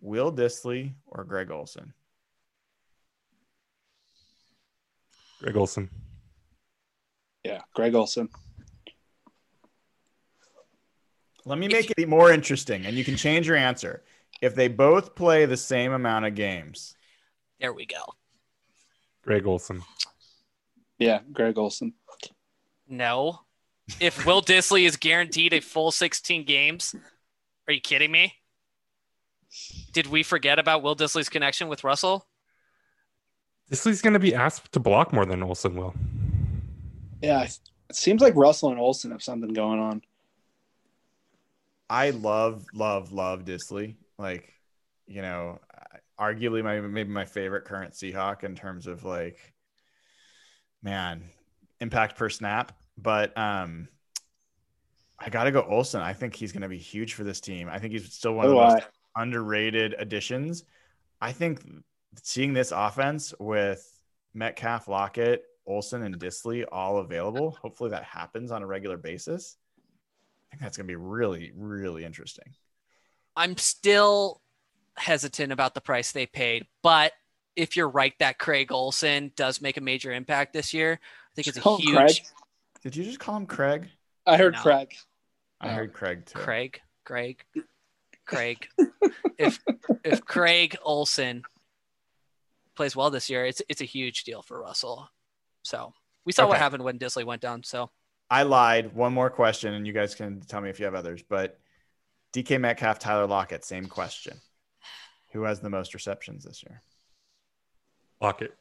[0.01, 1.93] Will Dissly or Greg Olsen?
[5.41, 5.89] Greg Olsen.
[7.43, 8.29] Yeah, Greg Olsen.
[11.45, 14.03] Let me make it more interesting and you can change your answer.
[14.41, 16.95] If they both play the same amount of games,
[17.59, 18.03] There we go.
[19.27, 19.81] Greg Olsen.
[20.97, 21.93] Yeah, Greg Olsen.
[22.87, 23.41] No.
[23.99, 26.95] If Will Dissly is guaranteed a full 16 games,
[27.67, 28.33] are you kidding me?
[29.91, 32.25] Did we forget about Will Dissly's connection with Russell?
[33.69, 35.93] Dissly's going to be asked to block more than Olsen will.
[37.21, 37.59] Yeah, it
[37.91, 40.01] seems like Russell and Olsen have something going on.
[41.89, 43.95] I love, love, love Dissly.
[44.17, 44.53] Like,
[45.05, 45.59] you know,
[46.19, 49.53] arguably my maybe my favorite current Seahawk in terms of like,
[50.81, 51.23] man,
[51.80, 52.72] impact per snap.
[52.98, 53.88] But um,
[55.19, 56.02] I got to go Olsen.
[56.02, 57.69] I think he's going to be huge for this team.
[57.72, 58.84] I think he's still one of the Oh, most
[59.15, 60.64] I- underrated additions.
[61.22, 61.61] I think
[62.22, 63.84] seeing this offense with
[64.34, 69.57] Metcalf, Lockett, Olsen, and Dissly all available, hopefully that happens on a regular basis.
[70.48, 72.53] I think that's going to be really, really interesting.
[73.35, 74.41] I'm still
[74.97, 77.13] hesitant about the price they paid, but
[77.55, 81.47] if you're right that Craig Olsen does make a major impact this year, I think
[81.47, 82.15] it's a huge Craig.
[82.83, 83.89] Did you just call him Craig?
[84.25, 84.61] I heard No.
[84.61, 84.93] Craig.
[85.59, 86.37] I heard Craig too.
[86.37, 87.43] Craig, Craig,
[88.25, 88.67] Craig.
[89.39, 89.59] if
[90.03, 91.41] if Craig Olsen
[92.75, 95.09] plays well this year, it's it's a huge deal for Russell.
[95.63, 95.93] So
[96.25, 97.63] we saw what happened when Dissly went down.
[97.63, 97.89] So
[98.29, 98.93] I lied.
[98.93, 101.23] One more question, and you guys can tell me if you have others.
[101.27, 101.59] But
[102.33, 104.39] DK Metcalf, Tyler Lockett, same question.
[105.38, 106.81] Who has the most receptions this year?
[108.19, 108.57] Lockett.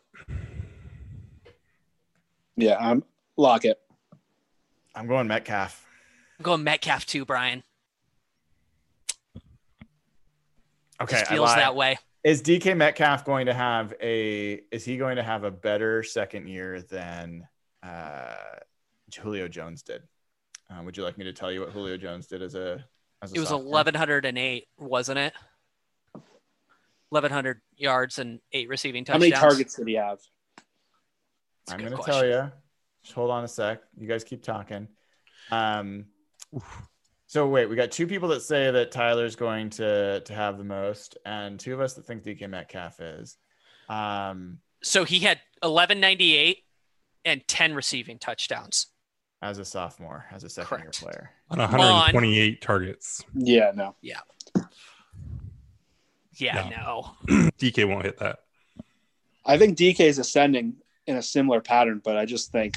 [2.54, 3.02] Yeah, I'm
[3.38, 3.80] Lockett.
[4.94, 5.86] I'm going Metcalf.
[6.38, 7.62] I'm going Metcalf too, Brian.
[11.00, 11.60] Okay, Just feels lied.
[11.60, 11.96] that way.
[12.24, 14.60] Is DK Metcalf going to have a?
[14.70, 17.48] Is he going to have a better second year than
[17.82, 18.34] uh,
[19.18, 20.02] Julio Jones did?
[20.70, 22.84] Uh, would you like me to tell you what Julio Jones did as a?
[23.22, 23.72] As a It was sophomore?
[23.72, 25.32] 1108, wasn't it?
[27.10, 29.24] 1100 yards and eight receiving touchdowns.
[29.34, 29.42] How touchdowns.
[29.42, 30.18] many targets did he have?
[31.66, 32.50] That's a I'm going to tell you.
[33.02, 33.82] Just hold on a sec.
[33.96, 34.88] You guys keep talking.
[35.50, 36.06] Um,
[37.26, 40.64] so wait, we got two people that say that Tyler's going to to have the
[40.64, 43.36] most, and two of us that think DK Metcalf is.
[43.88, 46.64] Um, So he had 1198
[47.24, 48.86] and 10 receiving touchdowns.
[49.42, 51.02] as a sophomore, as a second Correct.
[51.02, 51.30] year player.
[51.50, 53.22] On 128 targets.
[53.34, 53.94] Yeah, no.
[54.02, 54.20] Yeah,
[56.36, 56.70] Yeah.
[56.70, 57.10] no.
[57.58, 58.40] DK won't hit that.
[59.44, 60.76] I think DK is ascending
[61.06, 62.76] in a similar pattern, but I just think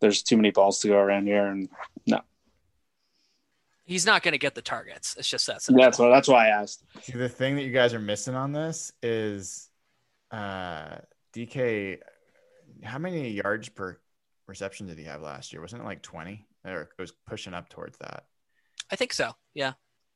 [0.00, 1.68] there's too many balls to go around here, and
[2.06, 2.20] no,
[3.86, 5.14] He's not going to get the targets.
[5.18, 5.82] It's just that simple.
[5.84, 6.84] that's what that's why I asked.
[7.02, 9.68] See, the thing that you guys are missing on this is
[10.30, 10.96] uh,
[11.34, 11.98] DK.
[12.82, 13.98] How many yards per
[14.46, 15.60] reception did he have last year?
[15.60, 16.46] Wasn't it like 20?
[16.64, 18.24] Or it was pushing up towards that.
[18.90, 19.32] I think so.
[19.52, 19.74] Yeah.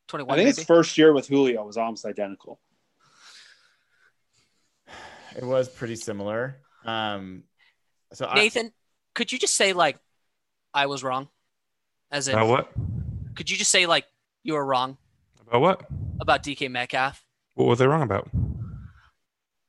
[0.09, 0.57] 21 I think maybe.
[0.57, 2.59] his first year with Julio was almost identical.
[5.37, 6.57] It was pretty similar.
[6.85, 7.45] Um,
[8.13, 8.73] so I, Nathan,
[9.15, 9.99] could you just say like
[10.75, 11.29] I was wrong?
[12.11, 12.73] As in, About what?
[13.35, 14.07] could you just say like
[14.43, 14.97] you were wrong
[15.47, 15.83] About what?
[16.21, 17.23] about DK Metcalf?
[17.55, 18.29] What were they wrong about?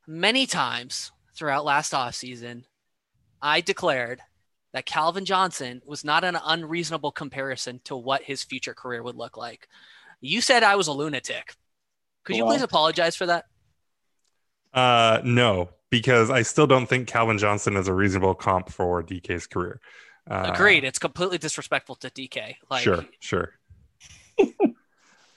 [0.08, 2.64] Many times throughout last offseason,
[3.42, 4.22] I declared
[4.74, 9.36] that Calvin Johnson was not an unreasonable comparison to what his future career would look
[9.38, 9.68] like.
[10.22, 11.56] You said I was a lunatic.
[12.24, 13.46] Could you please apologize for that?
[14.74, 19.48] Uh, no, because I still don't think Calvin Johnson is a reasonable comp for DK's
[19.48, 19.80] career.
[20.30, 20.84] Uh, Agreed.
[20.84, 22.56] It's completely disrespectful to DK.
[22.70, 23.54] Like, sure, sure.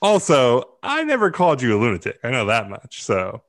[0.02, 2.18] Also, I never called you a lunatic.
[2.24, 3.04] I know that much.
[3.04, 3.42] So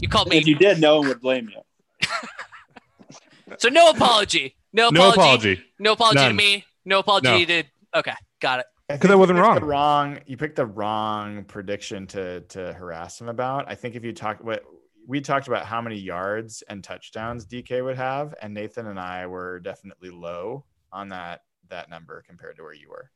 [0.00, 0.38] You called me.
[0.38, 2.08] If you did, no one would blame you.
[3.58, 4.56] so no apology.
[4.72, 4.98] No apology.
[4.98, 5.62] no apology.
[5.78, 6.64] No apology to me.
[6.86, 7.44] No apology No.
[7.44, 7.64] to.
[7.96, 8.66] Okay, got it.
[8.88, 9.54] I 'Cause think I wasn't wrong.
[9.60, 10.18] The wrong.
[10.26, 13.64] You picked the wrong prediction to to harass him about.
[13.68, 14.62] I think if you talk what
[15.06, 19.26] we talked about how many yards and touchdowns DK would have, and Nathan and I
[19.26, 23.10] were definitely low on that that number compared to where you were.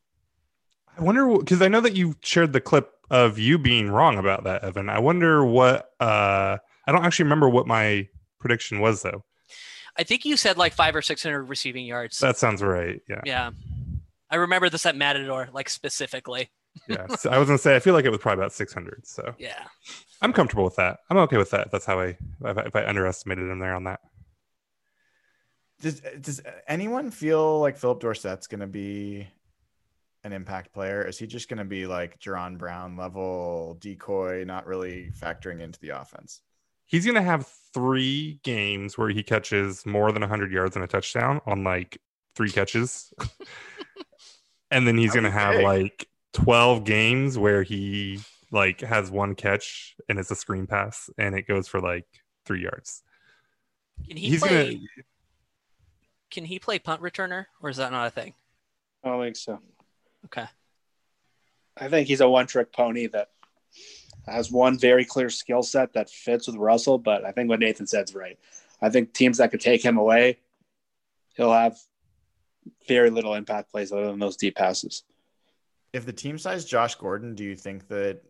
[0.96, 4.44] I wonder because I know that you shared the clip of you being wrong about
[4.44, 4.88] that, Evan.
[4.88, 5.90] I wonder what.
[6.00, 8.08] uh I don't actually remember what my
[8.40, 9.22] prediction was though.
[9.98, 12.18] I think you said like five or six hundred receiving yards.
[12.20, 13.02] That sounds right.
[13.06, 13.20] Yeah.
[13.26, 13.50] yeah,
[14.30, 16.50] I remember this at Matador, like specifically.
[16.88, 17.06] Yeah.
[17.16, 19.06] So I was gonna say I feel like it was probably about 600.
[19.06, 19.64] So Yeah.
[20.20, 20.98] I'm comfortable with that.
[21.10, 21.70] I'm okay with that.
[21.70, 24.00] That's how I if I, if I underestimated him there on that.
[25.80, 29.28] Does does anyone feel like Phillip Dorsett's going to be
[30.24, 31.02] an impact player?
[31.02, 35.78] Is he just going to be like Jaron Brown level decoy, not really factoring into
[35.78, 36.42] the offense?
[36.86, 41.38] He's gonna have three games where he catches more than 100 yards and a touchdown
[41.44, 42.00] on like
[42.34, 43.12] three catches,
[44.70, 45.64] and then he's gonna have Okay.
[45.64, 48.20] like 12 games where he
[48.50, 52.06] like has one catch and it's a screen pass and it goes for like
[52.46, 53.02] three yards.
[54.06, 54.64] Can he he's play?
[54.74, 54.78] gonna
[56.30, 58.34] Can he play punt returner, or is that not a thing?
[59.04, 59.58] I don't think so.
[60.26, 60.46] Okay.
[61.76, 63.30] I think he's a one trick pony that
[64.26, 66.98] has one very clear skill set that fits with Russell.
[66.98, 68.38] But I think what Nathan said is right.
[68.82, 70.38] I think teams that could take him away,
[71.34, 71.78] he'll have
[72.86, 75.02] very little impact plays other than those deep passes.
[75.92, 78.20] If the team size Josh Gordon, do you think that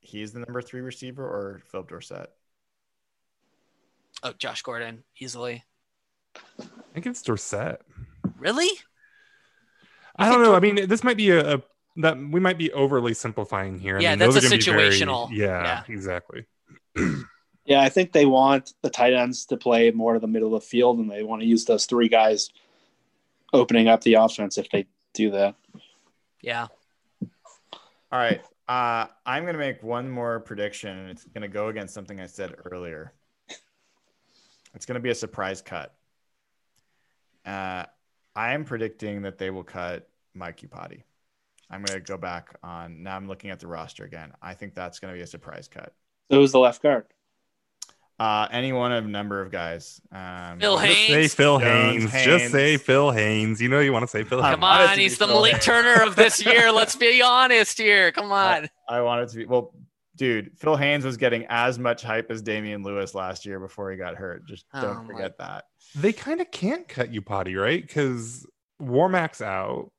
[0.00, 2.30] he's the number three receiver or Phillip Dorsett?
[4.22, 5.64] Oh, Josh Gordon, easily.
[6.60, 6.64] I
[6.94, 7.80] think it's Dorsett.
[8.38, 8.68] Really?
[10.16, 10.54] I don't know.
[10.54, 11.62] I mean, this might be a, a
[11.96, 13.98] that we might be overly simplifying here.
[13.98, 15.28] I Yeah, mean, that's those a are very- situational.
[15.30, 15.94] yeah, Yeah.
[15.94, 16.46] exactly.
[17.64, 20.62] Yeah, I think they want the tight ends to play more to the middle of
[20.62, 22.50] the field, and they want to use those three guys
[23.52, 25.54] opening up the offense if they do that.
[26.40, 26.68] Yeah.
[28.10, 28.40] All right.
[28.68, 32.20] Uh, I'm going to make one more prediction, and it's going to go against something
[32.20, 33.12] I said earlier.
[34.74, 35.94] It's going to be a surprise cut.
[37.44, 37.84] Uh,
[38.34, 41.02] I am predicting that they will cut Mike Iupati.
[41.70, 43.02] I'm going to go back on.
[43.02, 44.32] Now I'm looking at the roster again.
[44.40, 45.94] I think that's going to be a surprise cut.
[46.30, 47.06] So who's the left guard?
[48.18, 50.00] Uh, any one of a number of guys.
[50.12, 52.24] Um, Phil Just say Phil Jones, Haynes.
[52.24, 53.60] Just say Phil Haynes.
[53.60, 54.60] You know you want to say Phil Come Haynes.
[54.60, 55.64] Come on, he's the Phil Malik Haynes.
[55.64, 56.70] Turner of this year.
[56.70, 58.12] Let's be honest here.
[58.12, 58.68] Come on.
[58.88, 59.74] I wanted to be well,
[60.14, 60.52] dude.
[60.56, 64.14] Phil Haynes was getting as much hype as Damien Lewis last year before he got
[64.14, 64.46] hurt.
[64.46, 65.64] Just Oh don't my- forget that.
[65.96, 67.82] They kind of can't cut Iupati, right?
[67.82, 68.46] Because
[68.80, 69.90] Warmack's out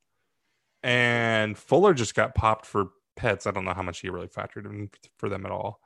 [0.81, 3.47] and Fuller just got popped for pets.
[3.47, 5.79] I don't know how much he really factored in for them at all.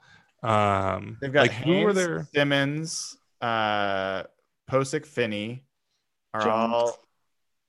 [0.43, 2.27] Um, They've got like who were Haynes, there?
[2.33, 4.23] Simmons, uh,
[4.69, 5.63] Pocic, Finney
[6.33, 6.73] are Jones.
[6.73, 6.99] all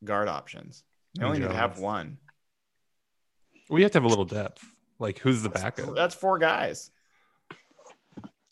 [0.05, 0.85] guard options.
[1.15, 2.19] You only need to have one.
[3.71, 4.65] We have to have a little depth.
[4.99, 5.95] Like who's the backup?
[5.95, 6.91] That's four guys.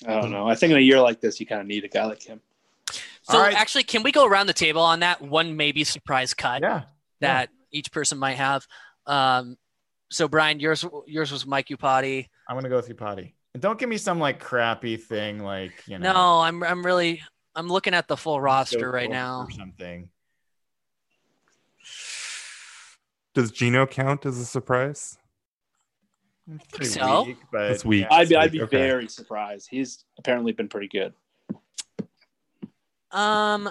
[0.07, 0.47] I don't know.
[0.49, 2.41] I think in a year like this, you kind of need a guy like him.
[3.23, 3.55] So All right.
[3.55, 6.83] actually, can we go around the table on that one maybe surprise cut Yeah.
[7.21, 8.67] that each person might have?
[9.07, 9.57] Um,
[10.11, 12.29] so Brian, yours yours was Mike Iupati.
[12.49, 13.33] I'm gonna go with Iupati.
[13.57, 16.13] And don't give me some like crappy thing like you know.
[16.13, 17.23] No, I'm I'm really
[17.55, 19.45] I'm looking at the full roster right now.
[19.45, 20.11] or something.
[23.33, 25.17] Does Gino count as a surprise?
[26.71, 27.25] Pretty so.
[27.25, 28.07] weak, but It's weak.
[28.11, 28.77] I'd be, I'd be Okay.
[28.77, 29.69] very surprised.
[29.71, 31.15] He's apparently been pretty good.
[33.11, 33.71] Um,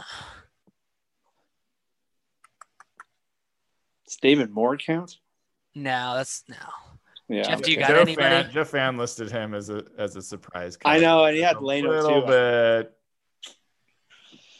[4.07, 5.19] Does David Moore count?
[5.75, 6.55] no, that's no.
[7.27, 7.43] Yeah.
[7.43, 8.15] Jeff, do you Joe got anybody?
[8.43, 10.77] Fan, Joe Fan listed him as a as a surprise.
[10.85, 12.27] I know, and he had a Leno little too.
[12.27, 12.93] bit,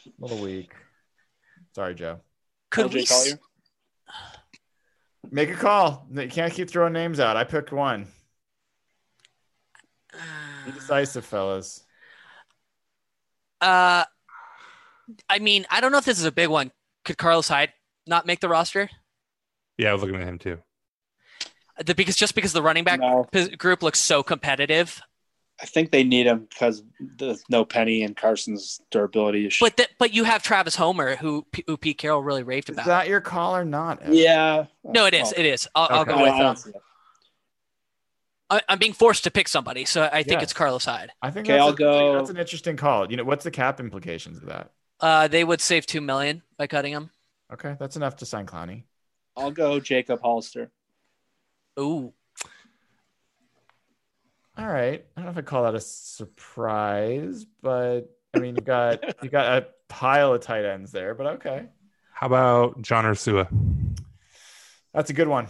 [0.08, 0.72] a little weak.
[1.74, 2.20] Sorry, Joe.
[2.70, 3.00] Could LJ we?
[3.02, 3.38] s- Collier?
[5.30, 6.06] Make a call.
[6.12, 7.36] You can't keep throwing names out.
[7.36, 8.06] I picked one.
[10.64, 11.84] Be decisive, fellas.
[13.60, 14.04] Uh,
[15.28, 16.72] I mean, I don't know if this is a big one.
[17.04, 17.72] Could Carlos Hyde
[18.06, 18.88] not make the roster?
[19.78, 20.58] Yeah, I was looking at him too.
[21.84, 23.26] The, because just because the running back No.
[23.30, 25.00] p- group looks so competitive,
[25.60, 29.64] I think they need him because there's no Penny and Carson's durability issue.
[29.64, 32.82] but th- but you have Travis Homer, who, who Pete Carroll really raved about.
[32.82, 34.00] Is that your call or not?
[34.02, 34.14] Evan?
[34.14, 34.66] yeah.
[34.84, 35.24] no, it is.
[35.24, 35.68] Well, It is.
[35.74, 36.12] I'll, I'll Okay.
[36.12, 36.30] go I with.
[36.30, 36.76] don't- I don't Um, see it.
[38.48, 40.42] I, I'm being forced to pick somebody, so I think Yeah.
[40.42, 41.10] it's Carlos Hyde.
[41.20, 43.10] I think Okay, that's I'll a- go- That's an interesting call.
[43.10, 44.70] You know, what's the cap implications of that?
[45.00, 47.10] Uh, they would save two million by cutting him.
[47.52, 48.84] Okay, that's enough to sign Clowney.
[49.36, 50.70] I'll go Jacob Hollister.
[51.78, 52.12] Ooh,
[54.58, 55.04] all right.
[55.16, 58.02] I don't know if I call that a surprise, but
[58.34, 61.66] I mean, you got you got a pile of tight ends there, but okay.
[62.12, 63.48] How about John Ursua?
[64.94, 65.48] That's a good one.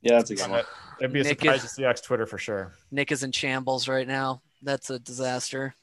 [0.00, 0.64] Yeah, that's a good one.
[0.98, 2.74] It'd be a Nick surprise is- to Seahawks Twitter for sure.
[2.90, 4.40] Nick is in shambles right now.
[4.62, 5.74] That's a disaster.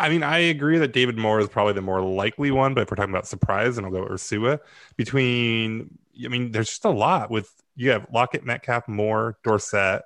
[0.00, 2.90] I mean, I agree that David Moore is probably the more likely one, but if
[2.90, 4.58] we're talking about surprise, and I'll go Ursua.
[4.96, 10.02] Between, I mean, there's just a lot with you have Lockett, Metcalf, Moore, Dorsett.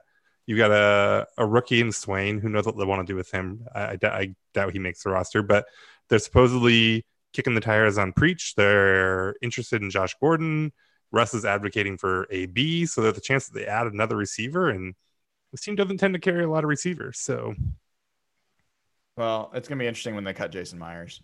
[0.46, 2.38] You got a, a rookie in Swain.
[2.38, 3.66] Who knows what they want to do with him?
[3.74, 5.66] I, I, I doubt he makes the roster, but
[6.08, 8.54] they're supposedly kicking the tires on Preach.
[8.54, 10.72] They're interested in Josh Gordon.
[11.12, 14.94] Russ is advocating for AB, so there's a chance that they add another receiver, and
[15.52, 17.18] this team doesn't tend to carry a lot of receivers.
[17.18, 17.54] So
[19.16, 21.22] Well, it's gonna be interesting when they cut Jason Myers.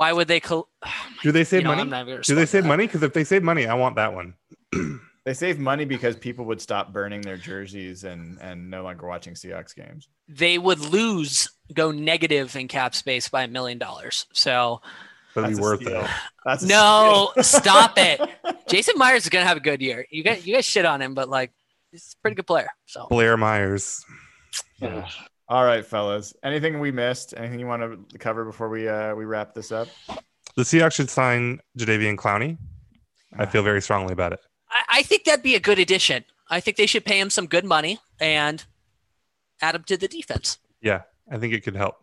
[0.00, 0.40] Why would they?
[0.40, 0.90] Col- oh
[1.22, 1.82] do they save You know, money?
[1.82, 2.68] I'm not gonna Do they save that.
[2.68, 2.86] money?
[2.86, 4.34] Because if they save money, I want that one.
[5.26, 9.34] They save money because people would stop burning their jerseys and and no longer watching
[9.34, 10.08] Seahawks games.
[10.26, 14.24] They would lose, go negative in cap space by a million dollars.
[14.32, 14.80] So
[15.34, 16.00] That'd That's be worth steal.
[16.00, 16.10] it.
[16.46, 18.18] That's no, stop it.
[18.68, 20.06] Jason Myers is gonna have a good year.
[20.10, 21.52] You guys, you guys shit on him, but like,
[21.92, 22.70] he's a pretty good player.
[22.86, 24.02] So Blair Myers.
[24.80, 25.06] Yeah.
[25.50, 26.32] All right, fellas.
[26.44, 27.34] Anything we missed?
[27.36, 29.88] Anything you want to cover before we uh we wrap this up?
[30.54, 32.56] The Seahawks should sign Jadeveon Clowney.
[33.36, 34.40] I feel very strongly about it.
[34.70, 36.24] I, I think that'd be a good addition.
[36.48, 38.64] I think they should pay him some good money and
[39.60, 40.58] add him to the defense.
[40.80, 41.96] Yeah, I think it could help.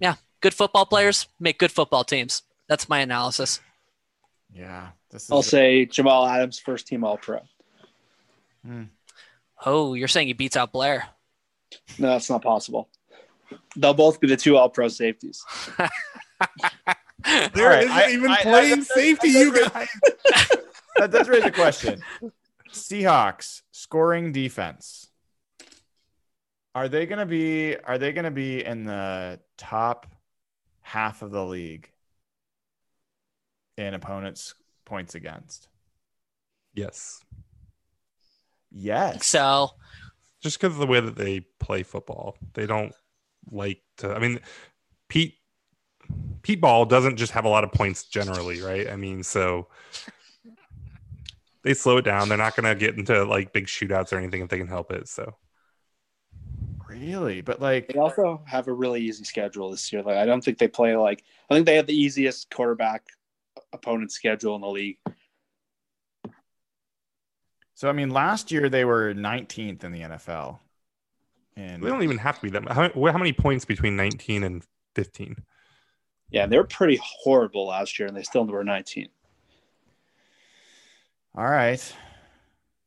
[0.00, 2.42] Yeah, good football players make good football teams.
[2.68, 3.60] That's my analysis.
[4.52, 7.40] Yeah, this is I'll say Jamal Adams, first team All Pro.
[9.64, 11.08] Oh, you're saying he beats out Blair?
[11.98, 12.88] No, that's not possible.
[13.76, 15.44] They'll both be the two All Pro safeties.
[17.54, 19.88] There right, isn't I- even I- I- playing that- safety, that- you guys.
[20.96, 22.02] that does raise a question.
[22.72, 25.08] Seahawks scoring defense.
[26.74, 30.06] Are they going to be are they going to be in the top
[30.80, 31.90] half of the league
[33.76, 34.54] in opponents
[34.84, 35.68] points against?
[36.74, 37.20] Yes,
[38.72, 39.26] Yes.
[39.26, 39.70] So
[40.42, 42.92] just because of the way that they play football, they don't
[43.50, 44.12] like to.
[44.12, 44.40] I mean,
[45.08, 45.34] Pete
[46.42, 48.88] Pete Ball doesn't just have a lot of points generally, right?
[48.88, 49.68] I mean, so
[51.62, 52.28] they slow it down.
[52.28, 54.92] They're not going to get into like big shootouts or anything if they can help
[54.92, 55.08] it.
[55.08, 55.36] So
[56.88, 57.40] Really?
[57.40, 60.02] But like They also have a really easy schedule this year.
[60.02, 63.04] Like I don't think they play like I think they have the easiest quarterback
[63.72, 64.98] opponent schedule in the league.
[67.82, 70.60] So I mean last year they were 19th in the NFL.
[71.56, 72.70] And they don't even have to be that.
[72.70, 74.64] How, how many points between 19 and
[74.94, 75.34] 15?
[76.30, 79.08] Yeah, they were pretty horrible last year, and they still were 19.
[81.34, 81.94] All right.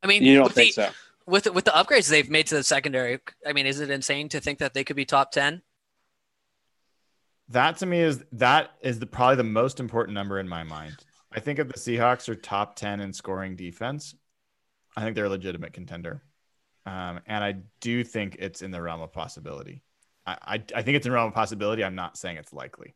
[0.01, 0.91] I mean, You don't with think the, so?
[1.27, 4.39] with with the upgrades they've made to the secondary, I mean, is it insane to
[4.39, 5.61] think that they could be top ten?
[7.49, 10.95] That to me is that is the probably the most important number in my mind.
[11.33, 14.15] I think if the Seahawks are top 10 in scoring defense,
[14.95, 16.21] I think they're a legitimate contender.
[16.85, 19.81] Um, and I do think it's in the realm of possibility.
[20.25, 21.83] I, I, I think it's in the realm of possibility.
[21.83, 22.95] I'm not saying it's likely.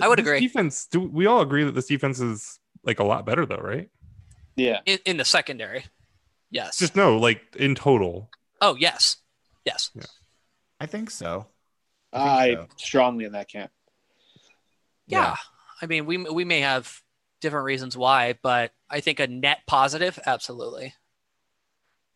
[0.00, 0.40] I would This agree.
[0.40, 0.86] Defense.
[0.90, 3.88] Do we all agree that this defense is like a lot better though, right?
[4.56, 5.84] Yeah, In, in the secondary,
[6.50, 6.78] yes.
[6.78, 8.30] Just no, like in total.
[8.60, 9.16] oh yes,
[9.64, 9.90] yes.
[10.78, 11.46] I think so.
[12.12, 12.68] I so.
[12.76, 13.72] strongly in that camp.
[15.06, 15.34] Yeah.
[15.82, 17.00] I mean, we we may have
[17.40, 20.94] different reasons why, but I think a net positive, absolutely.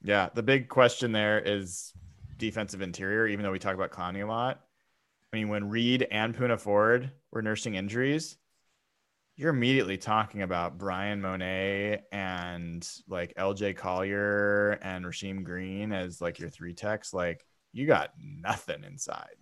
[0.09, 0.30] Yeah.
[0.32, 1.93] The big question there is
[2.39, 4.59] defensive interior, even though we talk about Clowney a lot.
[5.30, 8.39] I mean, when Reed and Poona Ford were nursing injuries,
[9.36, 11.43] you're immediately talking about Bryan Mone
[12.10, 17.12] and like LJ Collier and Rasheem Green as like your three techs.
[17.12, 17.44] Like
[17.74, 19.36] you got nothing inside.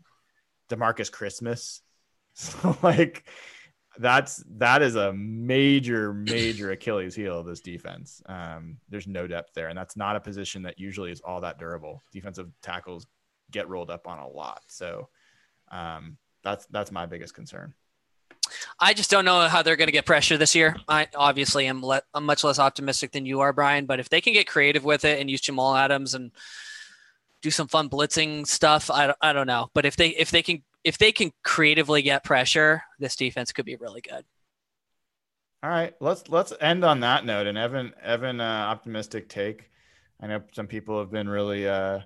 [0.69, 1.81] Demarcus Christmas.
[2.39, 3.31] So like
[3.99, 8.23] that's that is a major, major Achilles heel of this defense.
[8.27, 11.59] Um, there's no depth there, and that's not a position that usually is all that
[11.59, 12.03] durable.
[12.13, 13.07] Defensive tackles
[13.51, 14.63] get rolled up on a lot.
[14.67, 15.09] So
[15.71, 17.75] um, that's that's my biggest concern.
[18.79, 20.77] I just don't know how they're going to get pressure this year.
[20.89, 23.87] I obviously am le- I'm much less optimistic than you are, Brian.
[23.87, 26.31] But if they can get creative with it and use Jamal Adams and
[27.43, 29.71] do some fun blitzing stuff, I, I don't know.
[29.75, 33.67] But if they if they can if they can creatively get pressure, this defense could
[33.67, 34.25] be really good.
[35.61, 37.49] All right, let's let's end on that note.
[37.49, 39.69] And Evan, Evan, uh, optimistic take.
[40.21, 42.01] I know some people have been really uh,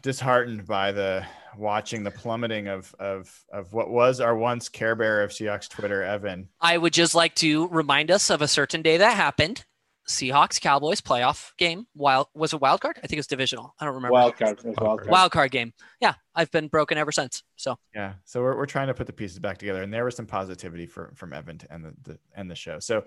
[0.00, 1.26] disheartened by the
[1.58, 6.02] watching the plummeting of of of what was our once Care Bear of Seahawks Twitter,
[6.02, 6.48] Evan.
[6.62, 9.66] I would just like to remind us of a certain day that happened.
[10.08, 11.86] Seahawks Cowboys playoff game.
[11.94, 12.96] Wild was a wild card?
[12.98, 13.74] I think it was divisional.
[13.80, 14.12] I don't remember.
[14.12, 14.60] Wild card.
[14.64, 15.08] Wild card.
[15.08, 15.72] Wild card game.
[16.00, 17.42] Yeah, I've been broken ever since.
[17.56, 20.16] So yeah, so we're, we're trying to put the pieces back together, and there was
[20.16, 22.78] some positivity for, from Evan to end the, the end the show.
[22.80, 23.04] So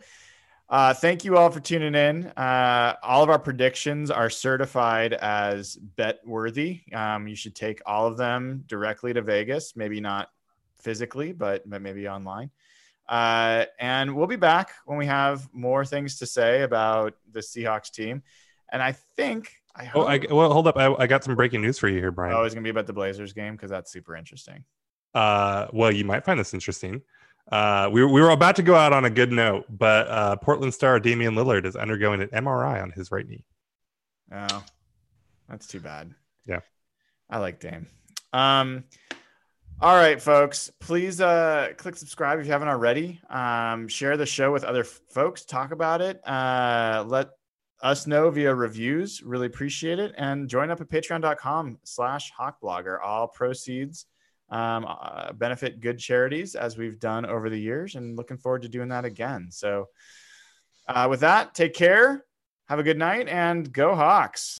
[0.70, 2.28] uh, thank you all for tuning in.
[2.36, 6.82] Uh, all of our predictions are certified as bet worthy.
[6.94, 10.30] Um, you should take all of them directly to Vegas, maybe not
[10.76, 12.52] physically, but, but maybe online.
[13.08, 17.92] Uh, and we'll be back when we have more things to say about the Seahawks
[17.92, 18.22] team.
[18.72, 20.04] And I think I hope.
[20.04, 20.78] Oh, I, well, hold up.
[20.78, 22.36] I, I got some breaking news for you here, Brian.
[22.36, 24.64] Oh, it's gonna be about the Blazers game because that's super interesting.
[25.14, 27.02] Uh, well, you might find this interesting.
[27.52, 30.74] Uh, we, we were about to go out on a good note, but uh, Portland
[30.74, 33.46] star Damian Lillard is undergoing an MRI on his right knee.
[34.34, 34.64] Oh,
[35.48, 36.14] that's too bad.
[36.46, 36.60] Yeah,
[37.30, 37.88] I like Dame.
[38.34, 38.84] Um,
[39.80, 43.22] all right, folks, please uh, click subscribe if you haven't already.
[43.30, 45.46] Um, share the show with other folks.
[45.46, 46.20] Talk about it.
[46.28, 47.30] Uh, let
[47.84, 49.22] us know via reviews.
[49.22, 50.16] Really appreciate it.
[50.18, 52.98] And join up at patreon.com slash hawkblogger.
[53.04, 54.08] All proceeds
[54.50, 58.70] um, uh, benefit good charities as we've done over the years and looking forward to
[58.70, 59.50] doing that again.
[59.52, 59.90] So
[60.88, 62.24] uh, with that, take care.
[62.68, 64.56] Have a good night and go Hawks.